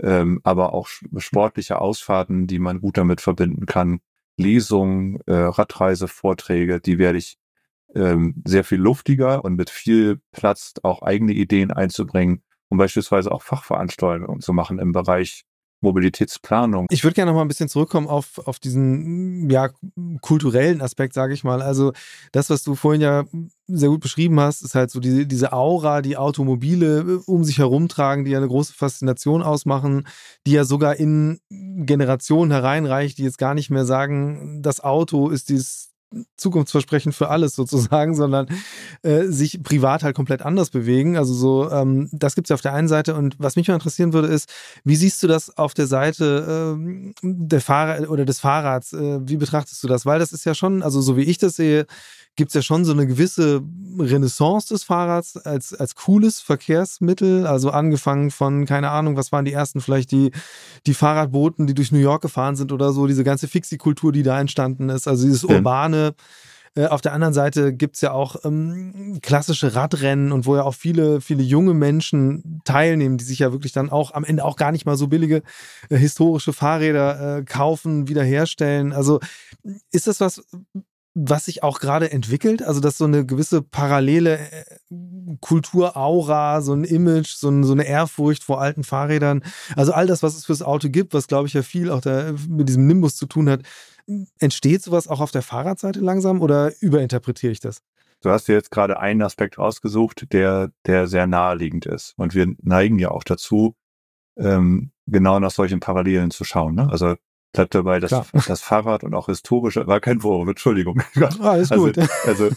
ähm, 0.00 0.40
aber 0.44 0.74
auch 0.74 0.88
sportliche 1.18 1.80
Ausfahrten, 1.80 2.46
die 2.46 2.58
man 2.58 2.80
gut 2.80 2.98
damit 2.98 3.20
verbinden 3.20 3.66
kann, 3.66 4.00
Lesungen, 4.36 5.20
äh, 5.26 5.34
Radreisevorträge, 5.34 6.80
die 6.80 6.98
werde 6.98 7.18
ich 7.18 7.38
ähm, 7.94 8.42
sehr 8.46 8.64
viel 8.64 8.78
luftiger 8.78 9.44
und 9.44 9.54
mit 9.54 9.70
viel 9.70 10.20
Platz 10.32 10.74
auch 10.82 11.02
eigene 11.02 11.32
Ideen 11.32 11.70
einzubringen, 11.70 12.42
um 12.68 12.78
beispielsweise 12.78 13.32
auch 13.32 13.42
Fachveranstaltungen 13.42 14.40
zu 14.40 14.52
machen 14.52 14.78
im 14.78 14.92
Bereich 14.92 15.44
Mobilitätsplanung. 15.80 16.86
Ich 16.90 17.04
würde 17.04 17.14
gerne 17.14 17.30
noch 17.30 17.36
mal 17.36 17.44
ein 17.44 17.48
bisschen 17.48 17.68
zurückkommen 17.68 18.08
auf, 18.08 18.38
auf 18.46 18.58
diesen 18.58 19.48
ja, 19.48 19.70
kulturellen 20.20 20.80
Aspekt, 20.80 21.14
sage 21.14 21.34
ich 21.34 21.44
mal. 21.44 21.62
Also 21.62 21.92
das, 22.32 22.50
was 22.50 22.62
du 22.62 22.74
vorhin 22.74 23.00
ja 23.00 23.24
sehr 23.68 23.88
gut 23.88 24.00
beschrieben 24.00 24.40
hast, 24.40 24.62
ist 24.62 24.74
halt 24.74 24.90
so 24.90 24.98
diese, 24.98 25.26
diese 25.26 25.52
Aura, 25.52 26.02
die 26.02 26.16
Automobile 26.16 27.00
äh, 27.00 27.20
um 27.26 27.44
sich 27.44 27.58
herumtragen, 27.58 28.24
die 28.24 28.32
ja 28.32 28.38
eine 28.38 28.48
große 28.48 28.72
Faszination 28.72 29.42
ausmachen, 29.42 30.06
die 30.46 30.52
ja 30.52 30.64
sogar 30.64 30.96
in 30.96 31.40
Generationen 31.50 32.50
hereinreicht, 32.50 33.18
die 33.18 33.24
jetzt 33.24 33.38
gar 33.38 33.54
nicht 33.54 33.70
mehr 33.70 33.84
sagen, 33.84 34.62
das 34.62 34.80
Auto 34.80 35.28
ist 35.28 35.48
dieses 35.48 35.87
Zukunftsversprechen 36.36 37.12
für 37.12 37.28
alles 37.28 37.54
sozusagen, 37.54 38.14
sondern 38.16 38.48
äh, 39.02 39.24
sich 39.24 39.62
privat 39.62 40.02
halt 40.02 40.16
komplett 40.16 40.42
anders 40.42 40.70
bewegen. 40.70 41.16
Also 41.16 41.34
so, 41.34 41.70
ähm, 41.70 42.08
das 42.12 42.34
gibt 42.34 42.46
es 42.46 42.50
ja 42.50 42.54
auf 42.54 42.60
der 42.60 42.74
einen 42.74 42.88
Seite. 42.88 43.14
Und 43.14 43.36
was 43.38 43.56
mich 43.56 43.68
mal 43.68 43.74
interessieren 43.74 44.12
würde, 44.12 44.28
ist, 44.28 44.50
wie 44.84 44.96
siehst 44.96 45.22
du 45.22 45.26
das 45.26 45.56
auf 45.56 45.74
der 45.74 45.86
Seite 45.86 46.76
äh, 46.78 47.12
der 47.22 47.60
Fahrer 47.60 48.10
oder 48.10 48.24
des 48.24 48.40
Fahrrads? 48.40 48.92
Äh, 48.92 49.20
wie 49.28 49.36
betrachtest 49.36 49.82
du 49.82 49.88
das? 49.88 50.06
Weil 50.06 50.18
das 50.18 50.32
ist 50.32 50.44
ja 50.44 50.54
schon, 50.54 50.82
also 50.82 51.00
so 51.00 51.16
wie 51.16 51.22
ich 51.22 51.38
das 51.38 51.56
sehe, 51.56 51.86
gibt 52.38 52.50
es 52.50 52.54
ja 52.54 52.62
schon 52.62 52.84
so 52.84 52.92
eine 52.92 53.06
gewisse 53.06 53.62
Renaissance 53.98 54.68
des 54.68 54.84
Fahrrads 54.84 55.36
als, 55.36 55.74
als 55.74 55.96
cooles 55.96 56.40
Verkehrsmittel. 56.40 57.46
Also 57.46 57.70
angefangen 57.70 58.30
von, 58.30 58.64
keine 58.64 58.90
Ahnung, 58.90 59.16
was 59.16 59.32
waren 59.32 59.44
die 59.44 59.52
ersten, 59.52 59.80
vielleicht 59.80 60.12
die, 60.12 60.30
die 60.86 60.94
Fahrradbooten, 60.94 61.66
die 61.66 61.74
durch 61.74 61.90
New 61.90 61.98
York 61.98 62.22
gefahren 62.22 62.54
sind 62.56 62.72
oder 62.72 62.92
so, 62.92 63.08
diese 63.08 63.24
ganze 63.24 63.48
Fixie-Kultur, 63.48 64.12
die 64.12 64.22
da 64.22 64.40
entstanden 64.40 64.88
ist, 64.88 65.08
also 65.08 65.26
dieses 65.26 65.44
urbane. 65.44 66.14
Äh, 66.74 66.86
auf 66.86 67.00
der 67.00 67.12
anderen 67.12 67.34
Seite 67.34 67.72
gibt 67.72 67.96
es 67.96 68.02
ja 68.02 68.12
auch 68.12 68.36
ähm, 68.44 69.18
klassische 69.20 69.74
Radrennen 69.74 70.30
und 70.30 70.46
wo 70.46 70.54
ja 70.54 70.62
auch 70.62 70.74
viele, 70.74 71.20
viele 71.20 71.42
junge 71.42 71.74
Menschen 71.74 72.60
teilnehmen, 72.64 73.18
die 73.18 73.24
sich 73.24 73.40
ja 73.40 73.50
wirklich 73.50 73.72
dann 73.72 73.90
auch 73.90 74.14
am 74.14 74.22
Ende 74.22 74.44
auch 74.44 74.54
gar 74.54 74.70
nicht 74.70 74.86
mal 74.86 74.96
so 74.96 75.08
billige 75.08 75.42
äh, 75.88 75.96
historische 75.96 76.52
Fahrräder 76.52 77.38
äh, 77.38 77.44
kaufen, 77.44 78.06
wiederherstellen. 78.06 78.92
Also 78.92 79.18
ist 79.90 80.06
das 80.06 80.20
was, 80.20 80.42
was 81.20 81.46
sich 81.46 81.64
auch 81.64 81.80
gerade 81.80 82.12
entwickelt, 82.12 82.62
also 82.62 82.80
dass 82.80 82.96
so 82.96 83.04
eine 83.04 83.26
gewisse 83.26 83.60
parallele 83.60 84.38
äh, 84.38 84.64
Kulturaura, 85.40 86.60
so 86.60 86.72
ein 86.72 86.84
Image, 86.84 87.30
so, 87.34 87.48
ein, 87.48 87.64
so, 87.64 87.72
eine 87.72 87.84
Ehrfurcht 87.84 88.44
vor 88.44 88.60
alten 88.60 88.84
Fahrrädern, 88.84 89.42
also 89.74 89.92
all 89.92 90.06
das, 90.06 90.22
was 90.22 90.36
es 90.36 90.46
fürs 90.46 90.62
Auto 90.62 90.88
gibt, 90.88 91.14
was 91.14 91.26
glaube 91.26 91.48
ich 91.48 91.54
ja 91.54 91.62
viel 91.62 91.90
auch 91.90 92.00
da 92.00 92.32
mit 92.48 92.68
diesem 92.68 92.86
Nimbus 92.86 93.16
zu 93.16 93.26
tun 93.26 93.50
hat, 93.50 93.62
entsteht 94.38 94.82
sowas 94.82 95.08
auch 95.08 95.20
auf 95.20 95.32
der 95.32 95.42
Fahrradseite 95.42 96.00
langsam 96.00 96.40
oder 96.40 96.72
überinterpretiere 96.80 97.52
ich 97.52 97.60
das? 97.60 97.82
Du 98.20 98.30
hast 98.30 98.46
dir 98.46 98.54
jetzt 98.54 98.70
gerade 98.70 99.00
einen 99.00 99.22
Aspekt 99.22 99.58
ausgesucht, 99.58 100.32
der, 100.32 100.70
der 100.86 101.06
sehr 101.06 101.26
naheliegend 101.26 101.86
ist. 101.86 102.14
Und 102.16 102.34
wir 102.34 102.52
neigen 102.62 102.98
ja 102.98 103.10
auch 103.10 103.22
dazu, 103.22 103.76
ähm, 104.36 104.90
genau 105.06 105.38
nach 105.40 105.50
solchen 105.50 105.80
Parallelen 105.80 106.30
zu 106.30 106.44
schauen. 106.44 106.74
Ne? 106.74 106.88
Also 106.90 107.14
bleibt 107.52 107.74
dabei, 107.74 107.98
dass 108.00 108.30
das 108.46 108.60
Fahrrad 108.60 109.04
und 109.04 109.14
auch 109.14 109.26
historische, 109.26 109.86
war 109.86 110.00
kein 110.00 110.20
Vorwurf, 110.20 110.48
Entschuldigung. 110.48 111.02
Ah, 111.40 111.50
alles 111.50 111.72
also, 111.72 111.86
gut. 111.86 111.98
Also, 112.26 112.50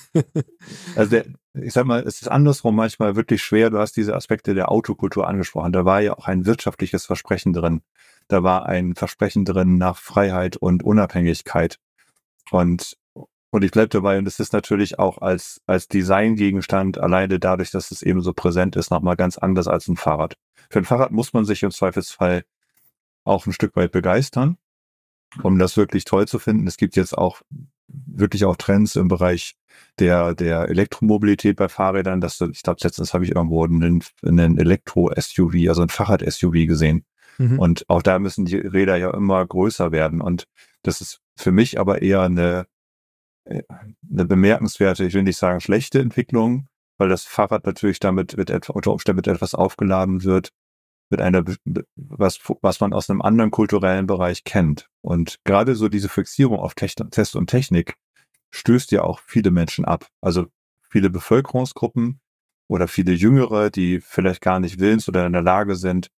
also 0.95 1.09
der, 1.09 1.25
ich 1.53 1.73
sag 1.73 1.85
mal, 1.85 2.01
es 2.01 2.21
ist 2.21 2.27
andersrum 2.27 2.75
manchmal 2.75 3.15
wirklich 3.15 3.43
schwer. 3.43 3.69
Du 3.69 3.79
hast 3.79 3.97
diese 3.97 4.15
Aspekte 4.15 4.53
der 4.53 4.71
Autokultur 4.71 5.27
angesprochen. 5.27 5.71
Da 5.71 5.85
war 5.85 6.01
ja 6.01 6.13
auch 6.13 6.27
ein 6.27 6.45
wirtschaftliches 6.45 7.05
Versprechen 7.05 7.53
drin. 7.53 7.81
Da 8.27 8.43
war 8.43 8.65
ein 8.65 8.95
Versprechen 8.95 9.45
drin 9.45 9.77
nach 9.77 9.97
Freiheit 9.97 10.57
und 10.57 10.83
Unabhängigkeit. 10.83 11.77
Und, 12.49 12.97
und 13.51 13.63
ich 13.63 13.71
bleibe 13.71 13.89
dabei, 13.89 14.17
und 14.17 14.27
es 14.27 14.39
ist 14.39 14.53
natürlich 14.53 14.99
auch 14.99 15.19
als, 15.19 15.61
als 15.67 15.87
Designgegenstand 15.87 16.97
alleine 16.97 17.39
dadurch, 17.39 17.71
dass 17.71 17.91
es 17.91 18.01
eben 18.01 18.21
so 18.21 18.33
präsent 18.33 18.75
ist, 18.75 18.91
nochmal 18.91 19.15
ganz 19.15 19.37
anders 19.37 19.67
als 19.67 19.87
ein 19.87 19.97
Fahrrad. 19.97 20.37
Für 20.69 20.79
ein 20.79 20.85
Fahrrad 20.85 21.11
muss 21.11 21.33
man 21.33 21.45
sich 21.45 21.63
im 21.63 21.71
Zweifelsfall 21.71 22.43
auch 23.23 23.45
ein 23.45 23.53
Stück 23.53 23.75
weit 23.75 23.91
begeistern 23.91 24.57
um 25.43 25.59
das 25.59 25.77
wirklich 25.77 26.05
toll 26.05 26.27
zu 26.27 26.39
finden. 26.39 26.67
Es 26.67 26.77
gibt 26.77 26.95
jetzt 26.95 27.17
auch 27.17 27.41
wirklich 27.87 28.45
auch 28.45 28.55
Trends 28.55 28.95
im 28.95 29.07
Bereich 29.07 29.55
der, 29.99 30.33
der 30.33 30.69
Elektromobilität 30.69 31.57
bei 31.57 31.69
Fahrrädern. 31.69 32.21
Das, 32.21 32.39
ich 32.41 32.63
glaube, 32.63 32.79
letztens 32.81 33.13
habe 33.13 33.23
ich 33.23 33.35
irgendwo 33.35 33.63
einen, 33.63 34.03
einen 34.23 34.57
Elektro-SUV, 34.57 35.69
also 35.69 35.81
ein 35.81 35.89
Fahrrad-SUV 35.89 36.67
gesehen. 36.67 37.05
Mhm. 37.37 37.59
Und 37.59 37.89
auch 37.89 38.01
da 38.01 38.19
müssen 38.19 38.45
die 38.45 38.57
Räder 38.57 38.97
ja 38.97 39.13
immer 39.13 39.45
größer 39.45 39.91
werden. 39.91 40.21
Und 40.21 40.47
das 40.83 41.01
ist 41.01 41.19
für 41.35 41.51
mich 41.51 41.79
aber 41.79 42.01
eher 42.01 42.21
eine, 42.21 42.67
eine 43.45 44.25
bemerkenswerte, 44.25 45.05
ich 45.05 45.13
will 45.13 45.23
nicht 45.23 45.37
sagen 45.37 45.61
schlechte 45.61 45.99
Entwicklung, 45.99 46.67
weil 46.97 47.09
das 47.09 47.23
Fahrrad 47.23 47.65
natürlich 47.65 47.99
damit 47.99 48.37
mit 48.37 48.69
unter 48.69 48.91
Umständen 48.91 49.17
mit 49.17 49.27
etwas 49.27 49.55
aufgeladen 49.55 50.23
wird, 50.23 50.51
mit 51.11 51.21
einer, 51.21 51.43
was, 51.95 52.39
was 52.61 52.79
man 52.79 52.93
aus 52.93 53.09
einem 53.09 53.21
anderen 53.21 53.51
kulturellen 53.51 54.07
Bereich 54.07 54.43
kennt. 54.43 54.89
Und 55.01 55.39
gerade 55.43 55.75
so 55.75 55.89
diese 55.89 56.09
Fixierung 56.09 56.59
auf 56.59 56.73
Test 56.73 57.35
und 57.35 57.47
Technik 57.47 57.95
stößt 58.51 58.91
ja 58.91 59.03
auch 59.03 59.19
viele 59.19 59.51
Menschen 59.51 59.85
ab. 59.85 60.07
Also 60.21 60.47
viele 60.89 61.09
Bevölkerungsgruppen 61.09 62.19
oder 62.67 62.87
viele 62.87 63.13
Jüngere, 63.13 63.69
die 63.69 63.99
vielleicht 63.99 64.41
gar 64.41 64.59
nicht 64.59 64.79
willens 64.79 65.07
oder 65.07 65.25
in 65.25 65.33
der 65.33 65.41
Lage 65.41 65.75
sind, 65.75 66.09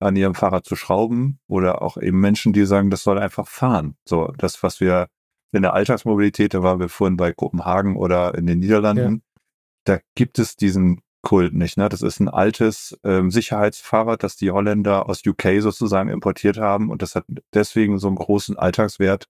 an 0.00 0.16
ihrem 0.16 0.34
Fahrrad 0.34 0.66
zu 0.66 0.76
schrauben 0.76 1.38
oder 1.46 1.82
auch 1.82 1.96
eben 1.96 2.20
Menschen, 2.20 2.52
die 2.52 2.66
sagen, 2.66 2.90
das 2.90 3.02
soll 3.02 3.18
einfach 3.18 3.48
fahren. 3.48 3.96
So, 4.06 4.32
das, 4.38 4.62
was 4.62 4.80
wir 4.80 5.08
in 5.52 5.62
der 5.62 5.72
Alltagsmobilität, 5.72 6.52
da 6.52 6.62
waren 6.62 6.80
wir 6.80 6.88
vorhin 6.88 7.16
bei 7.16 7.32
Kopenhagen 7.32 7.96
oder 7.96 8.34
in 8.34 8.46
den 8.46 8.58
Niederlanden, 8.58 9.14
ja. 9.14 9.42
da 9.84 10.00
gibt 10.14 10.38
es 10.38 10.56
diesen 10.56 11.00
Kult 11.24 11.54
nicht. 11.54 11.76
Ne? 11.76 11.88
Das 11.88 12.02
ist 12.02 12.20
ein 12.20 12.28
altes 12.28 12.98
ähm, 13.02 13.30
Sicherheitsfahrrad, 13.30 14.22
das 14.22 14.36
die 14.36 14.52
Holländer 14.52 15.08
aus 15.08 15.22
UK 15.26 15.60
sozusagen 15.60 16.10
importiert 16.10 16.58
haben 16.58 16.90
und 16.90 17.02
das 17.02 17.16
hat 17.16 17.24
deswegen 17.52 17.98
so 17.98 18.06
einen 18.06 18.16
großen 18.16 18.56
Alltagswert, 18.56 19.28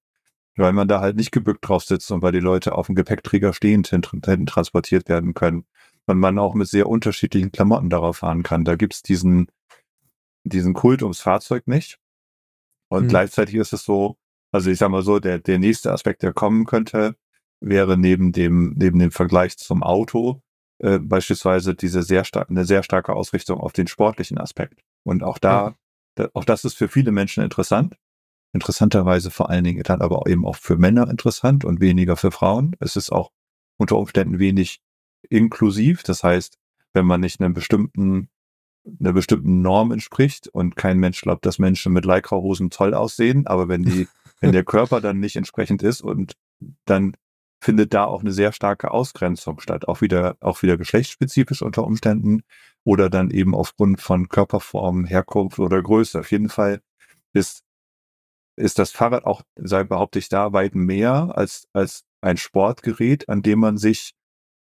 weil 0.57 0.75
man 0.75 0.89
da 0.89 1.01
halt 1.01 1.17
nicht 1.17 1.33
gebückt 1.33 1.67
drauf 1.67 1.85
sitzt 1.85 2.11
und 2.11 2.21
weil 2.21 2.33
die 2.33 2.41
Leute 2.41 2.75
auf 2.75 2.87
dem 2.87 2.95
Gepäckträger 2.95 3.55
stehend 3.55 3.89
hinten 3.89 4.21
transportiert 4.47 5.09
werden 5.09 5.33
können 5.33 5.65
und 6.07 6.19
man 6.19 6.39
auch 6.39 6.55
mit 6.55 6.69
sehr 6.69 6.89
unterschiedlichen 6.89 7.53
Klamotten 7.53 7.91
darauf 7.91 8.19
fahren 8.19 8.43
kann. 8.43 8.65
Da 8.65 8.77
gibt's 8.77 9.03
diesen, 9.03 9.49
diesen 10.45 10.75
Kult 10.75 11.03
ums 11.03 11.21
Fahrzeug 11.21 11.67
nicht. 11.67 11.99
Und 12.89 13.05
mhm. 13.05 13.09
gleichzeitig 13.09 13.55
ist 13.55 13.73
es 13.73 13.85
so, 13.85 14.19
also 14.53 14.71
ich 14.71 14.79
sag 14.79 14.91
mal 14.91 15.03
so, 15.03 15.19
der, 15.19 15.39
der 15.39 15.59
nächste 15.59 15.93
Aspekt, 15.93 16.23
der 16.23 16.33
kommen 16.33 16.67
könnte, 16.67 17.17
wäre 17.61 17.97
neben 17.97 18.33
dem, 18.33 18.75
neben 18.77 18.99
dem 18.99 19.11
Vergleich 19.11 19.57
zum 19.57 19.83
Auto, 19.83 20.43
äh, 20.79 20.99
beispielsweise 20.99 21.75
diese 21.75 22.03
sehr 22.03 22.25
stark, 22.25 22.51
eine 22.51 22.65
sehr 22.65 22.83
starke 22.83 23.15
Ausrichtung 23.15 23.61
auf 23.61 23.73
den 23.73 23.87
sportlichen 23.87 24.39
Aspekt. 24.39 24.83
Und 25.05 25.23
auch 25.23 25.39
da, 25.39 25.77
da, 26.17 26.29
auch 26.35 26.45
das 26.45 26.65
ist 26.65 26.77
für 26.77 26.89
viele 26.89 27.13
Menschen 27.13 27.45
interessant. 27.45 27.97
interessanterweise 28.53 29.31
vor 29.31 29.51
allen 29.51 29.65
Dingen 29.65 29.83
dann 29.83 30.01
aber 30.01 30.27
eben 30.27 30.47
auch 30.47 30.57
für 30.57 30.77
Männer 30.77 31.09
interessant 31.11 31.65
und 31.65 31.81
weniger 31.81 32.17
für 32.17 32.31
Frauen. 32.31 32.77
Es 32.81 32.97
ist 32.97 33.11
auch 33.11 33.31
unter 33.79 33.97
Umständen 33.97 34.39
wenig 34.39 34.81
inklusiv. 35.29 36.03
Das 36.03 36.23
heißt, 36.23 36.59
wenn 36.93 37.07
man 37.07 37.21
nicht 37.21 37.41
einem 37.41 37.55
bestimmten, 37.55 38.29
einer 39.01 39.13
bestimmten 39.13 39.63
Norm 39.63 39.93
entspricht 39.93 40.49
und 40.49 40.77
kein 40.77 40.99
Mensch 40.99 41.21
glaubt, 41.23 41.47
dass 41.47 41.59
Menschen 41.59 41.93
mit 41.93 42.05
Lycra-Hosen 42.05 42.71
toll 42.71 42.95
aussehen, 42.95 43.47
aber 43.47 43.69
wenn 43.69 43.83
die, 43.83 44.07
wenn 44.41 44.53
der 44.53 44.65
Körper 44.65 45.01
dann 45.01 45.21
nicht 45.21 45.37
entsprechend 45.37 45.83
ist 45.83 46.01
und 46.01 46.37
dann 46.85 47.17
findet 47.65 47.95
da 47.95 48.05
auch 48.05 48.21
eine 48.21 48.33
sehr 48.33 48.53
starke 48.53 48.91
Ausgrenzung 48.91 49.59
statt, 49.59 49.89
auch 49.89 50.03
wieder, 50.03 50.37
auch 50.41 50.63
wieder 50.63 50.77
geschlechtsspezifisch 50.77 51.63
unter 51.63 51.85
Umständen 51.85 52.43
oder 52.85 53.09
dann 53.09 53.31
eben 53.31 53.55
aufgrund 53.55 54.03
von 54.03 54.29
Körperform, 54.29 55.07
Herkunft 55.07 55.59
oder 55.59 55.83
Größe. 55.83 56.21
Auf 56.21 56.31
jeden 56.31 56.51
Fall 56.51 56.83
ist, 57.33 57.65
ist 58.57 58.79
das 58.79 58.91
Fahrrad 58.91 59.25
auch, 59.25 59.43
sei 59.57 59.83
behaupte 59.83 60.19
ich 60.19 60.29
da, 60.29 60.53
weit 60.53 60.75
mehr 60.75 61.33
als, 61.37 61.67
als 61.73 62.05
ein 62.21 62.37
Sportgerät, 62.37 63.31
an 63.31 63.41
dem 63.41 63.61
man 63.61 63.79
sich 63.79 64.13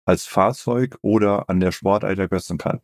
als 0.05 0.25
Fahrzeug 0.25 0.97
oder 1.01 1.49
an 1.49 1.59
der 1.59 1.73
Sportart 1.73 2.17
ergötzen 2.17 2.57
kann. 2.57 2.79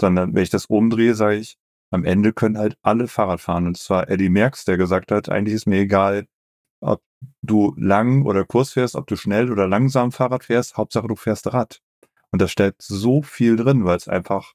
Sondern 0.00 0.34
wenn 0.34 0.42
ich 0.42 0.50
das 0.50 0.66
umdrehe, 0.66 1.14
sage 1.14 1.36
ich, 1.36 1.58
am 1.90 2.04
Ende 2.04 2.32
können 2.32 2.56
halt 2.56 2.78
alle 2.80 3.06
Fahrrad 3.06 3.42
fahren. 3.42 3.66
Und 3.66 3.76
zwar 3.76 4.08
Eddie 4.08 4.30
Merckx, 4.30 4.64
der 4.64 4.78
gesagt 4.78 5.12
hat, 5.12 5.28
eigentlich 5.28 5.54
ist 5.54 5.66
mir 5.66 5.80
egal, 5.80 6.26
ob 6.80 7.02
du 7.42 7.74
lang 7.76 8.24
oder 8.24 8.44
kurz 8.44 8.72
fährst, 8.72 8.94
ob 8.94 9.06
du 9.06 9.16
schnell 9.16 9.50
oder 9.50 9.66
langsam 9.66 10.12
Fahrrad 10.12 10.44
fährst, 10.44 10.76
Hauptsache 10.76 11.08
du 11.08 11.16
fährst 11.16 11.52
Rad. 11.52 11.80
Und 12.30 12.40
da 12.40 12.48
steckt 12.48 12.82
so 12.82 13.22
viel 13.22 13.56
drin, 13.56 13.84
weil 13.84 13.96
es 13.96 14.08
einfach 14.08 14.54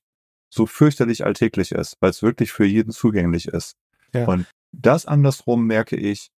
so 0.49 0.65
fürchterlich 0.65 1.25
alltäglich 1.25 1.71
ist, 1.71 1.97
weil 1.99 2.09
es 2.09 2.23
wirklich 2.23 2.51
für 2.51 2.65
jeden 2.65 2.91
zugänglich 2.91 3.47
ist. 3.47 3.75
Ja. 4.13 4.25
Und 4.25 4.47
das 4.71 5.05
andersrum 5.05 5.67
merke 5.67 5.95
ich, 5.95 6.31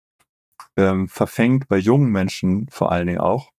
ähm, 0.76 1.08
verfängt 1.08 1.68
bei 1.68 1.78
jungen 1.78 2.10
Menschen 2.10 2.68
vor 2.70 2.90
allen 2.92 3.06
Dingen 3.06 3.20
auch. 3.20 3.52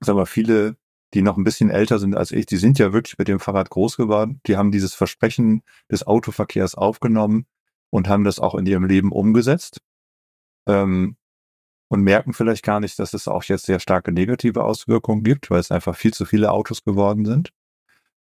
Sag 0.00 0.16
mal, 0.16 0.26
viele, 0.26 0.76
die 1.14 1.22
noch 1.22 1.36
ein 1.36 1.44
bisschen 1.44 1.70
älter 1.70 1.98
sind 1.98 2.16
als 2.16 2.30
ich, 2.30 2.46
die 2.46 2.56
sind 2.56 2.78
ja 2.78 2.92
wirklich 2.92 3.18
mit 3.18 3.28
dem 3.28 3.40
Fahrrad 3.40 3.70
groß 3.70 3.96
geworden. 3.96 4.40
Die 4.46 4.56
haben 4.56 4.70
dieses 4.70 4.94
Versprechen 4.94 5.62
des 5.90 6.06
Autoverkehrs 6.06 6.74
aufgenommen 6.74 7.46
und 7.90 8.08
haben 8.08 8.24
das 8.24 8.38
auch 8.38 8.54
in 8.54 8.66
ihrem 8.66 8.84
Leben 8.84 9.10
umgesetzt. 9.10 9.80
Ähm, 10.66 11.16
und 11.88 12.02
merken 12.02 12.32
vielleicht 12.32 12.64
gar 12.64 12.80
nicht, 12.80 12.98
dass 12.98 13.14
es 13.14 13.28
auch 13.28 13.44
jetzt 13.44 13.66
sehr 13.66 13.80
starke 13.80 14.12
negative 14.12 14.64
Auswirkungen 14.64 15.22
gibt, 15.22 15.50
weil 15.50 15.60
es 15.60 15.70
einfach 15.70 15.96
viel 15.96 16.12
zu 16.12 16.24
viele 16.24 16.52
Autos 16.52 16.84
geworden 16.84 17.24
sind. 17.24 17.50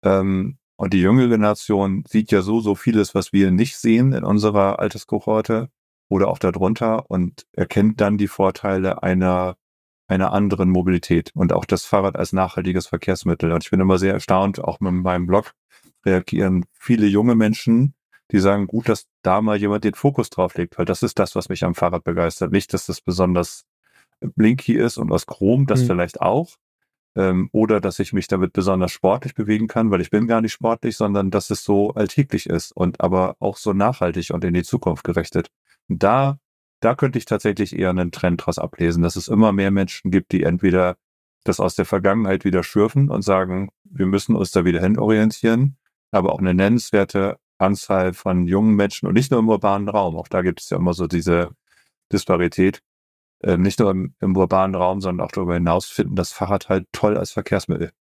Ähm, 0.03 0.59
und 0.77 0.93
die 0.93 1.01
junge 1.01 1.29
Generation 1.29 2.05
sieht 2.09 2.33
ja 2.33 2.43
so, 2.43 2.61
so 2.61 2.75
vieles, 2.75 3.15
was 3.15 3.33
wir 3.33 3.51
nicht 3.51 3.77
sehen 3.77 4.13
in 4.13 4.25
unserer 4.25 4.81
Alterskohorte 4.81 5.71
oder 6.09 6.29
auch 6.29 6.39
darunter 6.39 7.09
und 7.11 7.47
erkennt 7.53 8.01
dann 8.01 8.19
die 8.19 8.29
Vorteile 8.29 9.03
einer, 9.03 9.57
einer 10.09 10.33
anderen 10.33 10.71
Mobilität 10.71 11.31
und 11.35 11.53
auch 11.53 11.65
das 11.65 11.85
Fahrrad 11.85 12.17
als 12.17 12.33
nachhaltiges 12.33 12.89
Verkehrsmittel. 12.89 13.53
Und 13.53 13.65
ich 13.65 13.71
bin 13.71 13.81
immer 13.81 13.99
sehr 13.99 14.15
erstaunt, 14.15 14.63
auch 14.63 14.81
mit 14.81 14.93
meinem 14.93 15.27
Blog 15.27 15.55
reagieren 16.05 16.67
viele 16.73 17.07
junge 17.07 17.35
Menschen, 17.35 17.95
die 18.31 18.39
sagen, 18.39 18.67
gut, 18.67 18.89
dass 18.89 19.07
da 19.23 19.43
mal 19.43 19.57
jemand 19.57 19.85
den 19.85 19.95
Fokus 19.95 20.31
drauf 20.31 20.55
legt, 20.57 20.79
weil 20.79 20.87
das 20.87 21.03
ist 21.03 21.19
das, 21.19 21.35
was 21.35 21.49
mich 21.49 21.65
am 21.65 21.75
Fahrrad 21.75 22.05
begeistert. 22.05 22.53
Nicht, 22.53 22.73
dass 22.73 22.87
das 22.87 23.01
besonders 23.01 23.67
blinky 24.21 24.75
ist 24.75 24.97
und 24.97 25.13
aus 25.13 25.27
Chrom, 25.27 25.67
das 25.67 25.83
mhm. 25.83 25.87
vielleicht 25.87 26.21
auch. 26.21 26.57
Ähm, 27.17 27.49
oder 27.53 27.81
dass 27.81 28.01
ich 28.01 28.13
mich 28.13 28.27
damit 28.27 28.53
besonders 28.53 28.91
sportlich 28.91 29.35
bewegen 29.35 29.69
kann, 29.69 29.91
weil 29.91 30.01
ich 30.01 30.11
bin 30.11 30.27
gar 30.27 30.41
nicht 30.41 30.53
sportlich, 30.53 30.97
sondern 30.97 31.31
dass 31.31 31.51
es 31.51 31.63
so 31.63 31.93
alltäglich 31.95 32.49
ist 32.49 32.73
und 32.73 33.01
aber 33.01 33.37
auch 33.39 33.57
so 33.57 33.73
nachhaltig 33.73 34.31
und 34.31 34.43
in 34.45 34.55
die 34.55 34.65
Zukunft 34.65 35.05
gerichtet. 35.05 35.51
Und 35.89 36.03
da, 36.03 36.39
da 36.81 36.95
könnte 36.95 37.19
ich 37.19 37.25
tatsächlich 37.25 37.79
eher 37.79 37.91
einen 37.91 38.11
Trend 38.11 38.41
daraus 38.41 38.59
ablesen, 38.59 39.03
dass 39.03 39.17
es 39.17 39.29
immer 39.29 39.53
mehr 39.53 39.71
Menschen 39.71 40.11
gibt, 40.11 40.33
die 40.33 40.43
entweder 40.43 40.97
das 41.45 41.61
aus 41.61 41.77
der 41.77 41.85
Vergangenheit 41.85 42.45
wieder 42.45 42.65
schürfen 42.65 43.11
und 43.11 43.23
sagen, 43.23 43.71
wir 43.85 44.07
müssen 44.07 44.35
uns 44.35 44.51
da 44.51 44.65
wieder 44.65 44.81
hin 44.81 44.99
orientieren, 44.99 45.77
aber 46.11 46.33
auch 46.33 46.41
eine 46.41 46.55
nennenswerte 46.55 47.39
Anzahl 47.59 48.13
von 48.15 48.47
jungen 48.47 48.75
Menschen 48.75 49.07
und 49.07 49.15
nicht 49.15 49.31
nur 49.31 49.41
im 49.41 49.49
urbanen 49.49 49.89
Raum. 49.89 50.17
Auch 50.17 50.29
da 50.29 50.43
gibt 50.43 50.61
es 50.61 50.71
ja 50.71 50.77
immer 50.77 50.95
so 50.95 51.07
diese 51.07 51.51
Disparität. 52.13 52.83
Äh, 53.41 53.57
nicht 53.59 53.79
nur 53.79 53.91
im, 53.91 54.15
im, 54.21 54.37
urbanen 54.37 54.75
Raum, 54.75 55.01
sondern 55.01 55.27
auch 55.27 55.33
darüber 55.33 55.55
hinaus 55.55 55.87
finden 55.87 56.17
das 56.17 56.33
Fahrrad 56.33 56.69
halt 56.69 56.87
toll 56.93 57.17
als 57.17 57.33
Verkehrsmittel. 57.33 57.93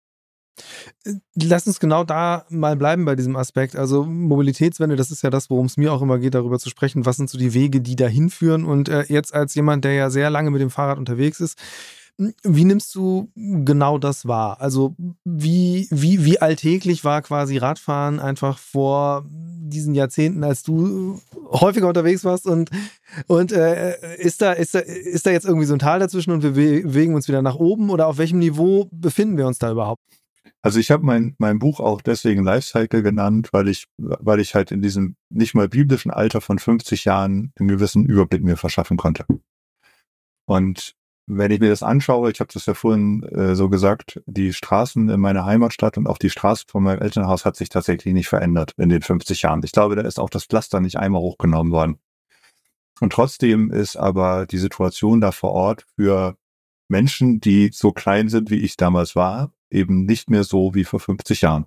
Äh, 1.05 1.15
lass 1.35 1.67
uns 1.67 1.81
genau 1.81 2.05
da 2.05 2.47
mal 2.49 2.77
bleiben 2.77 3.05
bei 3.05 3.17
diesem 3.17 3.37
Aspekt. 3.37 3.77
Also 3.77 4.05
Mobilitätswende, 4.05 4.97
das 4.97 5.11
ist 5.11 5.23
ja 5.23 5.31
das, 5.31 5.51
worum 5.51 5.67
es 5.67 5.77
mir 5.77 5.93
auch 5.93 6.03
immer 6.03 6.19
geht, 6.19 6.35
darüber 6.35 6.59
zu 6.59 6.71
sprechen, 6.71 7.07
was 7.07 7.17
sind 7.17 7.31
so 7.31 7.39
die 7.39 7.55
Wege, 7.55 7.81
die 7.81 7.97
dahin 7.97 8.31
führen. 8.31 8.65
Und 8.65 8.89
äh, 8.89 9.05
jetzt 9.09 9.35
als 9.35 9.55
jemand, 9.55 9.85
der 9.85 9.95
ja 9.95 10.11
sehr 10.11 10.31
lange 10.31 10.51
mit 10.51 10.61
dem 10.61 10.71
Fahrrad 10.71 10.99
unterwegs 10.99 11.41
ist, 11.41 11.59
wie 12.43 12.65
nimmst 12.65 12.95
du 12.95 13.31
genau 13.35 13.99
das 13.99 14.27
wahr? 14.27 14.61
Also 14.61 14.95
wie, 15.25 15.89
wie, 15.91 16.25
wie 16.25 16.41
alltäglich 16.41 17.05
war 17.05 17.23
quasi 17.23 17.57
Radfahren 17.59 18.21
einfach 18.21 18.59
vor 18.59 19.25
diesen 19.29 19.95
Jahrzehnten, 19.95 20.45
als 20.45 20.63
du 20.63 21.21
häufiger 21.51 21.89
unterwegs 21.89 22.25
warst 22.25 22.47
und, 22.47 22.71
und 23.27 23.53
äh, 23.53 24.17
ist, 24.17 24.43
da, 24.43 24.53
ist, 24.53 24.75
da, 24.75 24.81
ist 24.81 25.27
da 25.27 25.31
jetzt 25.31 25.47
irgendwie 25.47 25.67
so 25.67 25.75
ein 25.75 25.79
Tal 25.79 26.01
dazwischen 26.01 26.33
und 26.33 26.43
wir 26.43 26.53
bewegen 26.53 27.15
uns 27.15 27.29
wieder 27.29 27.43
nach 27.43 27.57
oben 27.57 27.91
oder 27.91 28.07
auf 28.07 28.19
welchem 28.19 28.39
Niveau 28.39 28.89
befinden 28.91 29.37
wir 29.37 29.47
uns 29.47 29.59
da 29.59 29.71
überhaupt? 29.71 30.03
Also 30.65 30.79
ich 30.79 30.93
habe 30.93 31.05
mein, 31.05 31.35
mein 31.39 31.59
Buch 31.59 31.81
auch 31.81 32.01
deswegen 32.01 32.45
Lifecycle 32.45 33.03
genannt, 33.03 33.49
weil 33.53 33.67
ich, 33.69 33.89
weil 33.99 34.39
ich 34.39 34.55
halt 34.55 34.71
in 34.71 34.81
diesem 34.81 35.17
nicht 35.29 35.55
mal 35.55 35.69
biblischen 35.69 36.13
Alter 36.13 36.41
von 36.41 36.61
50 36.61 37.05
Jahren 37.05 37.53
einen 37.59 37.69
gewissen 37.69 38.07
Überblick 38.07 38.45
mir 38.45 38.57
verschaffen 38.57 38.97
konnte. 38.97 39.27
Und 40.47 40.95
wenn 41.27 41.51
ich 41.51 41.61
mir 41.61 41.71
das 41.71 41.83
anschaue, 41.83 42.31
ich 42.31 42.41
habe 42.41 42.53
das 42.53 42.67
ja 42.67 42.75
vorhin 42.75 43.23
äh, 43.25 43.55
so 43.55 43.69
gesagt, 43.69 44.21
die 44.27 44.53
Straßen 44.53 45.09
in 45.09 45.21
meiner 45.21 45.45
Heimatstadt 45.45 45.97
und 45.97 46.07
auch 46.07 46.19
die 46.19 46.31
Straße 46.31 46.65
von 46.69 46.83
meinem 46.83 47.01
Elternhaus 47.01 47.45
hat 47.45 47.57
sich 47.57 47.69
tatsächlich 47.69 48.13
nicht 48.13 48.29
verändert 48.29 48.73
in 48.77 48.89
den 48.89 49.03
50 49.03 49.43
Jahren. 49.43 49.63
Ich 49.65 49.73
glaube, 49.73 49.97
da 49.97 50.03
ist 50.03 50.19
auch 50.19 50.31
das 50.31 50.45
Pflaster 50.45 50.81
nicht 50.81 50.97
einmal 50.97 51.23
hochgenommen 51.23 51.73
worden. 51.73 51.99
Und 53.01 53.13
trotzdem 53.13 53.71
ist 53.71 53.97
aber 53.97 54.47
die 54.47 54.59
Situation 54.59 55.21
da 55.21 55.33
vor 55.33 55.53
Ort 55.53 55.87
für 55.97 56.37
Menschen, 56.89 57.41
die 57.41 57.71
so 57.73 57.93
klein 57.93 58.29
sind, 58.29 58.51
wie 58.51 58.61
ich 58.61 58.77
damals 58.77 59.17
war, 59.17 59.53
eben 59.71 60.05
nicht 60.05 60.31
mehr 60.31 60.45
so 60.45 60.75
wie 60.75 60.85
vor 60.85 61.01
50 61.01 61.41
Jahren. 61.41 61.67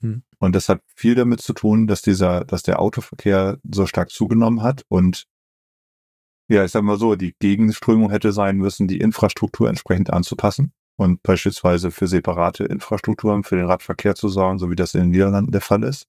Hm. 0.00 0.22
Und 0.38 0.54
das 0.54 0.68
hat 0.68 0.80
viel 0.94 1.14
damit 1.14 1.40
zu 1.40 1.52
tun, 1.52 1.86
dass 1.86 2.02
dieser, 2.02 2.44
dass 2.44 2.62
der 2.62 2.80
Autoverkehr 2.80 3.58
so 3.70 3.86
stark 3.86 4.10
zugenommen 4.10 4.62
hat 4.62 4.84
und 4.88 5.26
ja, 6.52 6.64
ich 6.64 6.70
sag 6.70 6.82
mal 6.82 6.98
so, 6.98 7.14
die 7.14 7.34
Gegenströmung 7.38 8.10
hätte 8.10 8.32
sein 8.32 8.58
müssen, 8.58 8.86
die 8.86 8.98
Infrastruktur 8.98 9.68
entsprechend 9.68 10.12
anzupassen 10.12 10.72
und 10.96 11.22
beispielsweise 11.22 11.90
für 11.90 12.06
separate 12.06 12.64
Infrastrukturen 12.64 13.42
für 13.42 13.56
den 13.56 13.66
Radverkehr 13.66 14.14
zu 14.14 14.28
sorgen, 14.28 14.58
so 14.58 14.70
wie 14.70 14.76
das 14.76 14.94
in 14.94 15.00
den 15.00 15.10
Niederlanden 15.10 15.52
der 15.52 15.62
Fall 15.62 15.82
ist. 15.82 16.06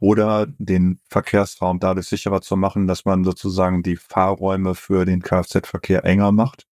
Oder 0.00 0.46
den 0.58 1.00
Verkehrsraum 1.10 1.78
dadurch 1.78 2.06
sicherer 2.06 2.40
zu 2.40 2.56
machen, 2.56 2.86
dass 2.86 3.04
man 3.04 3.22
sozusagen 3.22 3.82
die 3.82 3.96
Fahrräume 3.96 4.74
für 4.74 5.04
den 5.04 5.20
Kfz-Verkehr 5.20 6.04
enger 6.04 6.32
macht. 6.32 6.66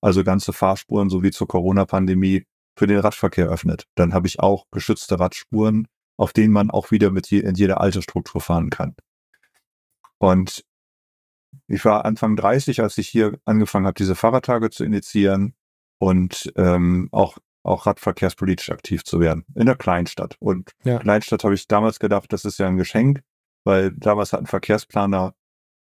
Also 0.00 0.22
ganze 0.24 0.52
Fahrspuren, 0.52 1.10
so 1.10 1.22
wie 1.22 1.32
zur 1.32 1.48
Corona-Pandemie, 1.48 2.46
für 2.76 2.86
den 2.86 2.98
Radverkehr 2.98 3.48
öffnet. 3.48 3.86
Dann 3.96 4.14
habe 4.14 4.28
ich 4.28 4.40
auch 4.40 4.66
geschützte 4.70 5.18
Radspuren, 5.18 5.88
auf 6.16 6.32
denen 6.32 6.52
man 6.52 6.70
auch 6.70 6.90
wieder 6.90 7.10
mit 7.10 7.28
je, 7.28 7.40
in 7.40 7.56
jeder 7.56 7.80
Altersstruktur 7.80 8.40
fahren 8.40 8.70
kann. 8.70 8.94
Und 10.18 10.64
ich 11.66 11.84
war 11.84 12.04
Anfang 12.04 12.36
30, 12.36 12.80
als 12.80 12.98
ich 12.98 13.08
hier 13.08 13.38
angefangen 13.44 13.86
habe, 13.86 13.94
diese 13.94 14.14
Fahrradtage 14.14 14.70
zu 14.70 14.84
initiieren 14.84 15.54
und 15.98 16.52
ähm, 16.56 17.08
auch, 17.12 17.38
auch 17.62 17.86
radverkehrspolitisch 17.86 18.70
aktiv 18.70 19.04
zu 19.04 19.20
werden 19.20 19.44
in 19.54 19.66
der 19.66 19.76
Kleinstadt. 19.76 20.36
Und 20.40 20.72
ja. 20.84 20.98
Kleinstadt 20.98 21.44
habe 21.44 21.54
ich 21.54 21.68
damals 21.68 21.98
gedacht, 21.98 22.32
das 22.32 22.44
ist 22.44 22.58
ja 22.58 22.66
ein 22.66 22.76
Geschenk, 22.76 23.22
weil 23.64 23.92
damals 23.92 24.32
hat 24.32 24.40
ein 24.40 24.46
Verkehrsplaner 24.46 25.34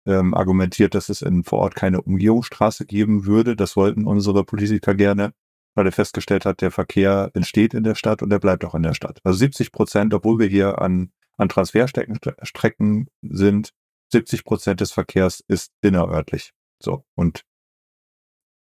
ähm, 0.06 0.34
argumentiert, 0.34 0.96
dass 0.96 1.10
es 1.10 1.22
in 1.22 1.44
vor 1.44 1.60
Ort 1.60 1.76
keine 1.76 2.02
Umgehungsstraße 2.02 2.86
geben 2.86 3.26
würde. 3.26 3.56
Das 3.56 3.76
wollten 3.76 4.06
unsere 4.06 4.44
Politiker 4.44 4.96
gerne, 4.96 5.34
weil 5.76 5.86
er 5.86 5.92
festgestellt 5.92 6.46
hat, 6.46 6.62
der 6.62 6.72
Verkehr 6.72 7.32
entsteht 7.34 7.74
in 7.74 7.84
der 7.84 7.96
Stadt 7.96 8.22
und 8.22 8.32
er 8.32 8.40
bleibt 8.40 8.66
auch 8.66 8.76
in 8.76 8.84
der 8.84 8.94
Stadt. 8.94 9.20
Also 9.24 9.40
70 9.40 9.72
Prozent, 9.72 10.14
obwohl 10.14 10.40
wir 10.40 10.48
hier 10.48 10.82
an, 10.82 11.12
an 11.38 11.50
Transferstrecken 11.50 13.08
sind, 13.22 13.74
70 14.14 14.46
Prozent 14.46 14.80
des 14.80 14.92
Verkehrs 14.92 15.44
ist 15.48 15.74
innerörtlich. 15.82 16.54
So. 16.82 17.04
Und 17.16 17.44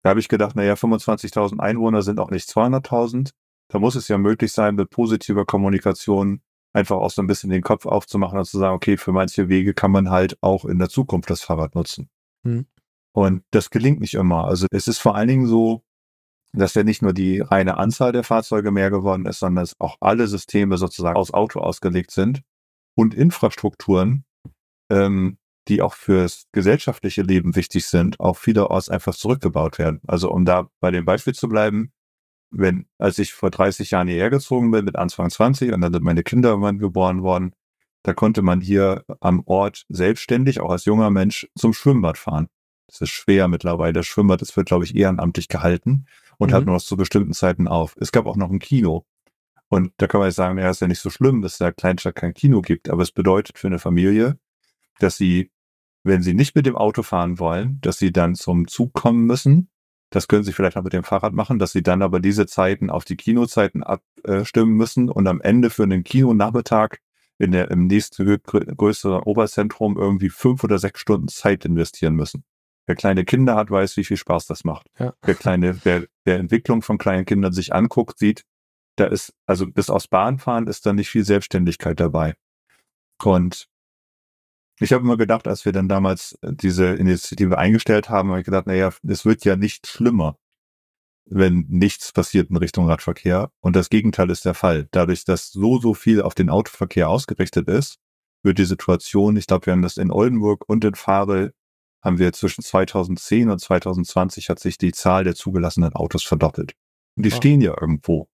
da 0.03 0.09
habe 0.09 0.19
ich 0.19 0.27
gedacht, 0.27 0.55
naja, 0.55 0.73
25.000 0.73 1.59
Einwohner 1.59 2.01
sind 2.01 2.19
auch 2.19 2.29
nicht 2.29 2.49
200.000. 2.49 3.31
Da 3.69 3.79
muss 3.79 3.95
es 3.95 4.09
ja 4.09 4.17
möglich 4.17 4.51
sein, 4.51 4.75
mit 4.75 4.89
positiver 4.89 5.45
Kommunikation 5.45 6.41
einfach 6.73 6.97
auch 6.97 7.11
so 7.11 7.21
ein 7.21 7.27
bisschen 7.27 7.49
den 7.49 7.61
Kopf 7.61 7.85
aufzumachen 7.85 8.37
und 8.37 8.45
zu 8.45 8.59
sagen, 8.59 8.75
okay, 8.75 8.97
für 8.97 9.13
manche 9.13 9.47
Wege 9.47 9.73
kann 9.73 9.91
man 9.91 10.09
halt 10.09 10.37
auch 10.41 10.65
in 10.65 10.79
der 10.79 10.89
Zukunft 10.89 11.29
das 11.29 11.41
Fahrrad 11.41 11.75
nutzen. 11.75 12.09
Hm. 12.43 12.65
Und 13.13 13.43
das 13.51 13.69
gelingt 13.69 14.01
nicht 14.01 14.15
immer. 14.15 14.45
Also 14.45 14.67
es 14.71 14.87
ist 14.87 14.97
vor 14.97 15.15
allen 15.15 15.27
Dingen 15.27 15.47
so, 15.47 15.83
dass 16.51 16.73
ja 16.73 16.83
nicht 16.83 17.01
nur 17.01 17.13
die 17.13 17.39
reine 17.39 17.77
Anzahl 17.77 18.11
der 18.11 18.23
Fahrzeuge 18.23 18.71
mehr 18.71 18.89
geworden 18.89 19.25
ist, 19.25 19.39
sondern 19.39 19.63
dass 19.63 19.79
auch 19.79 19.97
alle 20.01 20.27
Systeme 20.27 20.77
sozusagen 20.77 21.17
aus 21.17 21.33
Auto 21.33 21.59
ausgelegt 21.59 22.11
sind 22.11 22.41
und 22.95 23.13
Infrastrukturen, 23.13 24.25
ähm, 24.91 25.37
die 25.67 25.81
auch 25.81 25.93
fürs 25.93 26.45
gesellschaftliche 26.51 27.21
Leben 27.21 27.55
wichtig 27.55 27.85
sind, 27.85 28.19
auch 28.19 28.37
vielerorts 28.37 28.89
einfach 28.89 29.15
zurückgebaut 29.15 29.79
werden. 29.79 30.01
Also 30.07 30.31
um 30.31 30.45
da 30.45 30.69
bei 30.79 30.91
dem 30.91 31.05
Beispiel 31.05 31.33
zu 31.33 31.47
bleiben, 31.47 31.91
wenn, 32.51 32.85
als 32.97 33.17
ich 33.17 33.33
vor 33.33 33.49
30 33.49 33.91
Jahren 33.91 34.07
hierher 34.07 34.29
gezogen 34.29 34.71
bin, 34.71 34.85
mit 34.85 34.95
Anfang 34.95 35.29
20, 35.29 35.73
und 35.73 35.81
dann 35.81 35.93
sind 35.93 36.03
meine 36.03 36.23
Kinder 36.23 36.49
irgendwann 36.49 36.77
geboren 36.77 37.23
worden, 37.23 37.53
da 38.03 38.13
konnte 38.13 38.41
man 38.41 38.61
hier 38.61 39.05
am 39.21 39.41
Ort 39.45 39.85
selbstständig, 39.89 40.59
auch 40.59 40.69
als 40.69 40.85
junger 40.85 41.09
Mensch, 41.09 41.47
zum 41.57 41.73
Schwimmbad 41.73 42.17
fahren. 42.17 42.47
Das 42.87 43.01
ist 43.01 43.09
schwer 43.09 43.47
mittlerweile. 43.47 43.93
Das 43.93 44.05
Schwimmbad, 44.05 44.41
das 44.41 44.55
wird, 44.55 44.67
glaube 44.67 44.83
ich, 44.83 44.95
ehrenamtlich 44.95 45.47
gehalten 45.47 46.05
und 46.37 46.51
mhm. 46.51 46.53
hat 46.53 46.65
nur 46.65 46.75
noch 46.75 46.81
zu 46.83 46.97
bestimmten 46.97 47.33
Zeiten 47.33 47.67
auf. 47.67 47.95
Es 47.99 48.11
gab 48.11 48.25
auch 48.25 48.35
noch 48.35 48.51
ein 48.51 48.59
Kino. 48.59 49.05
Und 49.69 49.93
da 49.97 50.05
kann 50.05 50.19
man 50.19 50.27
jetzt 50.27 50.35
sagen, 50.35 50.59
ja, 50.59 50.69
ist 50.69 50.81
ja 50.81 50.87
nicht 50.87 50.99
so 50.99 51.09
schlimm, 51.09 51.41
dass 51.41 51.53
es 51.53 51.57
da 51.57 51.71
Kleinstadt 51.71 52.15
kein 52.15 52.33
Kino 52.33 52.61
gibt. 52.61 52.89
Aber 52.89 53.01
es 53.01 53.11
bedeutet 53.11 53.57
für 53.57 53.67
eine 53.67 53.79
Familie, 53.79 54.37
dass 54.99 55.17
sie, 55.17 55.49
wenn 56.03 56.21
sie 56.21 56.33
nicht 56.33 56.55
mit 56.55 56.65
dem 56.65 56.75
Auto 56.75 57.03
fahren 57.03 57.39
wollen, 57.39 57.79
dass 57.81 57.97
sie 57.97 58.11
dann 58.11 58.35
zum 58.35 58.67
Zug 58.67 58.93
kommen 58.93 59.25
müssen. 59.25 59.69
Das 60.09 60.27
können 60.27 60.43
sie 60.43 60.53
vielleicht 60.53 60.77
auch 60.77 60.83
mit 60.83 60.93
dem 60.93 61.03
Fahrrad 61.03 61.33
machen, 61.33 61.57
dass 61.57 61.71
sie 61.71 61.81
dann 61.81 62.01
aber 62.01 62.19
diese 62.19 62.45
Zeiten 62.45 62.89
auf 62.89 63.03
die 63.03 63.17
Kinozeiten 63.17 63.83
abstimmen 63.83 64.73
müssen 64.73 65.09
und 65.09 65.27
am 65.27 65.41
Ende 65.41 65.69
für 65.69 65.83
einen 65.83 66.03
Kinonachmittag 66.03 66.97
in 67.39 67.51
der, 67.51 67.71
im 67.71 67.87
nächsten 67.87 68.39
größeren 68.43 69.23
Oberzentrum 69.23 69.97
irgendwie 69.97 70.29
fünf 70.29 70.63
oder 70.63 70.77
sechs 70.77 70.99
Stunden 70.99 71.29
Zeit 71.29 71.65
investieren 71.65 72.13
müssen. 72.13 72.43
Wer 72.85 72.95
kleine 72.95 73.25
Kinder 73.25 73.55
hat, 73.55 73.71
weiß, 73.71 73.97
wie 73.97 74.03
viel 74.03 74.17
Spaß 74.17 74.45
das 74.45 74.65
macht. 74.65 74.87
Ja. 74.99 75.13
Wer 75.21 75.35
kleine, 75.35 75.83
wer, 75.83 76.05
wer 76.25 76.37
Entwicklung 76.37 76.81
von 76.81 76.97
kleinen 76.97 77.25
Kindern 77.25 77.53
sich 77.53 77.73
anguckt, 77.73 78.19
sieht, 78.19 78.43
da 78.97 79.05
ist, 79.05 79.33
also 79.45 79.65
bis 79.65 79.89
aufs 79.89 80.07
Bahnfahren 80.07 80.67
ist 80.67 80.85
da 80.85 80.93
nicht 80.93 81.09
viel 81.09 81.23
Selbstständigkeit 81.23 81.99
dabei. 81.99 82.35
Und 83.23 83.67
ich 84.79 84.91
habe 84.91 85.03
immer 85.03 85.17
gedacht, 85.17 85.47
als 85.47 85.65
wir 85.65 85.71
dann 85.71 85.87
damals 85.87 86.37
diese 86.41 86.87
Initiative 86.87 87.57
eingestellt 87.57 88.09
haben, 88.09 88.29
habe 88.29 88.39
ich 88.39 88.45
gedacht, 88.45 88.67
naja, 88.67 88.91
es 89.07 89.25
wird 89.25 89.45
ja 89.45 89.55
nicht 89.55 89.87
schlimmer 89.87 90.37
wenn 91.25 91.65
nichts 91.69 92.11
passiert 92.11 92.49
in 92.49 92.57
Richtung 92.57 92.87
Radverkehr. 92.87 93.51
Und 93.61 93.75
das 93.75 93.89
Gegenteil 93.89 94.29
ist 94.29 94.45
der 94.45 94.53
Fall. 94.53 94.87
Dadurch, 94.91 95.25
dass 95.25 95.51
so, 95.51 95.79
so 95.79 95.93
viel 95.93 96.21
auf 96.21 96.35
den 96.35 96.49
Autoverkehr 96.49 97.09
ausgerichtet 97.09 97.67
ist, 97.67 97.97
wird 98.43 98.59
die 98.59 98.65
Situation, 98.65 99.37
ich 99.37 99.47
glaube, 99.47 99.65
wir 99.67 99.73
haben 99.73 99.81
das 99.81 99.97
in 99.97 100.11
Oldenburg 100.11 100.67
und 100.67 100.83
in 100.83 100.95
Farel, 100.95 101.53
haben 102.01 102.19
wir 102.19 102.33
zwischen 102.33 102.63
2010 102.63 103.49
und 103.49 103.59
2020 103.59 104.49
hat 104.49 104.59
sich 104.59 104.77
die 104.77 104.91
Zahl 104.91 105.23
der 105.23 105.35
zugelassenen 105.35 105.93
Autos 105.93 106.23
verdoppelt. 106.23 106.73
Und 107.15 107.25
die 107.25 107.31
oh. 107.31 107.35
stehen 107.35 107.61
ja 107.61 107.73
irgendwo. 107.79 108.27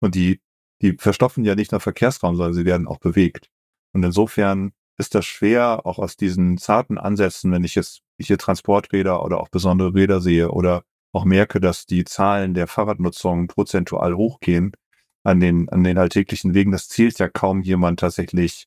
Und 0.00 0.14
die, 0.14 0.40
die 0.80 0.96
verstopfen 0.96 1.44
ja 1.44 1.54
nicht 1.54 1.72
nur 1.72 1.80
Verkehrsraum, 1.80 2.36
sondern 2.36 2.54
sie 2.54 2.64
werden 2.64 2.88
auch 2.88 2.98
bewegt. 2.98 3.50
Und 3.92 4.02
insofern 4.02 4.72
ist 5.00 5.14
das 5.14 5.26
schwer, 5.26 5.86
auch 5.86 5.98
aus 5.98 6.16
diesen 6.16 6.58
zarten 6.58 6.98
Ansätzen, 6.98 7.50
wenn 7.52 7.64
ich 7.64 7.74
jetzt 7.74 8.02
hier 8.20 8.38
Transporträder 8.38 9.24
oder 9.24 9.40
auch 9.40 9.48
besondere 9.48 9.94
Räder 9.94 10.20
sehe 10.20 10.50
oder 10.50 10.84
auch 11.12 11.24
merke, 11.24 11.60
dass 11.60 11.86
die 11.86 12.04
Zahlen 12.04 12.54
der 12.54 12.68
Fahrradnutzung 12.68 13.48
prozentual 13.48 14.14
hochgehen 14.14 14.72
an 15.24 15.40
den, 15.40 15.68
an 15.70 15.82
den 15.82 15.98
alltäglichen 15.98 16.54
Wegen. 16.54 16.70
Das 16.70 16.88
zählt 16.88 17.18
ja 17.18 17.28
kaum 17.28 17.62
jemand 17.62 18.00
tatsächlich 18.00 18.66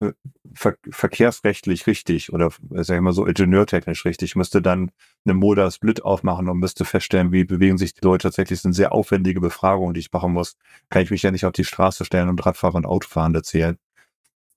äh, 0.00 0.12
ver 0.54 0.76
verkehrsrechtlich 0.90 1.86
richtig 1.86 2.32
oder 2.32 2.50
sag 2.70 2.96
ich 2.96 3.02
mal 3.02 3.12
so 3.12 3.26
ingenieurtechnisch 3.26 4.04
richtig, 4.04 4.36
müsste 4.36 4.62
dann 4.62 4.90
eine 5.24 5.34
Moda 5.34 5.70
Split 5.70 6.02
aufmachen 6.04 6.48
und 6.48 6.58
müsste 6.58 6.84
feststellen, 6.84 7.32
wie 7.32 7.44
bewegen 7.44 7.78
sich 7.78 7.94
die 7.94 8.04
Leute 8.04 8.24
tatsächlich. 8.24 8.58
Das 8.58 8.62
sind 8.62 8.74
sehr 8.74 8.92
aufwendige 8.92 9.40
Befragungen, 9.40 9.94
die 9.94 10.00
ich 10.00 10.12
machen 10.12 10.32
muss. 10.32 10.56
Kann 10.90 11.02
ich 11.02 11.10
mich 11.10 11.22
ja 11.22 11.30
nicht 11.30 11.44
auf 11.46 11.52
die 11.52 11.64
Straße 11.64 12.04
stellen 12.04 12.28
und 12.28 12.44
Radfahrer 12.44 12.76
und 12.76 12.86
Autofahren 12.86 13.34
erzählen. 13.34 13.78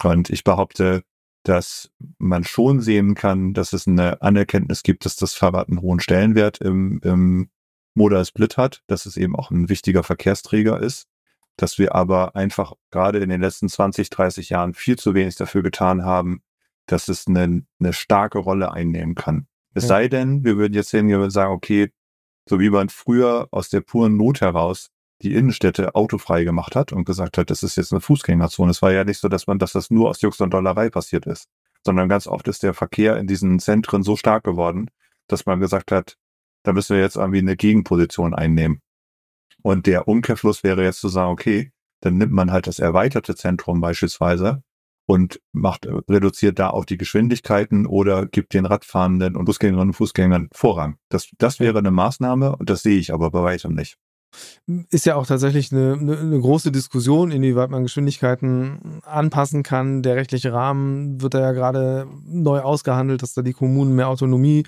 Und 0.04 0.30
ich 0.30 0.43
behaupte, 0.43 1.04
dass 1.43 1.91
man 2.18 2.43
schon 2.43 2.82
sehen 2.82 3.16
kann, 3.16 3.54
dass 3.54 3.74
es 3.74 3.88
eine 3.88 4.22
Anerkenntnis 4.22 4.84
gibt, 4.84 5.06
dass 5.06 5.16
das 5.16 5.34
Fahrrad 5.34 5.70
einen 5.70 5.82
hohen 5.82 5.99
Stellenwert 5.99 6.60
im, 6.60 6.99
im 7.04 7.49
Modal 7.93 8.26
Split 8.26 8.58
hat, 8.58 8.84
dass 8.88 9.06
es 9.06 9.18
eben 9.18 9.36
auch 9.36 9.52
ein 9.52 9.70
wichtiger 9.70 10.04
Verkehrsträger 10.04 10.80
ist, 10.80 11.08
dass 11.58 11.78
wir 11.78 11.95
aber 11.95 12.36
einfach 12.36 12.74
gerade 12.91 13.20
in 13.20 13.30
den 13.30 13.41
letzten 13.41 13.70
20, 13.70 14.10
30 14.10 14.49
Jahren 14.49 14.74
viel 14.74 14.97
zu 14.97 15.14
wenig 15.14 15.36
dafür 15.36 15.64
getan 15.64 16.04
haben, 16.04 16.41
dass 16.86 17.08
es 17.08 17.28
eine, 17.28 17.64
eine 17.80 17.93
starke 17.93 18.39
Rolle 18.39 18.72
einnehmen 18.72 19.16
kann. 19.16 19.47
Es 19.74 19.84
ja. 19.84 19.89
sei 19.89 20.08
denn, 20.08 20.43
wir 20.43 20.58
würden 20.58 20.74
jetzt 20.74 20.91
hingehen 20.91 21.22
und 21.22 21.32
sagen, 21.32 21.54
okay, 21.54 21.91
so 22.47 22.60
wie 22.60 22.70
man 22.70 22.89
früher 22.89 23.47
aus 23.52 23.70
der 23.70 23.82
puren 23.82 24.18
Not 24.18 24.41
heraus 24.41 24.89
die 25.22 25.34
Innenstädte 25.34 25.96
autofrei 25.96 26.44
gemacht 26.44 26.76
hat 26.76 26.92
und 26.92 27.06
gesagt 27.06 27.38
hat, 27.38 27.50
das 27.50 27.64
ist 27.64 27.76
jetzt 27.76 27.92
eine 27.92 28.02
Fußgängerzone. 28.02 28.72
Es 28.72 28.82
war 28.82 28.92
ja 28.92 29.04
nicht 29.04 29.20
so, 29.20 29.28
dass 29.30 29.48
man, 29.48 29.60
dass 29.60 29.74
das 29.74 29.92
nur 29.92 30.10
aus 30.10 30.22
Jux 30.22 30.40
und 30.42 30.54
Dollerei 30.54 30.90
passiert 30.90 31.26
ist, 31.26 31.48
sondern 31.86 32.10
ganz 32.10 32.28
oft 32.28 32.48
ist 32.48 32.64
der 32.64 32.74
Verkehr 32.74 33.18
in 33.18 33.28
diesen 33.28 33.60
Zentren 33.60 34.04
so 34.04 34.16
stark 34.16 34.44
geworden, 34.44 34.90
dass 35.28 35.46
man 35.46 35.60
gesagt 35.60 35.92
hat, 35.92 36.18
da 36.64 36.74
müssen 36.74 36.96
wir 36.96 37.02
jetzt 37.02 37.16
irgendwie 37.16 37.40
eine 37.40 37.56
Gegenposition 37.56 38.34
einnehmen. 38.34 38.82
Und 39.64 39.86
der 39.86 40.08
Umkehrfluss 40.08 40.64
wäre 40.64 40.84
jetzt 40.84 41.02
zu 41.02 41.10
sagen, 41.10 41.32
okay, 41.32 41.72
dann 42.02 42.18
nimmt 42.18 42.32
man 42.32 42.52
halt 42.52 42.68
das 42.68 42.80
erweiterte 42.80 43.36
Zentrum 43.36 43.80
beispielsweise 43.80 44.64
und 45.06 45.40
macht, 45.52 45.88
reduziert 46.10 46.58
da 46.58 46.70
auch 46.70 46.86
die 46.86 46.98
Geschwindigkeiten 46.98 47.86
oder 47.86 48.26
gibt 48.26 48.54
den 48.54 48.66
Radfahrenden 48.66 49.36
und 49.36 49.46
Fußgängerinnen 49.46 49.90
und 49.90 49.94
Fußgängern 49.94 50.50
Vorrang. 50.54 50.98
Das, 51.10 51.30
das 51.38 51.60
wäre 51.60 51.80
eine 51.80 51.92
Maßnahme 51.92 52.56
und 52.56 52.70
das 52.70 52.84
sehe 52.84 52.98
ich 52.98 53.14
aber 53.14 53.30
bei 53.30 53.44
weitem 53.44 53.74
nicht. 53.74 53.98
Ist 54.90 55.06
ja 55.06 55.16
auch 55.16 55.26
tatsächlich 55.26 55.72
eine, 55.72 55.98
eine, 56.00 56.18
eine, 56.18 56.40
große 56.40 56.72
Diskussion, 56.72 57.32
inwieweit 57.32 57.70
man 57.70 57.84
Geschwindigkeiten 57.84 59.02
anpassen 59.04 59.64
kann. 59.64 60.04
Der 60.04 60.16
rechtliche 60.16 60.54
Rahmen 60.54 61.22
wird 61.22 61.34
da 61.34 61.42
ja 61.42 61.52
gerade 61.52 62.08
neu 62.26 62.60
ausgehandelt, 62.60 63.22
dass 63.22 63.34
da 63.34 63.42
die 63.42 63.54
Kommunen 63.54 63.96
mehr 63.96 64.08
Autonomie 64.08 64.64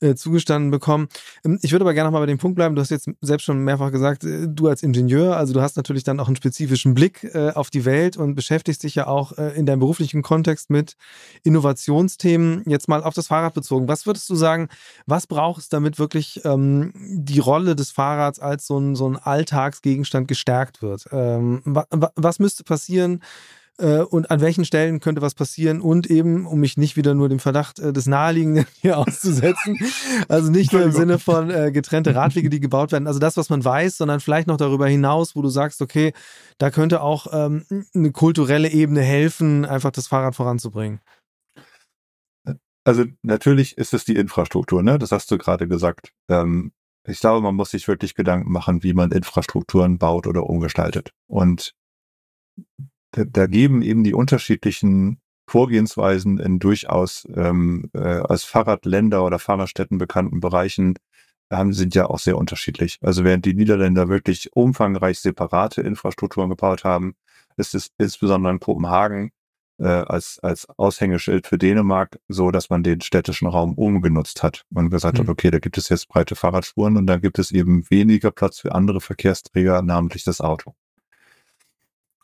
äh, 0.00 0.14
zugestanden 0.14 0.70
bekommen. 0.70 1.08
Ähm, 1.44 1.58
ich 1.62 1.72
würde 1.72 1.84
aber 1.84 1.94
gerne 1.94 2.08
noch 2.08 2.12
mal 2.12 2.20
bei 2.20 2.26
dem 2.26 2.38
Punkt 2.38 2.56
bleiben. 2.56 2.74
Du 2.74 2.80
hast 2.80 2.90
jetzt 2.90 3.08
selbst 3.20 3.44
schon 3.44 3.58
mehrfach 3.58 3.90
gesagt, 3.90 4.24
äh, 4.24 4.46
du 4.48 4.68
als 4.68 4.82
Ingenieur, 4.82 5.36
also 5.36 5.52
du 5.52 5.60
hast 5.60 5.76
natürlich 5.76 6.04
dann 6.04 6.20
auch 6.20 6.26
einen 6.26 6.36
spezifischen 6.36 6.94
Blick 6.94 7.24
äh, 7.24 7.50
auf 7.50 7.70
die 7.70 7.84
Welt 7.84 8.16
und 8.16 8.34
beschäftigst 8.34 8.82
dich 8.82 8.94
ja 8.94 9.06
auch 9.06 9.32
in 9.32 9.66
deinem 9.66 9.80
beruflichen 9.80 10.22
Kontext 10.22 10.70
mit 10.70 10.96
Innovationsthemen. 11.42 12.62
Jetzt 12.66 12.88
mal 12.88 13.02
auf 13.02 13.14
das 13.14 13.28
Fahrrad 13.28 13.54
bezogen. 13.54 13.88
Was 13.88 14.06
würdest 14.06 14.28
du 14.30 14.34
sagen, 14.34 14.68
was 15.06 15.26
braucht 15.26 15.62
es, 15.62 15.68
damit 15.68 15.98
wirklich 15.98 16.40
ähm, 16.44 16.92
die 16.94 17.38
Rolle 17.38 17.76
des 17.76 17.90
Fahrrads 17.90 18.38
als 18.38 18.66
so 18.66 18.78
ein, 18.78 18.94
so 18.94 19.08
ein 19.08 19.16
Alltagsgegenstand 19.16 20.28
gestärkt 20.28 20.82
wird? 20.82 21.06
Ähm, 21.12 21.62
wa 21.64 21.86
was 22.14 22.38
müsste 22.38 22.64
passieren? 22.64 23.22
Äh, 23.78 23.98
und 24.00 24.30
an 24.30 24.40
welchen 24.40 24.64
Stellen 24.64 25.00
könnte 25.00 25.22
was 25.22 25.34
passieren 25.34 25.80
und 25.80 26.08
eben, 26.08 26.46
um 26.46 26.60
mich 26.60 26.76
nicht 26.76 26.96
wieder 26.96 27.14
nur 27.14 27.28
dem 27.28 27.38
Verdacht 27.38 27.78
äh, 27.78 27.92
des 27.92 28.06
Naheliegenden 28.06 28.66
hier 28.80 28.98
auszusetzen, 28.98 29.78
also 30.28 30.50
nicht 30.50 30.72
nur 30.72 30.82
im 30.82 30.92
Sinne 30.92 31.18
von 31.18 31.50
äh, 31.50 31.70
getrennte 31.72 32.14
Radwege, 32.14 32.50
die 32.50 32.60
gebaut 32.60 32.92
werden, 32.92 33.06
also 33.06 33.18
das, 33.18 33.36
was 33.36 33.50
man 33.50 33.64
weiß, 33.64 33.96
sondern 33.96 34.20
vielleicht 34.20 34.48
noch 34.48 34.56
darüber 34.56 34.86
hinaus, 34.88 35.36
wo 35.36 35.42
du 35.42 35.48
sagst, 35.48 35.82
okay, 35.82 36.12
da 36.58 36.70
könnte 36.70 37.02
auch 37.02 37.26
ähm, 37.32 37.64
eine 37.94 38.12
kulturelle 38.12 38.70
Ebene 38.70 39.02
helfen, 39.02 39.64
einfach 39.64 39.90
das 39.90 40.06
Fahrrad 40.06 40.36
voranzubringen. 40.36 41.00
Also 42.84 43.04
natürlich 43.22 43.76
ist 43.78 43.94
es 43.94 44.04
die 44.04 44.14
Infrastruktur, 44.14 44.82
ne? 44.82 44.96
Das 44.96 45.10
hast 45.10 45.28
du 45.32 45.38
gerade 45.38 45.66
gesagt. 45.66 46.12
Ähm, 46.28 46.72
ich 47.08 47.18
glaube, 47.18 47.40
man 47.40 47.54
muss 47.54 47.70
sich 47.70 47.88
wirklich 47.88 48.14
Gedanken 48.14 48.50
machen, 48.52 48.82
wie 48.82 48.94
man 48.94 49.10
Infrastrukturen 49.10 49.98
baut 49.98 50.26
oder 50.26 50.44
umgestaltet. 50.44 51.12
Und 51.26 51.74
da, 53.24 53.46
geben 53.46 53.82
eben 53.82 54.04
die 54.04 54.14
unterschiedlichen 54.14 55.20
Vorgehensweisen 55.48 56.38
in 56.38 56.58
durchaus 56.58 57.26
ähm, 57.34 57.88
äh, 57.94 57.98
als 57.98 58.44
Fahrradländer 58.44 59.24
oder 59.24 59.38
Fahrradstätten 59.38 59.98
bekannten 59.98 60.40
Bereichen 60.40 60.94
haben, 61.50 61.72
sind 61.72 61.94
ja 61.94 62.06
auch 62.06 62.18
sehr 62.18 62.36
unterschiedlich. 62.36 62.98
Also 63.00 63.24
während 63.24 63.44
die 63.44 63.54
Niederländer 63.54 64.08
wirklich 64.08 64.50
umfangreich 64.54 65.20
separate 65.20 65.82
Infrastrukturen 65.82 66.50
gebaut 66.50 66.84
haben, 66.84 67.14
ist 67.56 67.74
es 67.74 67.90
insbesondere 67.98 68.52
in 68.52 68.60
Kopenhagen 68.60 69.30
äh, 69.78 69.86
als, 69.86 70.38
als 70.40 70.66
Aushängeschild 70.78 71.46
für 71.46 71.58
Dänemark 71.58 72.18
so, 72.28 72.50
dass 72.50 72.70
man 72.70 72.82
den 72.82 73.00
städtischen 73.00 73.46
Raum 73.46 73.74
umgenutzt 73.74 74.42
hat. 74.42 74.64
Man 74.70 74.90
gesagt 74.90 75.18
mhm. 75.18 75.22
hat, 75.22 75.28
okay, 75.28 75.50
da 75.50 75.58
gibt 75.58 75.78
es 75.78 75.88
jetzt 75.88 76.08
breite 76.08 76.34
Fahrradspuren 76.34 76.96
und 76.96 77.06
dann 77.06 77.20
gibt 77.20 77.38
es 77.38 77.52
eben 77.52 77.88
weniger 77.90 78.30
Platz 78.30 78.60
für 78.60 78.74
andere 78.74 79.00
Verkehrsträger, 79.00 79.82
namentlich 79.82 80.24
das 80.24 80.40
Auto. 80.40 80.74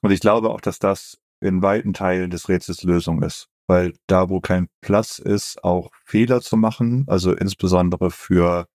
Und 0.02 0.10
ich 0.10 0.20
glaube 0.20 0.50
auch, 0.50 0.60
dass 0.60 0.78
das 0.78 1.18
in 1.40 1.62
weiten 1.62 1.92
Teilen 1.92 2.30
des 2.30 2.48
Rätsels 2.48 2.82
Lösung 2.82 3.22
ist. 3.22 3.48
Weil 3.66 3.94
da, 4.06 4.28
wo 4.28 4.40
kein 4.40 4.68
Platz 4.80 5.18
ist, 5.18 5.62
auch 5.64 5.90
Fehler 6.04 6.40
zu 6.40 6.56
machen, 6.56 7.04
also 7.06 7.32
insbesondere 7.32 8.10
für 8.10 8.66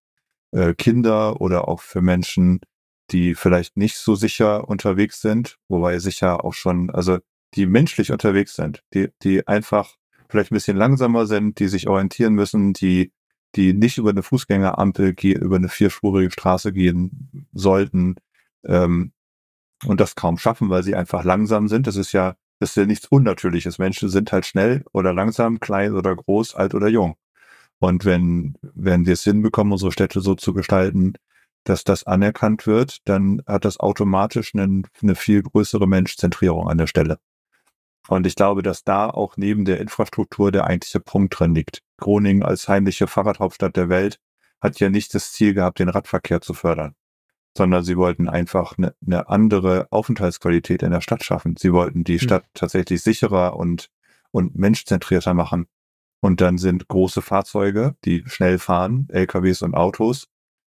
äh, 0.51 0.73
Kinder 0.73 1.41
oder 1.41 1.67
auch 1.67 1.81
für 1.81 2.01
Menschen, 2.01 2.61
die 3.11 3.35
vielleicht 3.35 3.77
nicht 3.77 3.97
so 3.97 4.15
sicher 4.15 4.67
unterwegs 4.67 5.21
sind, 5.21 5.57
wobei 5.67 5.99
sicher 5.99 6.43
auch 6.43 6.53
schon, 6.53 6.89
also 6.89 7.19
die 7.53 7.65
menschlich 7.65 8.11
unterwegs 8.11 8.55
sind, 8.55 8.83
die, 8.93 9.09
die 9.23 9.47
einfach 9.47 9.95
vielleicht 10.29 10.51
ein 10.51 10.55
bisschen 10.55 10.77
langsamer 10.77 11.25
sind, 11.25 11.59
die 11.59 11.67
sich 11.67 11.87
orientieren 11.87 12.33
müssen, 12.33 12.73
die, 12.73 13.11
die 13.55 13.73
nicht 13.73 13.97
über 13.97 14.09
eine 14.09 14.23
Fußgängerampel, 14.23 15.15
über 15.21 15.55
eine 15.55 15.69
vierspurige 15.69 16.31
Straße 16.31 16.73
gehen 16.73 17.47
sollten, 17.53 18.15
ähm, 18.65 19.13
und 19.85 19.99
das 19.99 20.15
kaum 20.15 20.37
schaffen, 20.37 20.69
weil 20.69 20.83
sie 20.83 20.95
einfach 20.95 21.23
langsam 21.23 21.67
sind. 21.67 21.87
Das 21.87 21.95
ist 21.95 22.11
ja 22.11 22.35
Das 22.59 22.71
ist 22.71 22.75
ja 22.77 22.85
nichts 22.85 23.07
Unnatürliches. 23.07 23.77
Menschen 23.77 24.09
sind 24.09 24.31
halt 24.31 24.45
schnell 24.45 24.83
oder 24.93 25.13
langsam, 25.13 25.59
klein 25.59 25.93
oder 25.93 26.15
groß, 26.15 26.55
alt 26.55 26.73
oder 26.73 26.87
jung. 26.87 27.15
Und 27.79 28.05
wenn, 28.05 28.55
wenn 28.61 29.05
wir 29.05 29.13
es 29.13 29.23
hinbekommen, 29.23 29.73
unsere 29.73 29.91
Städte 29.91 30.21
so 30.21 30.35
zu 30.35 30.53
gestalten, 30.53 31.13
dass 31.63 31.83
das 31.83 32.05
anerkannt 32.05 32.65
wird, 32.65 32.99
dann 33.05 33.41
hat 33.45 33.65
das 33.65 33.79
automatisch 33.79 34.55
eine, 34.55 34.83
eine 35.01 35.15
viel 35.15 35.43
größere 35.43 35.87
Menschzentrierung 35.87 36.67
an 36.69 36.77
der 36.77 36.87
Stelle. 36.87 37.19
Und 38.07 38.25
ich 38.25 38.35
glaube, 38.35 38.63
dass 38.63 38.83
da 38.83 39.09
auch 39.09 39.35
neben 39.37 39.65
der 39.65 39.81
Infrastruktur 39.81 40.51
der 40.51 40.65
eigentliche 40.65 41.01
Punkt 41.01 41.37
drin 41.37 41.53
liegt. 41.53 41.83
Groningen 41.97 42.41
als 42.41 42.67
heimliche 42.67 43.05
Fahrradhauptstadt 43.07 43.75
der 43.75 43.89
Welt 43.89 44.19
hat 44.61 44.79
ja 44.79 44.89
nicht 44.89 45.13
das 45.13 45.33
Ziel 45.33 45.53
gehabt, 45.53 45.79
den 45.79 45.89
Radverkehr 45.89 46.41
zu 46.41 46.53
fördern, 46.53 46.95
sondern 47.57 47.83
sie 47.83 47.97
wollten 47.97 48.29
einfach 48.29 48.77
eine, 48.77 48.93
eine 49.05 49.27
andere 49.29 49.87
Aufenthaltsqualität 49.89 50.83
in 50.83 50.91
der 50.91 51.01
Stadt 51.01 51.23
schaffen. 51.23 51.55
Sie 51.57 51.73
wollten 51.73 52.03
die 52.03 52.19
hm. 52.19 52.19
Stadt 52.19 52.45
tatsächlich 52.53 53.01
sicherer 53.01 53.55
und, 53.55 53.89
und 54.31 54.55
menschzentrierter 54.55 55.33
machen. 55.33 55.67
Und 56.21 56.39
dann 56.39 56.57
sind 56.57 56.87
große 56.87 57.21
Fahrzeuge, 57.21 57.95
die 58.05 58.23
schnell 58.27 58.59
fahren, 58.59 59.07
LKWs 59.09 59.61
und 59.61 59.75
Autos, 59.75 60.27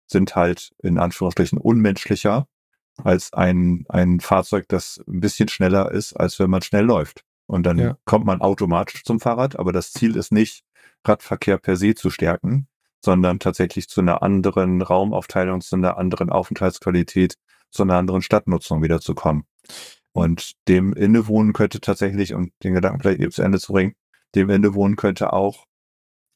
sind 0.06 0.36
halt 0.36 0.72
in 0.82 0.98
Anführungsstrichen 0.98 1.58
unmenschlicher 1.58 2.46
als 3.02 3.32
ein, 3.32 3.84
ein 3.88 4.20
Fahrzeug, 4.20 4.66
das 4.68 5.02
ein 5.08 5.20
bisschen 5.20 5.48
schneller 5.48 5.90
ist, 5.90 6.12
als 6.12 6.38
wenn 6.38 6.50
man 6.50 6.62
schnell 6.62 6.84
läuft. 6.84 7.24
Und 7.46 7.64
dann 7.64 7.78
ja. 7.78 7.96
kommt 8.04 8.26
man 8.26 8.40
automatisch 8.40 9.04
zum 9.04 9.20
Fahrrad, 9.20 9.58
aber 9.58 9.72
das 9.72 9.92
Ziel 9.92 10.16
ist 10.16 10.32
nicht, 10.32 10.64
Radverkehr 11.04 11.58
per 11.58 11.76
se 11.76 11.94
zu 11.94 12.10
stärken, 12.10 12.68
sondern 13.04 13.38
tatsächlich 13.38 13.88
zu 13.88 14.00
einer 14.00 14.22
anderen 14.22 14.82
Raumaufteilung, 14.82 15.60
zu 15.60 15.76
einer 15.76 15.98
anderen 15.98 16.30
Aufenthaltsqualität, 16.30 17.36
zu 17.70 17.82
einer 17.82 17.96
anderen 17.96 18.22
Stadtnutzung 18.22 18.82
wiederzukommen. 18.82 19.44
Und 20.12 20.52
dem 20.68 20.92
innewohnen 20.92 21.52
könnte 21.52 21.80
tatsächlich, 21.80 22.34
um 22.34 22.52
den 22.62 22.74
Gedanken 22.74 23.00
vielleicht 23.00 23.20
eben 23.20 23.32
zu 23.32 23.42
Ende 23.42 23.58
zu 23.58 23.72
bringen, 23.72 23.94
dem 24.34 24.50
innewohnen 24.50 24.96
könnte 24.96 25.32
auch, 25.32 25.64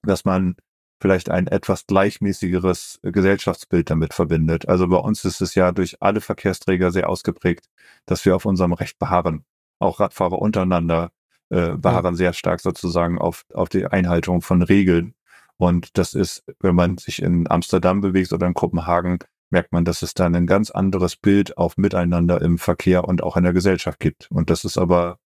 dass 0.03 0.25
man 0.25 0.57
vielleicht 1.01 1.31
ein 1.31 1.47
etwas 1.47 1.87
gleichmäßigeres 1.87 3.01
Gesellschaftsbild 3.03 3.91
damit 3.91 4.15
verbindet. 4.15 4.67
Also 4.69 4.89
bei 4.89 4.97
uns 4.97 5.25
ist 5.25 5.43
es 5.43 5.55
ja 5.55 5.73
durch 5.73 6.01
alle 6.01 6.21
Verkehrsträger 6.21 6.91
sehr 6.91 7.09
ausgeprägt, 7.09 7.67
dass 8.07 8.25
wir 8.25 8.35
auf 8.35 8.47
unserem 8.47 8.73
Recht 8.73 8.99
beharren. 8.99 9.45
Auch 9.79 10.01
Radfahrer 10.01 10.39
untereinander 10.39 11.11
äh, 11.51 11.77
beharren 11.77 12.15
ja. 12.15 12.19
sehr 12.19 12.33
stark 12.33 12.61
sozusagen 12.61 13.19
auf, 13.19 13.45
auf 13.53 13.69
die 13.69 13.85
Einhaltung 13.87 14.41
von 14.41 14.63
Regeln. 14.63 15.15
Und 15.59 15.97
das 15.99 16.15
ist, 16.15 16.45
wenn 16.61 16.75
man 16.75 16.99
sich 16.99 17.23
in 17.23 17.51
Amsterdam 17.51 18.01
bewegt 18.01 18.33
oder 18.33 18.47
in 18.47 18.55
Kopenhagen, 18.55 19.19
merkt 19.51 19.73
man, 19.73 19.85
dass 19.85 20.03
es 20.03 20.15
dann 20.15 20.35
ein 20.35 20.47
ganz 20.47 20.71
anderes 20.71 21.17
Bild 21.17 21.57
auf 21.57 21.77
Miteinander 21.77 22.43
im 22.43 22.59
Verkehr 22.59 23.05
und 23.05 23.23
auch 23.23 23.37
in 23.37 23.45
der 23.45 23.53
Gesellschaft 23.53 24.01
gibt. 24.01 24.29
Und 24.31 24.51
das 24.51 24.65
ist 24.65 24.77
aber, 24.77 25.19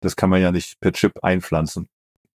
das 0.00 0.16
kann 0.16 0.30
man 0.30 0.42
ja 0.42 0.52
nicht 0.52 0.80
per 0.80 0.92
Chip 0.92 1.12
einpflanzen. 1.22 1.88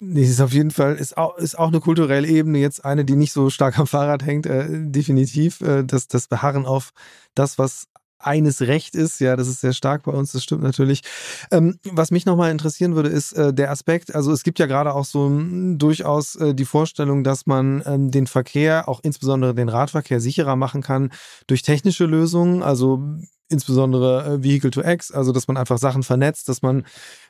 Nee, 0.00 0.22
ist 0.22 0.40
auf 0.40 0.52
jeden 0.52 0.70
Fall, 0.70 0.94
ist 0.94 1.16
auch, 1.16 1.36
ist 1.38 1.58
auch 1.58 1.68
eine 1.68 1.80
kulturelle 1.80 2.28
Ebene, 2.28 2.58
jetzt 2.58 2.84
eine, 2.84 3.04
die 3.04 3.16
nicht 3.16 3.32
so 3.32 3.50
stark 3.50 3.78
am 3.80 3.86
Fahrrad 3.88 4.24
hängt, 4.24 4.46
äh, 4.46 4.66
definitiv. 4.70 5.60
Äh, 5.60 5.82
das, 5.84 6.06
das 6.06 6.28
Beharren 6.28 6.66
auf 6.66 6.92
das, 7.34 7.58
was 7.58 7.88
eines 8.18 8.62
Recht 8.62 8.94
ist. 8.94 9.20
Ja, 9.20 9.36
das 9.36 9.48
ist 9.48 9.60
sehr 9.60 9.72
stark 9.72 10.02
bei 10.04 10.12
uns, 10.12 10.32
das 10.32 10.42
stimmt 10.42 10.62
natürlich. 10.62 11.02
Ähm, 11.50 11.78
was 11.84 12.10
mich 12.10 12.26
nochmal 12.26 12.50
interessieren 12.50 12.94
würde, 12.94 13.08
ist 13.08 13.32
äh, 13.32 13.52
der 13.52 13.70
Aspekt, 13.70 14.14
also 14.14 14.32
es 14.32 14.42
gibt 14.42 14.58
ja 14.58 14.66
gerade 14.66 14.94
auch 14.94 15.04
so 15.04 15.26
m, 15.26 15.38
hm, 15.38 15.78
durchaus 15.78 16.36
äh, 16.36 16.54
die 16.54 16.64
Vorstellung, 16.64 17.24
dass 17.24 17.46
man 17.46 17.82
ähm, 17.86 18.10
den 18.10 18.26
Verkehr, 18.26 18.88
auch 18.88 19.00
insbesondere 19.02 19.54
den 19.54 19.68
Radverkehr, 19.68 20.20
sicherer 20.20 20.56
machen 20.56 20.82
kann 20.82 21.10
durch 21.46 21.62
technische 21.62 22.06
Lösungen. 22.06 22.62
Also 22.62 23.02
insbesondere 23.48 24.24
äh, 24.24 24.42
Vehicle 24.42 24.70
to 24.70 24.82
X, 24.82 25.10
also 25.10 25.32
dass 25.32 25.48
man 25.48 25.56
einfach 25.56 25.78
Sachen 25.78 26.02
vernetzt, 26.02 26.48
dass 26.48 26.62
man 26.62 26.84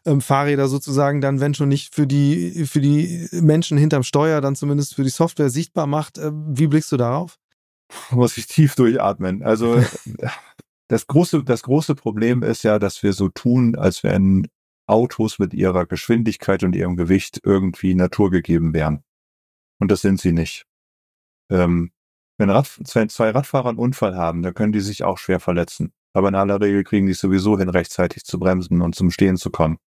ähm, 0.05 0.21
Fahrräder 0.21 0.69
sozusagen 0.69 1.21
dann, 1.21 1.41
wenn 1.41 1.55
schon 1.55 1.69
nicht 1.69 1.95
für 1.95 2.07
die, 2.07 2.67
für 2.67 2.81
die 2.81 3.29
Menschen 3.33 3.79
hinterm 3.79 4.03
Steuer, 4.03 4.41
dann 4.41 4.57
zumindest 4.57 4.95
für 4.95 5.05
die 5.05 5.11
Software 5.11 5.51
sichtbar 5.51 5.87
macht. 5.87 6.19
Äh, 6.19 6.33
wie 6.33 6.67
blickst 6.67 6.91
du 6.93 6.97
darauf? 6.97 7.39
Muss 8.11 8.37
ich 8.37 8.47
tief 8.47 8.75
durchatmen. 8.75 9.43
Also 9.43 9.83
das 10.89 11.07
große, 11.07 11.45
das 11.45 11.63
große 11.63 11.95
Problem 11.95 12.43
ist 12.43 12.65
ja, 12.65 12.79
dass 12.79 13.03
wir 13.03 13.13
so 13.13 13.29
tun, 13.29 13.77
als 13.77 14.03
wenn 14.03 14.49
Autos 14.87 15.39
mit 15.39 15.53
ihrer 15.53 15.87
Geschwindigkeit 15.87 16.63
und 16.65 16.75
ihrem 16.75 16.97
Gewicht 16.97 17.41
irgendwie 17.45 17.95
naturgegeben 17.95 18.73
wären. 18.73 19.05
Und 19.79 19.91
das 19.91 20.01
sind 20.01 20.21
sie 20.21 20.33
nicht. 20.33 20.65
Ähm, 21.51 21.93
wenn 22.39 22.51
Rad, 22.51 22.67
zwei, 22.85 23.07
zwei 23.07 23.31
Radfahrer 23.31 23.69
einen 23.69 23.79
Unfall 23.79 24.17
haben, 24.17 24.43
dann 24.43 24.55
können 24.55 24.73
die 24.73 24.81
sich 24.81 25.05
auch 25.05 25.19
schwer 25.19 25.41
verletzen. 25.41 25.93
Aber 26.15 26.29
in 26.29 26.35
aller 26.35 26.61
Regel 26.61 26.85
kriegen 26.85 27.07
die 27.07 27.13
sowieso 27.13 27.59
hin, 27.59 27.69
rechtzeitig 27.69 28.25
zu 28.25 28.39
bremsen 28.39 28.81
und 28.81 28.95
zum 28.95 29.11
Stehen 29.11 29.37
zu 29.37 29.51
kommen. 29.51 29.79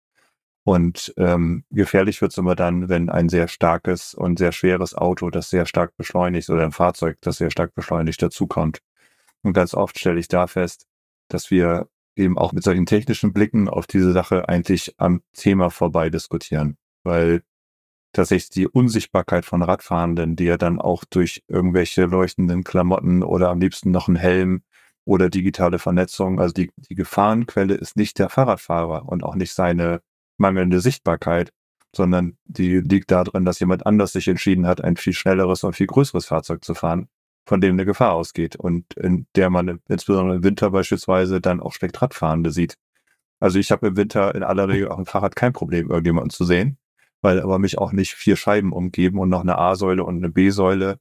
Und 0.65 1.15
ähm, 1.17 1.65
gefährlich 1.71 2.21
wird 2.21 2.33
es 2.33 2.39
immer 2.39 2.55
dann, 2.55 2.89
wenn 2.91 3.09
ein 3.09 3.31
sehr 3.31 3.49
starkes 3.49 4.13
und 4.15 4.39
sehr 4.39 4.53
schweres 4.53 4.95
Auto, 4.95 5.31
das 5.31 5.49
sehr 5.49 5.65
stark 5.65 5.97
beschleunigt, 5.97 6.51
oder 6.51 6.65
ein 6.65 6.73
Fahrzeug, 6.73 7.17
das 7.23 7.39
sehr 7.39 7.51
stark 7.51 7.75
beschleunigt, 7.75 8.21
dazukommt. 8.21 8.81
Und 9.43 9.55
ganz 9.55 9.73
oft 9.73 9.99
stelle 9.99 10.21
ich 10.21 10.29
da 10.29 10.47
fest, 10.47 10.87
dass 11.33 11.51
wir 11.51 11.89
eben 12.17 12.39
auch 12.39 12.53
mit 12.53 12.65
solchen 12.65 12.87
technischen 12.87 13.33
Blicken 13.33 13.69
auf 13.69 13.87
diese 13.87 14.13
Sache 14.13 14.49
eigentlich 14.49 14.95
am 14.99 15.23
Thema 15.33 15.71
vorbei 15.71 16.11
diskutieren. 16.11 16.77
Weil 17.03 17.43
tatsächlich 18.13 18.51
die 18.51 18.69
Unsichtbarkeit 18.69 19.45
von 19.45 19.63
Radfahrenden, 19.63 20.37
die 20.37 20.45
ja 20.45 20.57
dann 20.57 20.81
auch 20.81 21.05
durch 21.05 21.43
irgendwelche 21.49 22.05
leuchtenden 22.05 22.65
Klamotten 22.65 23.23
oder 23.23 23.51
am 23.51 23.61
liebsten 23.61 23.91
noch 23.91 24.09
ein 24.09 24.17
Helm 24.17 24.63
oder 25.05 25.31
digitale 25.31 25.79
Vernetzung. 25.79 26.41
Also 26.41 26.53
die, 26.53 26.71
die 26.77 26.95
Gefahrenquelle 26.95 27.75
ist 27.75 27.97
nicht 27.97 28.19
der 28.19 28.29
Fahrradfahrer 28.29 29.09
und 29.09 29.25
auch 29.25 29.35
nicht 29.35 29.53
seine 29.53 30.03
mangelnde 30.39 30.81
Sichtbarkeit, 30.81 31.53
sondern 31.95 32.37
die 32.45 32.81
liegt 32.81 33.11
darin, 33.11 33.45
dass 33.45 33.61
jemand 33.61 33.87
anders 33.87 34.13
sich 34.13 34.29
entschieden 34.29 34.67
hat, 34.67 34.83
ein 34.83 34.97
viel 34.97 35.13
schnelleres 35.13 35.65
und 35.65 35.75
viel 35.75 35.87
größeres 35.87 36.27
Fahrzeug 36.27 36.65
zu 36.65 36.75
fahren, 36.75 37.09
von 37.47 37.61
dem 37.61 37.75
eine 37.75 37.87
Gefahr 37.87 38.13
ausgeht 38.13 38.57
und 38.57 38.95
in 38.95 39.27
der 39.35 39.51
man 39.51 39.81
insbesondere 39.89 40.37
im 40.37 40.45
Winter 40.45 40.71
beispielsweise 40.71 41.41
dann 41.41 41.61
auch 41.61 41.73
schlecht 41.73 42.01
Radfahrende 42.01 42.51
sieht. 42.51 42.77
Also 43.41 43.59
ich 43.59 43.73
habe 43.73 43.89
im 43.89 43.97
Winter 43.97 44.35
in 44.35 44.43
aller 44.43 44.69
Regel 44.69 44.89
auch 44.89 44.99
im 44.99 45.07
Fahrrad 45.07 45.35
kein 45.35 45.53
Problem, 45.53 45.89
irgendjemanden 45.89 46.31
zu 46.31 46.45
sehen, 46.45 46.79
weil 47.23 47.41
aber 47.41 47.59
mich 47.59 47.79
auch 47.79 47.93
nicht 47.93 48.15
vier 48.15 48.37
Scheiben 48.37 48.73
umgeben 48.73 49.19
und 49.19 49.31
noch 49.31 49.41
eine 49.41 49.59
A-Säule 49.59 50.05
und 50.05 50.17
eine 50.17 50.31
B-Säule 50.31 50.99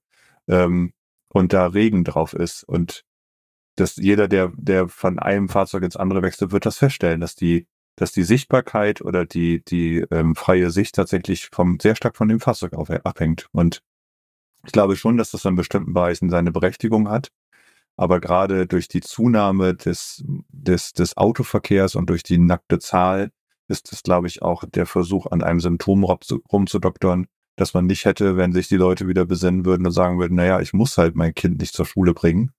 ähm, 0.48 0.94
und 1.28 1.54
da 1.54 1.68
Regen 1.68 2.04
drauf 2.04 2.34
ist. 2.34 2.64
Und 2.64 3.04
dass 3.76 3.98
jeder, 3.98 4.28
der, 4.28 4.52
der 4.56 4.88
von 4.88 5.20
einem 5.20 5.50
Fahrzeug 5.50 5.84
ins 5.84 5.98
andere 5.98 6.22
wechselt, 6.22 6.52
wird 6.52 6.66
das 6.66 6.78
feststellen, 6.78 7.22
dass 7.22 7.36
die, 7.36 7.68
dass 7.96 8.12
die 8.14 8.24
Sichtbarkeit 8.24 9.02
oder 9.02 9.26
die, 9.26 9.64
die 9.64 10.06
ähm, 10.12 10.36
freie 10.36 10.72
Sicht 10.72 10.96
tatsächlich 10.96 11.50
vom, 11.52 11.80
sehr 11.80 11.96
stark 11.96 12.16
von 12.16 12.30
dem 12.30 12.40
Fahrzeug 12.40 12.74
auf, 12.74 12.90
abhängt. 12.90 13.48
Und 13.52 13.82
ich 14.66 14.72
glaube 14.72 14.96
schon, 14.96 15.18
dass 15.18 15.32
das 15.32 15.46
in 15.46 15.56
bestimmten 15.56 15.94
Bereichen 15.94 16.30
seine 16.30 16.52
Berechtigung 16.52 17.10
hat. 17.10 17.32
Aber 17.96 18.22
gerade 18.22 18.66
durch 18.66 18.88
die 18.88 19.02
Zunahme 19.02 19.76
des, 19.76 20.24
des, 20.48 20.94
des 20.94 21.18
Autoverkehrs 21.18 21.96
und 21.96 22.10
durch 22.10 22.24
die 22.24 22.38
nackte 22.38 22.80
Zahl 22.80 23.32
ist 23.68 23.92
es, 23.92 24.04
glaube 24.04 24.28
ich, 24.28 24.42
auch 24.42 24.64
der 24.66 24.86
Versuch, 24.86 25.28
an 25.28 25.44
einem 25.44 25.60
Symptom 25.60 26.04
rumzudoktern, 26.04 27.28
dass 27.56 27.74
man 27.74 27.86
nicht 27.86 28.06
hätte, 28.06 28.38
wenn 28.38 28.54
sich 28.54 28.68
die 28.68 28.78
Leute 28.78 29.08
wieder 29.08 29.26
besinnen 29.26 29.66
würden 29.66 29.86
und 29.86 29.92
sagen 29.92 30.18
würden, 30.18 30.36
naja, 30.36 30.62
ich 30.62 30.74
muss 30.74 30.98
halt 30.98 31.16
mein 31.16 31.36
Kind 31.36 31.60
nicht 31.60 31.74
zur 31.74 31.86
Schule 31.86 32.14
bringen, 32.14 32.52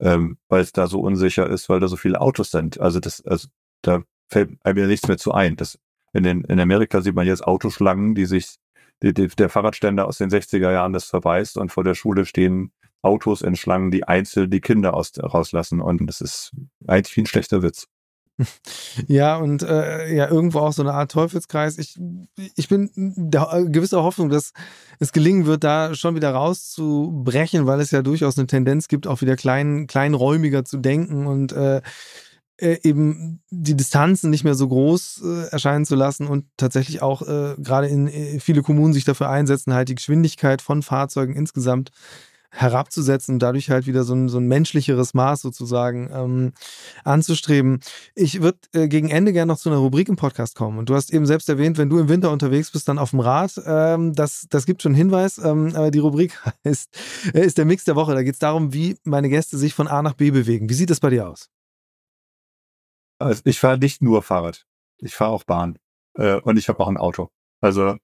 ähm, 0.00 0.38
weil 0.48 0.62
es 0.62 0.72
da 0.72 0.86
so 0.86 1.00
unsicher 1.00 1.46
ist, 1.48 1.68
weil 1.68 1.80
da 1.80 1.88
so 1.88 1.96
viele 1.96 2.20
Autos 2.20 2.50
sind. 2.50 2.80
Also 2.80 2.98
das, 2.98 3.24
also 3.26 3.48
da 3.82 4.02
fällt 4.28 4.56
einem 4.64 4.78
ja 4.78 4.86
nichts 4.86 5.06
mehr 5.06 5.18
zu 5.18 5.32
ein. 5.32 5.56
Das, 5.56 5.78
in, 6.12 6.22
den, 6.22 6.44
in 6.44 6.58
Amerika 6.60 7.02
sieht 7.02 7.14
man 7.14 7.26
jetzt 7.26 7.44
Autoschlangen, 7.44 8.14
die 8.14 8.24
sich, 8.24 8.56
die, 9.02 9.14
die, 9.14 9.28
der 9.28 9.48
Fahrradständer 9.48 10.06
aus 10.06 10.18
den 10.18 10.30
60er 10.30 10.72
Jahren 10.72 10.92
das 10.92 11.04
verweist 11.04 11.56
und 11.56 11.70
vor 11.70 11.84
der 11.84 11.94
Schule 11.94 12.24
stehen 12.24 12.72
Autos 13.02 13.42
in 13.42 13.56
Schlangen, 13.56 13.90
die 13.90 14.04
einzeln 14.04 14.50
die 14.50 14.60
Kinder 14.60 14.94
aus, 14.94 15.12
rauslassen. 15.18 15.80
Und 15.80 16.06
das 16.06 16.20
ist 16.20 16.52
eigentlich 16.86 17.16
wie 17.16 17.22
ein 17.22 17.26
schlechter 17.26 17.62
Witz. 17.62 17.86
Ja, 19.06 19.36
und 19.36 19.62
äh, 19.62 20.14
ja, 20.14 20.28
irgendwo 20.28 20.60
auch 20.60 20.72
so 20.72 20.82
eine 20.82 20.92
Art 20.92 21.10
Teufelskreis. 21.10 21.78
Ich, 21.78 21.98
ich 22.56 22.68
bin 22.68 22.90
der 22.94 23.48
äh, 23.52 23.64
gewisser 23.64 24.02
Hoffnung, 24.02 24.28
dass 24.28 24.52
es 24.98 25.12
gelingen 25.12 25.46
wird, 25.46 25.64
da 25.64 25.94
schon 25.94 26.14
wieder 26.14 26.30
rauszubrechen, 26.30 27.66
weil 27.66 27.80
es 27.80 27.90
ja 27.90 28.02
durchaus 28.02 28.38
eine 28.38 28.46
Tendenz 28.46 28.88
gibt, 28.88 29.06
auch 29.06 29.20
wieder 29.20 29.36
klein, 29.36 29.86
kleinräumiger 29.86 30.64
zu 30.64 30.78
denken 30.78 31.26
und 31.26 31.52
äh, 31.52 31.80
äh, 32.58 32.78
eben 32.82 33.40
die 33.50 33.76
Distanzen 33.76 34.30
nicht 34.30 34.44
mehr 34.44 34.54
so 34.54 34.68
groß 34.68 35.22
äh, 35.24 35.48
erscheinen 35.50 35.86
zu 35.86 35.94
lassen 35.94 36.26
und 36.26 36.44
tatsächlich 36.56 37.02
auch 37.02 37.22
äh, 37.22 37.54
gerade 37.58 37.88
in 37.88 38.08
äh, 38.08 38.40
viele 38.40 38.62
Kommunen 38.62 38.92
sich 38.92 39.04
dafür 39.04 39.30
einsetzen, 39.30 39.74
halt 39.74 39.88
die 39.88 39.94
Geschwindigkeit 39.94 40.62
von 40.62 40.82
Fahrzeugen 40.82 41.34
insgesamt 41.34 41.90
herabzusetzen 42.50 43.34
und 43.34 43.38
dadurch 43.40 43.70
halt 43.70 43.86
wieder 43.86 44.04
so 44.04 44.14
ein, 44.14 44.28
so 44.28 44.38
ein 44.38 44.46
menschlicheres 44.46 45.14
Maß 45.14 45.42
sozusagen 45.42 46.10
ähm, 46.12 46.52
anzustreben. 47.04 47.80
Ich 48.14 48.40
würde 48.40 48.58
äh, 48.72 48.88
gegen 48.88 49.10
Ende 49.10 49.32
gerne 49.32 49.52
noch 49.52 49.58
zu 49.58 49.68
einer 49.68 49.78
Rubrik 49.78 50.08
im 50.08 50.16
Podcast 50.16 50.56
kommen. 50.56 50.78
Und 50.78 50.88
du 50.88 50.94
hast 50.94 51.12
eben 51.12 51.26
selbst 51.26 51.48
erwähnt, 51.48 51.78
wenn 51.78 51.90
du 51.90 51.98
im 51.98 52.08
Winter 52.08 52.30
unterwegs 52.30 52.70
bist, 52.70 52.88
dann 52.88 52.98
auf 52.98 53.10
dem 53.10 53.20
Rad. 53.20 53.52
Ähm, 53.66 54.14
das, 54.14 54.46
das 54.48 54.64
gibt 54.66 54.82
schon 54.82 54.94
Hinweis. 54.94 55.38
Ähm, 55.38 55.72
aber 55.74 55.90
die 55.90 55.98
Rubrik 55.98 56.38
ist, 56.62 56.88
äh, 57.34 57.44
ist 57.44 57.58
der 57.58 57.66
Mix 57.66 57.84
der 57.84 57.96
Woche. 57.96 58.14
Da 58.14 58.22
geht 58.22 58.34
es 58.34 58.40
darum, 58.40 58.72
wie 58.72 58.96
meine 59.04 59.28
Gäste 59.28 59.58
sich 59.58 59.74
von 59.74 59.86
A 59.86 60.02
nach 60.02 60.14
B 60.14 60.30
bewegen. 60.30 60.70
Wie 60.70 60.74
sieht 60.74 60.90
das 60.90 61.00
bei 61.00 61.10
dir 61.10 61.28
aus? 61.28 61.50
Also 63.18 63.42
ich 63.44 63.58
fahre 63.60 63.78
nicht 63.78 64.02
nur 64.02 64.22
Fahrrad. 64.22 64.66
Ich 64.98 65.14
fahre 65.14 65.32
auch 65.32 65.44
Bahn. 65.44 65.78
Äh, 66.14 66.40
und 66.40 66.56
ich 66.56 66.68
habe 66.68 66.80
auch 66.80 66.88
ein 66.88 66.96
Auto. 66.96 67.30
Also 67.60 67.96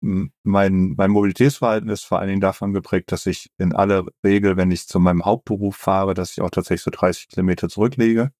mein, 0.00 0.94
mein 0.96 1.10
Mobilitätsverhalten 1.12 1.88
ist 1.88 2.04
vor 2.04 2.18
allen 2.18 2.28
Dingen 2.28 2.40
davon 2.40 2.72
geprägt, 2.72 3.12
dass 3.12 3.24
ich 3.26 3.50
in 3.56 3.72
aller 3.72 4.04
Regel, 4.24 4.56
wenn 4.56 4.72
ich 4.72 4.88
zu 4.88 4.98
meinem 4.98 5.24
Hauptberuf 5.24 5.76
fahre, 5.76 6.14
dass 6.14 6.32
ich 6.32 6.40
auch 6.40 6.50
tatsächlich 6.50 6.82
so 6.82 6.90
30 6.90 7.28
Kilometer 7.28 7.68
zurücklege. 7.68 8.32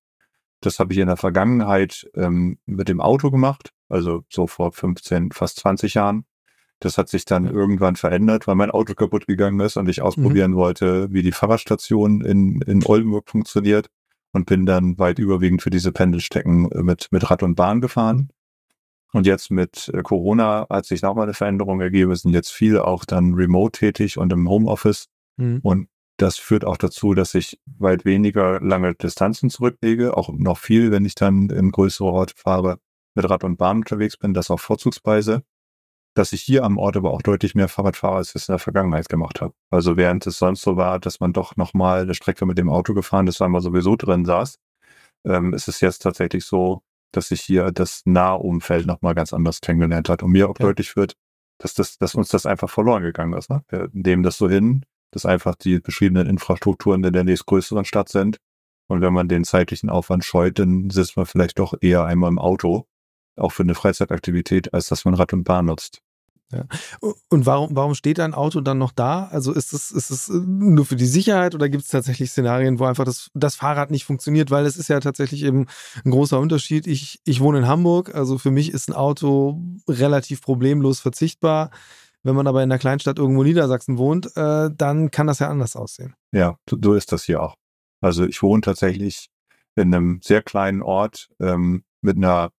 Das 0.61 0.81
habe 0.81 0.93
ich 0.93 0.99
in 0.99 1.07
der 1.07 1.17
Vergangenheit 1.17 2.11
ähm, 2.15 2.59
mit 2.67 2.89
dem 2.89 3.01
Auto 3.01 3.31
gemacht, 3.31 3.73
also 3.89 4.25
so 4.29 4.49
vor 4.49 4.73
15, 4.73 5.31
fast 5.31 5.61
20 5.61 5.95
Jahren. 5.95 6.25
Das 6.81 6.99
hat 6.99 7.09
sich 7.09 7.25
dann 7.25 7.47
irgendwann 7.47 7.95
verändert, 7.95 8.49
weil 8.49 8.57
mein 8.57 8.73
Auto 8.73 8.95
kaputt 8.95 9.29
gegangen 9.29 9.61
ist 9.61 9.77
und 9.77 9.89
ich 9.89 9.99
mhm. 9.99 10.05
ausprobieren 10.05 10.53
mhm. 10.53 10.57
wollte, 10.57 11.13
wie 11.13 11.23
die 11.23 11.33
Fahrradstation 11.33 12.23
in, 12.23 12.61
in 12.63 12.85
Oldenburg 12.85 13.29
funktioniert 13.31 13.89
und 14.33 14.47
bin 14.47 14.67
dann 14.67 14.99
weit 14.99 15.19
überwiegend 15.19 15.63
für 15.63 15.71
diese 15.71 15.93
Pendelstecken 15.93 16.69
mit, 16.85 17.09
mit 17.11 17.31
Rad 17.31 17.43
und 17.43 17.55
Bahn 17.55 17.81
gefahren. 17.81 18.31
Und 19.13 19.27
jetzt 19.27 19.51
mit 19.51 19.91
äh, 19.93 20.03
Corona 20.03 20.67
hat 20.71 20.87
sich 20.87 21.03
nochmal 21.03 21.25
eine 21.25 21.35
Veränderung 21.35 21.81
ergeben. 21.81 22.11
Wir 22.11 22.17
sind 22.17 22.33
jetzt 22.33 22.51
viel 22.51 22.79
auch 22.79 23.05
dann 23.05 23.35
remote 23.35 23.79
tätig 23.79 24.17
und 24.17 24.33
im 24.33 24.49
Homeoffice. 24.49 25.09
Mhm. 25.37 25.61
Und 25.63 25.89
das 26.17 26.39
führt 26.39 26.65
auch 26.65 26.77
dazu, 26.77 27.15
dass 27.15 27.35
ich 27.35 27.61
weit 27.67 28.05
weniger 28.05 28.61
lange 28.61 28.95
Distanzen 28.95 29.51
zurücklege, 29.51 30.17
auch 30.17 30.31
noch 30.33 30.59
viel, 30.59 30.91
wenn 30.91 31.05
ich 31.05 31.15
dann 31.15 31.51
in 31.51 31.71
größere 31.71 32.09
Orte 32.09 32.35
fahre, 32.37 32.79
mit 33.15 33.29
Rad 33.29 33.45
und 33.45 33.59
Bahn 33.59 33.79
unterwegs 33.79 34.17
bin, 34.17 34.33
das 34.33 34.51
auch 34.51 34.61
vorzugsweise, 34.61 35.43
dass 36.15 36.33
ich 36.33 36.43
hier 36.43 36.65
am 36.65 36.79
Ort 36.79 36.97
aber 36.97 37.13
auch 37.13 37.23
deutlich 37.23 37.55
mehr 37.55 37.69
Fahrrad 37.69 37.97
fahre, 37.97 38.17
als 38.17 38.31
ich 38.31 38.37
es 38.37 38.49
in 38.49 38.53
der 38.53 38.59
Vergangenheit 38.59 39.09
gemacht 39.09 39.41
habe. 39.41 39.55
Also 39.71 39.97
während 39.97 40.27
es 40.27 40.39
sonst 40.39 40.63
so 40.63 40.77
war, 40.77 41.01
dass 41.01 41.21
man 41.21 41.33
doch 41.33 41.57
nochmal 41.57 42.03
eine 42.03 42.15
Strecke 42.15 42.45
mit 42.47 42.59
dem 42.59 42.69
Auto 42.69 42.95
gefahren 42.95 43.27
ist, 43.27 43.41
weil 43.41 43.49
man 43.49 43.63
sowieso 43.63 43.97
drin 43.97 44.25
saß, 44.25 44.59
ähm, 45.25 45.55
ist 45.55 45.69
es 45.69 45.81
jetzt 45.81 46.01
tatsächlich 46.01 46.45
so, 46.45 46.83
dass 47.13 47.29
sich 47.29 47.41
hier 47.41 47.71
das 47.73 48.03
Nahumfeld 48.05 48.87
nochmal 48.87 49.15
ganz 49.15 49.33
anders 49.33 49.61
kennengelernt 49.61 50.09
hat 50.09 50.23
und 50.23 50.33
mir 50.33 50.49
auch 50.49 50.59
ja. 50.59 50.67
deutlich 50.67 50.97
wird, 50.97 51.15
dass 51.59 51.75
das, 51.75 51.99
dass 51.99 52.15
uns 52.15 52.29
das 52.29 52.47
einfach 52.47 52.71
verloren 52.71 53.03
gegangen 53.03 53.35
ist. 53.35 53.51
Ne? 53.51 53.63
Wir 53.69 53.89
nehmen 53.93 54.23
das 54.23 54.37
so 54.37 54.49
hin, 54.49 54.85
dass 55.13 55.27
einfach 55.27 55.55
die 55.55 55.79
beschriebenen 55.79 56.27
Infrastrukturen 56.27 57.05
in 57.05 57.13
der 57.13 57.25
nächstgrößeren 57.25 57.85
Stadt 57.85 58.09
sind. 58.09 58.39
Und 58.89 59.01
wenn 59.01 59.13
man 59.13 59.29
den 59.29 59.45
zeitlichen 59.45 59.89
Aufwand 59.89 60.25
scheut, 60.25 60.59
dann 60.59 60.91
sitzt 60.91 61.17
man 61.17 61.27
vielleicht 61.27 61.59
doch 61.59 61.75
eher 61.81 62.05
einmal 62.05 62.29
im 62.29 62.39
Auto, 62.39 62.87
auch 63.37 63.53
für 63.53 63.63
eine 63.63 63.75
Freizeitaktivität, 63.75 64.73
als 64.75 64.89
dass 64.89 65.05
man 65.05 65.15
Rad 65.15 65.33
und 65.33 65.45
Bahn 65.45 65.67
nutzt. 65.67 66.03
Ja. 66.53 66.67
Und 67.31 67.47
warum, 67.47 67.75
warum 67.75 67.95
steht 67.95 68.21
ein 68.21 68.35
Auto 68.35 68.61
dann 68.61 68.79
noch 68.79 68.93
da? 68.93 69.29
Also 69.33 69.53
ist 69.53 69.73
es, 69.73 69.91
ist 69.91 70.11
es 70.11 70.29
nur 70.29 70.85
für 70.85 70.97
die 70.97 71.07
Sicherheit 71.07 71.55
oder 71.55 71.69
gibt 71.69 71.85
es 71.85 71.89
tatsächlich 71.89 72.31
Szenarien, 72.31 72.79
wo 72.79 72.85
einfach 72.85 73.05
das, 73.05 73.31
das 73.33 73.57
Fahrrad 73.57 73.91
nicht 73.91 74.05
funktioniert? 74.05 74.51
Weil 74.51 74.67
es 74.67 74.77
ist 74.77 74.89
ja 74.89 75.01
tatsächlich 75.01 75.45
eben 75.45 75.67
ein 76.05 76.11
großer 76.11 76.39
Unterschied. 76.39 76.87
Ich, 76.87 77.21
ich 77.25 77.41
wohne 77.41 77.61
in 77.61 77.67
Hamburg, 77.67 78.15
also 78.15 78.37
für 78.37 78.51
mich 78.51 78.71
ist 78.71 78.89
ein 78.89 78.95
Auto 78.95 79.63
relativ 79.89 80.43
problemlos 80.43 81.01
verzichtbar. 81.01 81.71
Wenn 82.23 82.37
man 82.37 82.47
aber 82.47 82.63
in 82.63 82.71
einer 82.71 82.79
Kleinstadt 82.79 83.19
irgendwo 83.19 83.43
in 83.43 83.49
Niedersachsen 83.49 83.99
wohnt, 83.99 84.37
äh, 84.37 84.71
dann 84.77 85.11
kann 85.11 85.27
das 85.27 85.41
ja 85.41 85.49
anders 85.49 85.75
aussehen. 85.75 86.15
Ja, 86.33 86.57
so 86.69 86.95
ist 86.95 87.13
das 87.13 87.25
hier 87.25 87.43
auch. 87.43 87.57
Also 88.01 88.25
ich 88.25 88.43
wohne 88.43 88.61
tatsächlich 88.61 89.29
in 89.75 89.95
einem 89.95 90.21
sehr 90.23 90.43
kleinen 90.43 90.83
Ort 90.83 91.31
ähm, 91.41 91.85
mit 92.01 92.17
einer 92.17 92.51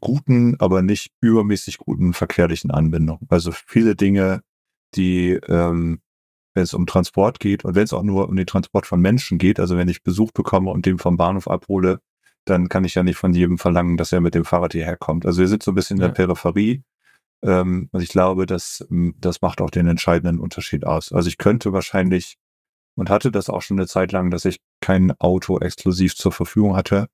guten, 0.00 0.58
aber 0.60 0.82
nicht 0.82 1.12
übermäßig 1.20 1.78
guten 1.78 2.12
verkehrlichen 2.12 2.70
Anbindung. 2.70 3.20
Also 3.28 3.52
viele 3.52 3.96
Dinge, 3.96 4.42
die, 4.94 5.32
ähm, 5.48 6.00
wenn 6.54 6.62
es 6.62 6.74
um 6.74 6.86
Transport 6.86 7.40
geht 7.40 7.64
und 7.64 7.74
wenn 7.74 7.84
es 7.84 7.92
auch 7.92 8.02
nur 8.02 8.28
um 8.28 8.36
den 8.36 8.46
Transport 8.46 8.86
von 8.86 9.00
Menschen 9.00 9.38
geht, 9.38 9.58
also 9.58 9.76
wenn 9.76 9.88
ich 9.88 10.02
Besuch 10.02 10.32
bekomme 10.32 10.70
und 10.70 10.86
den 10.86 10.98
vom 10.98 11.16
Bahnhof 11.16 11.48
abhole, 11.48 12.00
dann 12.44 12.68
kann 12.68 12.84
ich 12.84 12.94
ja 12.94 13.02
nicht 13.02 13.16
von 13.16 13.32
jedem 13.32 13.58
verlangen, 13.58 13.96
dass 13.96 14.12
er 14.12 14.20
mit 14.20 14.34
dem 14.34 14.44
Fahrrad 14.44 14.72
hierher 14.72 14.96
kommt. 14.96 15.26
Also 15.26 15.40
wir 15.40 15.48
sind 15.48 15.62
so 15.62 15.70
ein 15.70 15.74
bisschen 15.74 15.98
in 15.98 16.02
der 16.02 16.08
Peripherie. 16.08 16.82
Ähm, 17.42 17.88
und 17.92 18.02
ich 18.02 18.08
glaube, 18.08 18.46
dass 18.46 18.86
ähm, 18.90 19.14
das 19.18 19.40
macht 19.42 19.60
auch 19.60 19.70
den 19.70 19.86
entscheidenden 19.86 20.40
Unterschied 20.40 20.84
aus. 20.84 21.12
Also 21.12 21.28
ich 21.28 21.38
könnte 21.38 21.72
wahrscheinlich 21.72 22.36
und 22.94 23.10
hatte 23.10 23.30
das 23.32 23.48
auch 23.48 23.62
schon 23.62 23.78
eine 23.78 23.86
Zeit 23.86 24.12
lang, 24.12 24.30
dass 24.30 24.44
ich 24.44 24.58
kein 24.80 25.12
Auto 25.18 25.58
exklusiv 25.58 26.14
zur 26.14 26.32
Verfügung 26.32 26.76
hatte. 26.76 27.08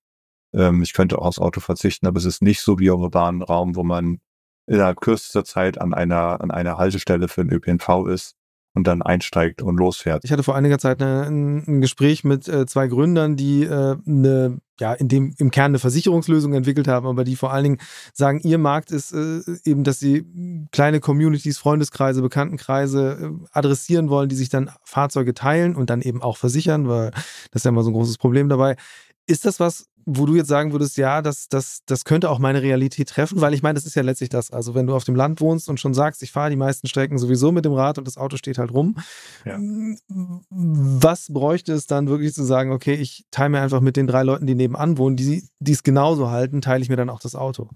Ähm, 0.52 0.82
ich 0.82 0.92
könnte 0.92 1.18
auch 1.18 1.26
aufs 1.26 1.38
Auto 1.38 1.60
verzichten, 1.60 2.06
aber 2.06 2.18
es 2.18 2.24
ist 2.24 2.42
nicht 2.42 2.60
so 2.60 2.78
wie 2.78 2.86
im 2.86 3.00
urbanen 3.00 3.42
Raum, 3.42 3.76
wo 3.76 3.84
man 3.84 4.20
innerhalb 4.66 5.00
kürzester 5.00 5.44
Zeit 5.44 5.80
an 5.80 5.94
einer, 5.94 6.40
an 6.40 6.50
einer 6.50 6.78
Haltestelle 6.78 7.28
für 7.28 7.44
den 7.44 7.52
ÖPNV 7.52 8.06
ist 8.08 8.34
und 8.74 8.86
dann 8.86 9.02
einsteigt 9.02 9.62
und 9.62 9.76
losfährt. 9.76 10.24
Ich 10.24 10.30
hatte 10.30 10.42
vor 10.42 10.54
einiger 10.54 10.78
Zeit 10.78 11.02
eine, 11.02 11.22
ein, 11.26 11.80
Gespräch 11.80 12.22
mit 12.22 12.48
äh, 12.48 12.66
zwei 12.66 12.86
Gründern, 12.86 13.36
die 13.36 13.64
äh, 13.64 13.96
eine, 14.06 14.58
ja, 14.78 14.92
in 14.92 15.08
dem 15.08 15.34
im 15.38 15.50
Kern 15.50 15.72
eine 15.72 15.78
Versicherungslösung 15.78 16.52
entwickelt 16.52 16.86
haben, 16.86 17.06
aber 17.06 17.24
die 17.24 17.34
vor 17.34 17.52
allen 17.52 17.64
Dingen 17.64 17.78
sagen, 18.12 18.40
ihr 18.44 18.58
Markt 18.58 18.90
ist 18.90 19.12
äh, 19.12 19.40
eben, 19.64 19.84
dass 19.84 19.98
sie 19.98 20.68
kleine 20.70 21.00
Communities, 21.00 21.58
Freundeskreise, 21.58 22.22
Bekanntenkreise 22.22 23.18
äh, 23.20 23.46
adressieren 23.52 24.10
wollen, 24.10 24.28
die 24.28 24.36
sich 24.36 24.48
dann 24.48 24.70
Fahrzeuge 24.84 25.34
teilen 25.34 25.74
und 25.74 25.90
dann 25.90 26.02
eben 26.02 26.22
auch 26.22 26.36
versichern, 26.36 26.88
weil 26.88 27.10
das 27.10 27.60
ist 27.60 27.64
ja 27.64 27.70
immer 27.70 27.82
so 27.82 27.90
ein 27.90 27.94
großes 27.94 28.18
Problem 28.18 28.48
dabei. 28.48 28.76
Ist 29.26 29.44
das 29.44 29.60
was, 29.60 29.86
wo 30.10 30.24
du 30.24 30.34
jetzt 30.36 30.48
sagen 30.48 30.72
würdest, 30.72 30.96
ja, 30.96 31.20
das, 31.20 31.48
das, 31.48 31.82
das 31.84 32.04
könnte 32.04 32.30
auch 32.30 32.38
meine 32.38 32.62
Realität 32.62 33.10
treffen, 33.10 33.42
weil 33.42 33.52
ich 33.52 33.62
meine, 33.62 33.74
das 33.74 33.84
ist 33.84 33.94
ja 33.94 34.02
letztlich 34.02 34.30
das. 34.30 34.50
Also 34.50 34.74
wenn 34.74 34.86
du 34.86 34.94
auf 34.94 35.04
dem 35.04 35.14
Land 35.14 35.42
wohnst 35.42 35.68
und 35.68 35.78
schon 35.78 35.92
sagst, 35.92 36.22
ich 36.22 36.32
fahre 36.32 36.48
die 36.48 36.56
meisten 36.56 36.86
Strecken 36.86 37.18
sowieso 37.18 37.52
mit 37.52 37.66
dem 37.66 37.74
Rad 37.74 37.98
und 37.98 38.06
das 38.06 38.16
Auto 38.16 38.38
steht 38.38 38.56
halt 38.56 38.72
rum, 38.72 38.96
ja. 39.44 39.58
was 40.08 41.30
bräuchte 41.30 41.74
es 41.74 41.86
dann 41.86 42.08
wirklich 42.08 42.32
zu 42.32 42.42
sagen, 42.42 42.72
okay, 42.72 42.94
ich 42.94 43.26
teile 43.30 43.50
mir 43.50 43.60
einfach 43.60 43.82
mit 43.82 43.96
den 43.96 44.06
drei 44.06 44.22
Leuten, 44.22 44.46
die 44.46 44.54
nebenan 44.54 44.96
wohnen, 44.96 45.16
die 45.16 45.42
es 45.60 45.82
genauso 45.82 46.30
halten, 46.30 46.62
teile 46.62 46.82
ich 46.82 46.88
mir 46.88 46.96
dann 46.96 47.10
auch 47.10 47.20
das 47.20 47.34
Auto. 47.34 47.68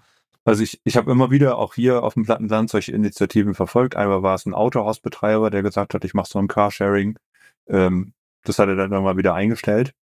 Also 0.44 0.62
ich, 0.62 0.80
ich 0.84 0.96
habe 0.96 1.10
immer 1.10 1.30
wieder 1.30 1.58
auch 1.58 1.74
hier 1.74 2.02
auf 2.02 2.14
dem 2.14 2.24
Plattenland 2.24 2.70
solche 2.70 2.92
Initiativen 2.92 3.54
verfolgt. 3.54 3.94
Einmal 3.94 4.22
war 4.22 4.34
es 4.34 4.46
ein 4.46 4.54
Autohausbetreiber, 4.54 5.50
der 5.50 5.62
gesagt 5.62 5.94
hat, 5.94 6.04
ich 6.04 6.14
mache 6.14 6.28
so 6.28 6.38
ein 6.38 6.48
Carsharing. 6.48 7.18
Ähm, 7.68 8.14
das 8.42 8.58
hat 8.58 8.68
er 8.68 8.74
dann 8.74 8.90
irgendwann 8.90 9.18
wieder 9.18 9.34
eingestellt. 9.34 9.94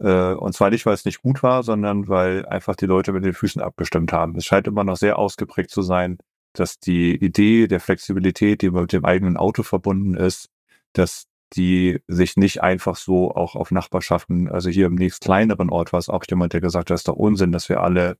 Äh, 0.00 0.34
und 0.34 0.52
zwar 0.54 0.70
nicht, 0.70 0.86
weil 0.86 0.94
es 0.94 1.04
nicht 1.04 1.22
gut 1.22 1.42
war, 1.42 1.62
sondern 1.62 2.08
weil 2.08 2.46
einfach 2.46 2.76
die 2.76 2.86
Leute 2.86 3.12
mit 3.12 3.24
den 3.24 3.32
Füßen 3.32 3.60
abgestimmt 3.62 4.12
haben. 4.12 4.36
Es 4.36 4.44
scheint 4.44 4.66
immer 4.66 4.84
noch 4.84 4.96
sehr 4.96 5.18
ausgeprägt 5.18 5.70
zu 5.70 5.82
sein, 5.82 6.18
dass 6.52 6.78
die 6.78 7.14
Idee 7.16 7.66
der 7.68 7.80
Flexibilität, 7.80 8.62
die 8.62 8.70
mit 8.70 8.92
dem 8.92 9.04
eigenen 9.04 9.36
Auto 9.36 9.62
verbunden 9.62 10.14
ist, 10.14 10.50
dass 10.92 11.26
die 11.54 12.00
sich 12.08 12.36
nicht 12.36 12.62
einfach 12.62 12.96
so 12.96 13.34
auch 13.34 13.54
auf 13.56 13.70
Nachbarschaften, 13.70 14.48
also 14.48 14.68
hier 14.70 14.86
im 14.86 14.96
nächst 14.96 15.22
kleineren 15.22 15.70
Ort 15.70 15.92
war 15.92 15.98
es 15.98 16.08
auch 16.08 16.24
jemand, 16.28 16.52
der 16.52 16.60
gesagt 16.60 16.90
hat, 16.90 16.94
das 16.94 17.00
ist 17.00 17.08
doch 17.08 17.16
Unsinn, 17.16 17.52
dass 17.52 17.68
wir 17.68 17.80
alle, 17.80 18.18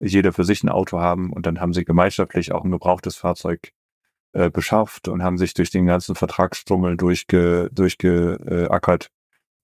jeder 0.00 0.32
für 0.32 0.44
sich 0.44 0.62
ein 0.64 0.68
Auto 0.70 0.98
haben 1.00 1.32
und 1.32 1.46
dann 1.46 1.60
haben 1.60 1.74
sie 1.74 1.84
gemeinschaftlich 1.84 2.52
auch 2.52 2.64
ein 2.64 2.70
gebrauchtes 2.70 3.16
Fahrzeug 3.16 3.72
äh, 4.32 4.50
beschafft 4.50 5.08
und 5.08 5.22
haben 5.22 5.38
sich 5.38 5.54
durch 5.54 5.70
den 5.70 5.86
ganzen 5.86 6.14
Vertragsstrummel 6.14 6.96
durchge, 6.96 7.68
durchgeackert 7.72 9.10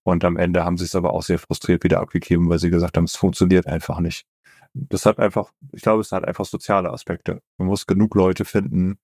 und 0.03 0.23
am 0.23 0.37
Ende 0.37 0.63
haben 0.63 0.77
sie 0.77 0.85
es 0.85 0.95
aber 0.95 1.13
auch 1.13 1.23
sehr 1.23 1.39
frustriert 1.39 1.83
wieder 1.83 1.99
abgegeben, 1.99 2.49
weil 2.49 2.59
sie 2.59 2.69
gesagt 2.69 2.97
haben, 2.97 3.05
es 3.05 3.15
funktioniert 3.15 3.67
einfach 3.67 3.99
nicht. 3.99 4.25
Das 4.73 5.05
hat 5.05 5.19
einfach, 5.19 5.51
ich 5.71 5.81
glaube, 5.81 6.01
es 6.01 6.11
hat 6.11 6.25
einfach 6.25 6.45
soziale 6.45 6.91
Aspekte. 6.91 7.41
Man 7.57 7.67
muss 7.67 7.87
genug 7.87 8.15
Leute 8.15 8.45
finden, 8.45 8.99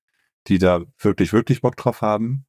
die 0.48 0.60
da 0.60 0.82
wirklich, 1.00 1.34
wirklich 1.34 1.62
Bock 1.62 1.76
drauf 1.76 2.02
haben 2.02 2.46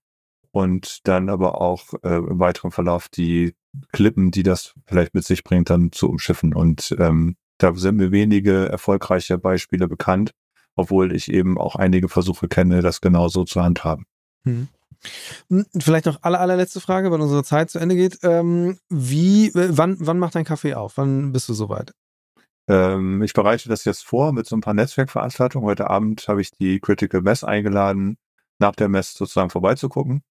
und 0.50 1.06
dann 1.08 1.28
aber 1.28 1.60
auch 1.60 1.94
äh, 2.02 2.16
im 2.16 2.38
weiteren 2.38 2.70
Verlauf 2.70 3.08
die 3.08 3.54
Klippen, 3.92 4.30
die 4.30 4.42
das 4.42 4.74
vielleicht 4.86 5.14
mit 5.14 5.24
sich 5.24 5.44
bringt, 5.44 5.70
dann 5.70 5.92
zu 5.92 6.08
umschiffen. 6.08 6.54
Und 6.54 6.94
ähm, 6.98 7.36
da 7.58 7.74
sind 7.74 7.96
mir 7.96 8.12
wenige 8.12 8.68
erfolgreiche 8.68 9.38
Beispiele 9.38 9.88
bekannt, 9.88 10.32
obwohl 10.74 11.14
ich 11.14 11.30
eben 11.30 11.58
auch 11.58 11.76
einige 11.76 12.08
Versuche 12.08 12.48
kenne, 12.48 12.82
das 12.82 13.00
genauso 13.00 13.44
zu 13.44 13.62
handhaben. 13.62 14.06
Hm. 14.44 14.68
Hm, 15.48 15.66
vielleicht 15.78 16.06
noch 16.06 16.18
alle, 16.22 16.38
allerletzte 16.38 16.80
Frage, 16.80 17.10
weil 17.10 17.20
unsere 17.20 17.44
Zeit 17.44 17.70
zu 17.70 17.78
Ende 17.78 17.96
geht. 17.96 18.18
Ähm, 18.22 18.78
wie, 18.88 19.50
wann, 19.54 19.96
wann 20.00 20.18
macht 20.18 20.34
dein 20.34 20.44
Kaffee 20.44 20.74
auf? 20.74 20.96
Wann 20.96 21.32
bist 21.32 21.48
du 21.48 21.54
soweit? 21.54 21.92
Ähm, 22.68 23.22
ich 23.22 23.32
bereite 23.32 23.68
das 23.68 23.84
jetzt 23.84 24.04
vor 24.04 24.32
mit 24.32 24.46
so 24.46 24.56
ein 24.56 24.60
paar 24.60 24.74
Netzwerkveranstaltungen. 24.74 25.66
Heute 25.68 25.88
Abend 25.88 26.26
habe 26.28 26.40
ich 26.40 26.50
die 26.50 26.80
Critical 26.80 27.22
Mess 27.22 27.44
eingeladen, 27.44 28.16
nach 28.58 28.74
der 28.74 28.88
Mess 28.88 29.14
sozusagen 29.14 29.50
vorbeizugucken. 29.50 30.22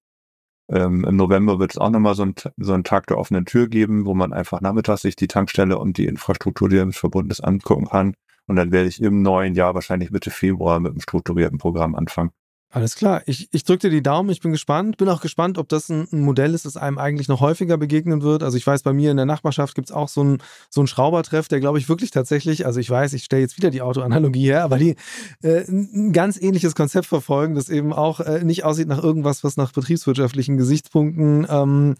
Ähm, 0.68 1.04
Im 1.04 1.16
November 1.16 1.58
wird 1.60 1.72
es 1.72 1.78
auch 1.78 1.90
nochmal 1.90 2.14
so, 2.14 2.26
so 2.56 2.72
einen 2.72 2.84
Tag 2.84 3.06
der 3.06 3.18
offenen 3.18 3.46
Tür 3.46 3.68
geben, 3.68 4.04
wo 4.04 4.14
man 4.14 4.32
einfach 4.32 4.60
nachmittags 4.60 5.02
sich 5.02 5.16
die 5.16 5.28
Tankstelle 5.28 5.78
und 5.78 5.96
die 5.96 6.06
Infrastruktur, 6.06 6.68
die 6.68 6.76
damit 6.76 6.96
verbunden 6.96 7.30
ist, 7.30 7.40
angucken 7.40 7.86
kann. 7.86 8.14
Und 8.48 8.56
dann 8.56 8.72
werde 8.72 8.88
ich 8.88 9.00
im 9.00 9.22
neuen 9.22 9.54
Jahr 9.54 9.74
wahrscheinlich 9.74 10.10
Mitte 10.10 10.30
Februar 10.30 10.80
mit 10.80 10.92
einem 10.92 11.00
strukturierten 11.00 11.58
Programm 11.58 11.94
anfangen. 11.94 12.30
Alles 12.76 12.94
klar. 12.94 13.22
Ich, 13.24 13.48
ich 13.52 13.64
drücke 13.64 13.88
dir 13.88 13.90
die 13.90 14.02
Daumen. 14.02 14.28
Ich 14.28 14.40
bin 14.40 14.52
gespannt. 14.52 14.98
Bin 14.98 15.08
auch 15.08 15.22
gespannt, 15.22 15.56
ob 15.56 15.66
das 15.66 15.88
ein, 15.88 16.06
Modell 16.10 16.52
ist, 16.52 16.66
das 16.66 16.76
einem 16.76 16.98
eigentlich 16.98 17.26
noch 17.26 17.40
häufiger 17.40 17.78
begegnen 17.78 18.20
wird. 18.20 18.42
Also 18.42 18.58
ich 18.58 18.66
weiß, 18.66 18.82
bei 18.82 18.92
mir 18.92 19.10
in 19.10 19.16
der 19.16 19.24
Nachbarschaft 19.24 19.74
gibt 19.74 19.88
es 19.88 19.96
auch 19.96 20.10
so 20.10 20.20
einen 20.20 20.42
so 20.68 20.82
einen 20.82 20.86
Schraubertreff, 20.86 21.48
der 21.48 21.60
glaube 21.60 21.78
ich 21.78 21.88
wirklich 21.88 22.10
tatsächlich, 22.10 22.66
also 22.66 22.78
ich 22.78 22.90
weiß, 22.90 23.14
ich 23.14 23.24
stelle 23.24 23.40
jetzt 23.40 23.56
wieder 23.56 23.70
die 23.70 23.80
Autoanalogie 23.80 24.44
her, 24.44 24.62
aber 24.62 24.76
die 24.76 24.96
äh, 25.42 25.66
ein 25.66 26.12
ganz 26.12 26.38
ähnliches 26.38 26.74
Konzept 26.74 27.06
verfolgen, 27.06 27.54
das 27.54 27.70
eben 27.70 27.94
auch 27.94 28.20
äh, 28.20 28.44
nicht 28.44 28.64
aussieht 28.64 28.88
nach 28.88 29.02
irgendwas, 29.02 29.42
was 29.42 29.56
nach 29.56 29.72
betriebswirtschaftlichen 29.72 30.58
Gesichtspunkten 30.58 31.46
ähm, 31.48 31.94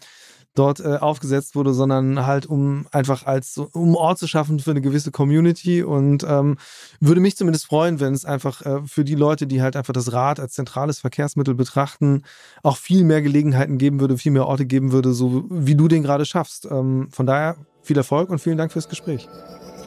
dort 0.57 0.79
äh, 0.79 0.97
aufgesetzt 0.97 1.55
wurde, 1.55 1.73
sondern 1.73 2.25
halt 2.25 2.45
um 2.45 2.87
einfach 2.91 3.25
als 3.25 3.57
um 3.57 3.95
Ort 3.95 4.19
zu 4.19 4.27
schaffen 4.27 4.59
für 4.59 4.71
eine 4.71 4.81
gewisse 4.81 5.11
Community 5.11 5.83
und 5.83 6.25
ähm, 6.27 6.57
würde 6.99 7.21
mich 7.21 7.37
zumindest 7.37 7.65
freuen, 7.65 7.99
wenn 7.99 8.13
es 8.13 8.25
einfach 8.25 8.61
äh, 8.65 8.81
für 8.85 9.03
die 9.03 9.15
Leute, 9.15 9.47
die 9.47 9.61
halt 9.61 9.75
einfach 9.75 9.93
das 9.93 10.11
Rad 10.13 10.39
als 10.39 10.53
zentrales 10.53 10.99
Verkehrsmittel 10.99 11.55
betrachten, 11.55 12.23
auch 12.63 12.77
viel 12.77 13.03
mehr 13.03 13.21
Gelegenheiten 13.21 13.77
geben 13.77 13.99
würde, 13.99 14.17
viel 14.17 14.31
mehr 14.31 14.47
Orte 14.47 14.65
geben 14.65 14.91
würde, 14.91 15.13
so 15.13 15.45
wie 15.49 15.75
du 15.75 15.87
den 15.87 16.03
gerade 16.03 16.25
schaffst. 16.25 16.65
Ähm, 16.65 17.09
von 17.11 17.25
daher 17.25 17.57
viel 17.83 17.97
Erfolg 17.97 18.29
und 18.29 18.39
vielen 18.39 18.57
Dank 18.57 18.71
fürs 18.71 18.89
Gespräch. 18.89 19.27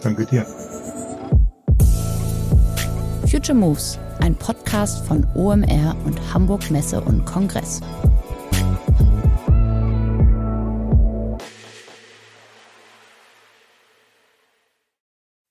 Danke 0.03 0.25
dir. 0.27 0.47
Future 3.31 3.57
Moves, 3.57 3.99
ein 4.21 4.35
Podcast 4.35 5.07
von 5.07 5.25
OMR 5.35 5.95
und 6.05 6.35
Hamburg 6.35 6.69
Messe 6.71 7.01
und 7.01 7.25
Kongress. 7.27 7.81